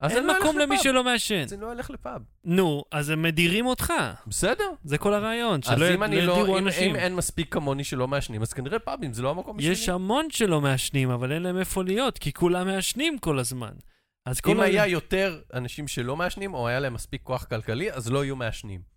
אז 0.01 0.16
אין 0.16 0.26
מקום 0.26 0.59
למי. 0.59 0.78
שלא 0.78 1.05
מעשן. 1.05 1.42
אז 1.44 1.53
אני 1.53 1.61
לא 1.62 1.72
אלך 1.72 1.90
לפאב. 1.90 2.22
נו, 2.44 2.84
אז 2.92 3.11
הם 3.11 3.22
מדירים 3.22 3.66
אותך. 3.66 3.92
בסדר. 4.26 4.70
זה 4.84 4.98
כל 4.98 5.14
הרעיון, 5.14 5.61
אז 5.66 5.78
שלא 5.78 5.94
אם 5.94 6.03
אני 6.03 6.20
לא 6.26 6.32
ידירו 6.32 6.59
אם, 6.59 6.66
אנשים. 6.66 6.90
אם 6.90 6.96
אין 6.96 7.14
מספיק 7.14 7.55
כמוני 7.55 7.84
שלא 7.84 8.09
מעשנים, 8.09 8.42
אז 8.42 8.53
כנראה 8.53 8.78
פאבים 8.78 9.12
זה 9.12 9.22
לא 9.22 9.30
המקום 9.30 9.57
בשבילי. 9.57 9.72
יש 9.72 9.88
המון 9.88 10.26
שלא 10.30 10.61
מעשנים, 10.61 11.11
אבל 11.11 11.32
אין 11.32 11.42
להם 11.42 11.59
איפה 11.59 11.84
להיות, 11.84 12.18
כי 12.18 12.32
כולם 12.32 12.66
מעשנים 12.66 13.18
כל 13.18 13.38
הזמן. 13.38 13.72
אז 14.26 14.40
כל 14.40 14.51
אם 14.51 14.61
היה 14.61 14.86
יותר 14.86 15.40
אנשים 15.55 15.88
שלא 15.88 16.16
מעשנים, 16.16 16.55
או 16.55 16.68
היה 16.68 16.80
להם 16.80 16.94
מספיק 16.94 17.22
כוח 17.22 17.44
כלכלי, 17.44 17.92
אז 17.92 18.11
לא 18.11 18.24
יהיו 18.24 18.36
מעשנים. 18.36 18.89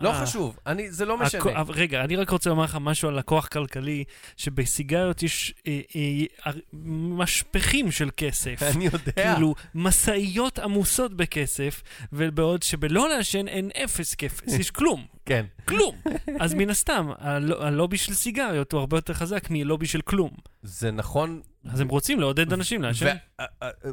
לא 0.00 0.12
אה. 0.12 0.22
חשוב, 0.22 0.58
אני, 0.66 0.90
זה 0.92 1.04
לא 1.04 1.18
משנה. 1.18 1.42
הכ- 1.62 1.70
רגע, 1.70 2.04
אני 2.04 2.16
רק 2.16 2.30
רוצה 2.30 2.50
לומר 2.50 2.64
לך 2.64 2.78
משהו 2.80 3.08
על 3.08 3.18
לקוח 3.18 3.46
כלכלי, 3.46 4.04
שבסיגריות 4.36 5.22
יש 5.22 5.54
אה, 5.66 5.80
אה, 5.96 6.00
אה, 6.46 6.52
משפכים 6.82 7.90
של 7.90 8.10
כסף. 8.16 8.62
אני 8.76 8.84
יודע. 8.84 9.34
כאילו, 9.34 9.54
משאיות 9.74 10.58
עמוסות 10.58 11.14
בכסף, 11.14 11.82
ובעוד 12.12 12.62
שבלא 12.62 13.08
לעשן 13.08 13.48
אין 13.48 13.70
אפס 13.84 14.14
כסף, 14.14 14.40
יש 14.46 14.70
כלום, 14.70 15.06
כן. 15.26 15.44
כלום. 15.64 15.96
אז 16.40 16.54
מן 16.54 16.70
הסתם, 16.70 17.08
הל- 17.18 17.62
הלובי 17.62 17.96
של 17.96 18.14
סיגריות 18.14 18.72
הוא 18.72 18.80
הרבה 18.80 18.96
יותר 18.96 19.14
חזק 19.14 19.46
מלובי 19.50 19.86
של 19.86 20.00
כלום. 20.00 20.30
זה 20.62 20.90
נכון. 20.90 21.40
אז 21.70 21.80
הם 21.80 21.88
רוצים 21.88 22.20
לעודד 22.20 22.52
אנשים 22.52 22.82
לעשן. 22.82 23.16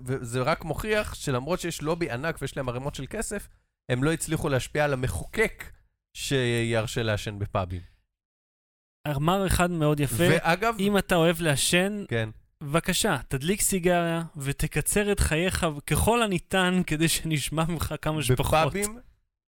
וזה 0.05 0.41
רק 0.41 0.63
מוכיח 0.65 1.13
שלמרות 1.13 1.59
שיש 1.59 1.81
לובי 1.81 2.11
ענק 2.11 2.37
ויש 2.41 2.57
להם 2.57 2.69
ערימות 2.69 2.95
של 2.95 3.05
כסף, 3.09 3.47
הם 3.89 4.03
לא 4.03 4.13
הצליחו 4.13 4.49
להשפיע 4.49 4.83
על 4.83 4.93
המחוקק 4.93 5.63
שירשה 6.15 7.03
לעשן 7.03 7.39
בפאבים. 7.39 7.81
אמר 9.07 9.47
אחד 9.47 9.71
מאוד 9.71 9.99
יפה, 9.99 10.23
ואגב, 10.29 10.75
אם 10.79 10.97
אתה 10.97 11.15
אוהב 11.15 11.41
לעשן, 11.41 12.03
כן, 12.07 12.29
בבקשה, 12.61 13.17
תדליק 13.27 13.61
סיגריה 13.61 14.23
ותקצר 14.37 15.11
את 15.11 15.19
חייך 15.19 15.65
ככל 15.87 16.23
הניתן 16.23 16.81
כדי 16.87 17.07
שנשמע 17.07 17.65
ממך 17.65 17.95
כמה 18.01 18.23
שפחות. 18.23 18.47
בפאבים 18.47 18.99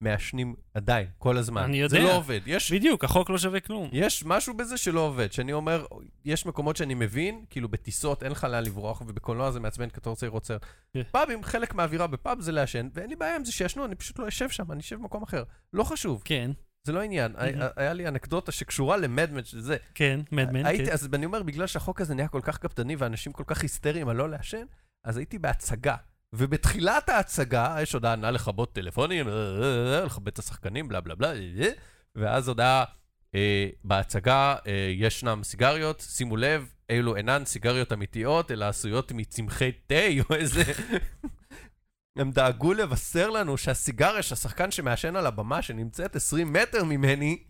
מעשנים 0.02 0.56
עדיין, 0.74 1.08
כל 1.18 1.38
הזמן. 1.38 1.62
אני 1.64 1.90
זה 1.90 1.98
יודע. 1.98 2.08
לא 2.10 2.18
עובד. 2.18 2.40
יש 2.46 2.72
בדיוק, 2.72 3.04
החוק 3.04 3.30
לא 3.30 3.38
שווה 3.38 3.60
כלום. 3.60 3.90
יש 3.94 4.26
משהו 4.26 4.54
בזה 4.54 4.78
שלא 4.78 5.00
עובד, 5.00 5.32
שאני 5.32 5.54
אומר, 5.54 5.86
יש 6.26 6.46
מקומות 6.46 6.76
שאני 6.78 6.94
מבין, 6.94 7.46
כאילו 7.50 7.70
בטיסות 7.70 8.24
אין 8.24 8.32
לך 8.32 8.44
לאן 8.44 8.64
לברוח, 8.64 9.02
ובקולנוע 9.02 9.52
זה 9.52 9.60
מעצבן 9.60 9.90
כי 9.90 10.00
אתה 10.00 10.10
רוצה 10.10 10.26
לראות 10.26 10.46
סרט. 10.46 10.66
כן. 10.94 11.02
פאבים, 11.12 11.44
חלק 11.44 11.74
מהאווירה 11.76 12.08
בפאב 12.08 12.40
זה 12.42 12.52
לעשן, 12.52 12.90
ואין 12.94 13.10
לי 13.10 13.16
בעיה 13.16 13.36
עם 13.36 13.46
זה 13.46 13.52
שישנו, 13.52 13.86
אני 13.86 13.96
פשוט 13.96 14.20
לא 14.20 14.28
אשב 14.28 14.50
שם, 14.50 14.72
אני 14.72 14.80
אשב 14.80 14.96
במקום 14.96 15.24
אחר. 15.24 15.44
לא 15.74 15.84
חשוב, 15.84 16.22
כן, 16.26 16.52
זה 16.84 16.92
לא 16.94 17.02
עניין. 17.02 17.34
היה- 17.76 17.94
לי 17.94 18.08
אנקדוטה 18.08 18.52
שקשורה 18.52 18.98
למדמן 18.98 19.44
של 19.44 19.60
זה. 19.62 19.78
כן, 19.96 20.20
מדמן, 20.32 20.66
הייתי, 20.66 20.86
כן. 20.86 20.92
אז 20.92 21.10
אני 21.14 21.26
אומר, 21.26 21.44
בגלל 21.44 21.68
שהחוק 21.68 22.02
הזה 22.02 22.16
נהיה 22.16 22.28
כל 22.28 22.42
כך 22.44 22.58
קפדני 22.58 22.96
ואנשים 22.96 23.32
כל 23.32 23.44
כך 23.48 23.62
היסטריים 23.62 24.10
על 24.10 24.16
לא 24.16 24.30
לעשן, 24.30 24.66
אז 25.06 25.18
הייתי 25.18 25.38
בהצגה. 25.40 25.96
ובתחילת 26.34 27.10
ההצגה, 27.10 27.78
יש 27.82 27.94
הודעה, 27.94 28.16
נא 28.16 28.28
לכבות 28.28 28.74
טלפונים, 28.74 29.28
אה, 29.28 29.34
אה, 29.34 30.00
אה, 30.00 30.06
לכבד 30.06 30.28
את 30.28 30.40
השחקנים, 30.40 30.88
בלה 30.88 31.02
בלה 31.02 31.16
בלה, 31.16 31.34
ואז 32.16 32.48
הודעה, 32.48 32.84
אה, 33.36 33.70
בהצגה 33.84 34.56
אה, 34.68 34.92
ישנם 34.94 35.44
סיגריות, 35.44 36.00
שימו 36.10 36.38
לב, 36.38 36.74
אלו 36.90 37.16
אינן 37.16 37.46
סיגריות 37.46 37.94
אמיתיות, 37.94 38.52
אלא 38.52 38.66
עשויות 38.66 39.12
מצמחי 39.12 39.72
תה 39.72 39.96
או 40.30 40.36
איזה... 40.36 40.64
הם 42.16 42.32
דאגו 42.32 42.74
לבשר 42.74 43.30
לנו 43.30 43.58
שהסיגריה 43.58 44.22
שהשחקן 44.22 44.72
שמעשן 44.72 45.16
על 45.16 45.26
הבמה, 45.26 45.62
שנמצאת 45.62 46.16
20 46.16 46.54
מטר 46.54 46.84
ממני. 46.84 47.44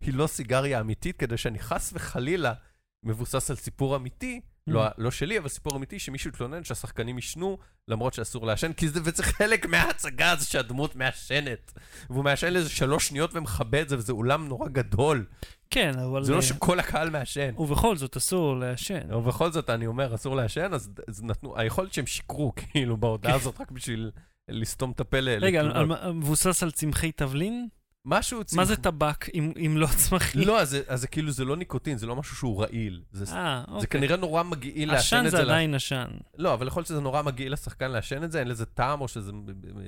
היא 0.00 0.14
לא 0.14 0.26
סיגריה 0.26 0.80
אמיתית, 0.80 1.16
כדי 1.16 1.36
שאני 1.36 1.58
חס 1.58 1.92
וחלילה 1.94 2.52
מבוסס 3.02 3.50
על 3.50 3.56
סיפור 3.56 3.96
אמיתי, 3.96 4.40
לא, 4.66 4.84
לא 4.98 5.10
שלי, 5.10 5.38
אבל 5.38 5.48
סיפור 5.48 5.76
אמיתי, 5.76 5.98
שמישהו 5.98 6.30
התלונן 6.30 6.64
שהשחקנים 6.64 7.16
עישנו, 7.16 7.58
למרות 7.88 8.14
שאסור 8.14 8.46
לעשן, 8.46 8.72
כי 8.72 8.88
זה, 8.88 9.00
וזה 9.04 9.22
חלק 9.22 9.66
מההצגה 9.66 10.30
הזו 10.30 10.50
שהדמות 10.50 10.96
מעשנת. 10.96 11.72
והוא 12.10 12.24
מעשן 12.24 12.52
לאיזה 12.52 12.68
שלוש 12.70 13.08
שניות 13.08 13.30
ומכבה 13.34 13.82
את 13.82 13.88
זה, 13.88 13.98
וזה 13.98 14.12
אולם 14.12 14.48
נורא 14.48 14.68
גדול. 14.68 15.26
כן, 15.70 15.98
אבל... 15.98 16.24
זה 16.24 16.32
אה, 16.32 16.36
לא 16.36 16.42
שכל 16.42 16.80
הקהל 16.80 17.10
מעשן. 17.10 17.54
ובכל 17.58 17.96
זאת 17.96 18.16
אסור 18.16 18.56
לעשן. 18.56 19.14
ובכל 19.14 19.52
זאת, 19.52 19.70
אני 19.70 19.86
אומר, 19.86 20.14
אסור 20.14 20.36
לעשן, 20.36 20.74
אז, 20.74 20.90
אז 21.08 21.22
נתנו, 21.22 21.58
היכול 21.58 21.84
להיות 21.84 21.94
שהם 21.94 22.06
שיקרו, 22.06 22.52
כאילו, 22.72 22.96
בהודעה 22.96 23.34
הזאת, 23.34 23.60
רק 23.60 23.70
בשביל 23.70 24.10
לסתום 24.48 24.90
את 24.90 25.00
הפה 25.00 25.20
ל- 25.20 25.38
רגע, 25.40 25.62
מבוסס 26.14 26.62
על 26.62 26.70
צמחי 26.70 27.12
תבלין? 27.12 27.68
משהו... 28.08 28.40
מה 28.56 28.64
זה 28.64 28.76
צמח- 28.76 28.82
טבק 28.82 29.26
אם 29.34 29.52
אם 29.66 29.76
לא 29.76 29.86
צמחי? 29.96 30.44
לא, 30.44 30.60
אז 30.60 30.70
זה- 30.70 30.82
אז 30.88 31.00
זה 31.00 31.06
כאילו, 31.08 31.30
זה 31.30 31.44
לא 31.44 31.56
ניקוטין, 31.56 31.98
זה 31.98 32.06
לא 32.06 32.16
משהו 32.16 32.36
שהוא 32.36 32.62
רעיל. 32.62 33.02
זה 33.12 33.34
אה, 33.36 33.64
זה 33.68 33.72
אוקיי. 33.74 33.86
כנראה 34.00 34.16
נורא 34.16 34.42
מגעיל 34.42 34.92
לעשן 34.92 35.16
עשן 35.16 35.26
את 35.26 35.30
זה 35.30 35.36
זה. 35.36 35.44
לה- 35.44 35.52
עדיין 35.52 35.74
עשן, 35.74 36.06
לא, 36.38 36.54
אבל 36.54 36.66
יכול 36.66 36.80
להיות 36.80 36.86
שזה 36.88 37.00
נורא 37.00 37.22
מגעיל 37.22 37.52
לשחקן 37.52 37.90
לעשן 37.90 38.24
את 38.24 38.32
זה, 38.32 38.38
אין 38.40 38.48
לזה 38.48 38.66
טעם 38.66 39.00
או 39.00 39.08
שזה 39.08 39.32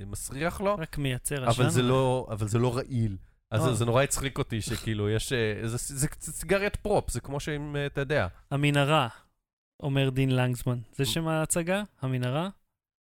מסריח 0.07 0.61
לו, 0.61 0.75
רק 0.75 0.97
מייצר 0.97 1.49
עשן. 1.49 1.61
אבל 1.61 1.69
זה 1.71 1.81
לא, 1.81 2.27
אבל 2.31 2.47
זה 2.47 2.59
לא 2.59 2.75
רעיל. 2.77 3.17
אז 3.51 3.61
אה. 3.61 3.65
זה- 3.69 3.73
זה 3.73 3.85
נורא 3.85 4.03
הצחיק 4.03 4.37
אותי 4.37 4.61
שכאילו 4.61 5.09
יש, 5.09 5.33
אה, 5.33 5.67
זה 5.67 5.77
זה 5.77 6.07
קצת 6.07 6.33
סיגריית 6.33 6.75
prop, 6.75 7.11
זה 7.11 7.21
כמו 7.21 7.39
שאם, 7.39 7.75
אה, 7.75 7.85
אתה 7.85 8.01
יודע, 8.01 8.27
המנהרה, 8.51 9.07
אומר 9.83 10.09
דין 10.09 10.35
לנגסמן. 10.35 10.77
זה 10.95 11.05
שם 11.05 11.27
ההצגה? 11.27 11.83
המנהרה? 12.01 12.49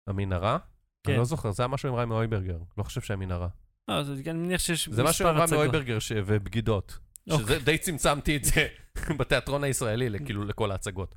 המנהרה? 0.06 0.58
כן. 1.06 1.12
אני 1.12 1.18
לא 1.18 1.24
זוכר, 1.24 1.50
זה 1.52 1.62
היה 1.62 1.68
משהו 1.68 1.88
עם 1.88 1.94
רמי 1.94 2.14
אויברגר, 2.14 2.58
לא 2.78 2.82
חושב 2.82 3.00
שהמנהרה. 3.00 3.48
לא, 3.88 4.02
זה- 4.02 4.12
אני 4.26 4.38
מניח 4.38 4.60
שיש 4.60 4.88
זה 4.88 5.02
מספר 5.02 5.42
הצגות. 5.42 5.58
אויברגר 5.58 5.98
ש- 5.98 6.12
ובגידות. 6.16 6.98
אוקיי. 7.30 7.46
שזה 7.46 7.58
די 7.58 7.78
צמצמתי 7.78 8.36
את 8.36 8.44
זה 8.44 8.66
בתיאטרון 9.18 9.64
הישראלי, 9.64 10.18
כאילו 10.24 10.44
לכל 10.44 10.70
ההצגות. 10.70 11.14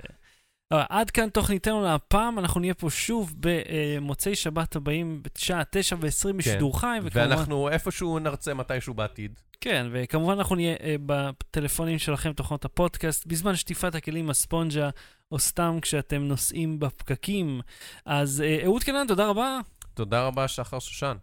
אבל 0.71 0.81
עד 0.89 1.09
כאן 1.11 1.29
תוכניתנו 1.29 1.81
להפעם, 1.83 2.39
אנחנו 2.39 2.59
נהיה 2.59 2.73
פה 2.73 2.89
שוב 2.89 3.33
במוצאי 3.39 4.35
שבת 4.35 4.75
הבאים 4.75 5.23
בשעה 5.23 5.61
9 5.71 5.95
ו-20 5.99 6.33
בשידור 6.37 6.79
חי, 6.79 6.97
ואנחנו 7.11 7.69
איפשהו 7.69 8.19
נרצה 8.19 8.53
מתישהו 8.53 8.93
בעתיד. 8.93 9.39
כן, 9.61 9.87
וכמובן 9.91 10.33
אנחנו 10.33 10.55
נהיה 10.55 10.75
אה, 10.83 10.95
בטלפונים 11.05 11.99
שלכם, 11.99 12.33
תוכנות 12.33 12.65
הפודקאסט, 12.65 13.25
בזמן 13.25 13.55
שטיפת 13.55 13.95
הכלים 13.95 14.29
הספונג'ה, 14.29 14.89
או 15.31 15.39
סתם 15.39 15.77
כשאתם 15.81 16.21
נוסעים 16.21 16.79
בפקקים. 16.79 17.61
אז 18.05 18.41
אה, 18.41 18.59
אהוד 18.65 18.83
קנן, 18.83 19.05
תודה 19.07 19.27
רבה. 19.27 19.59
תודה 19.93 20.27
רבה, 20.27 20.47
שחר 20.47 20.79
שושן. 20.79 21.15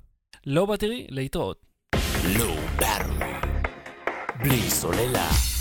לא 0.50 0.66
בתראי, 0.66 1.06
להתראות. 1.08 1.66
לואו 2.38 2.54
באטל. 2.78 3.10
בלי 4.42 4.70
סוללה. 4.70 5.57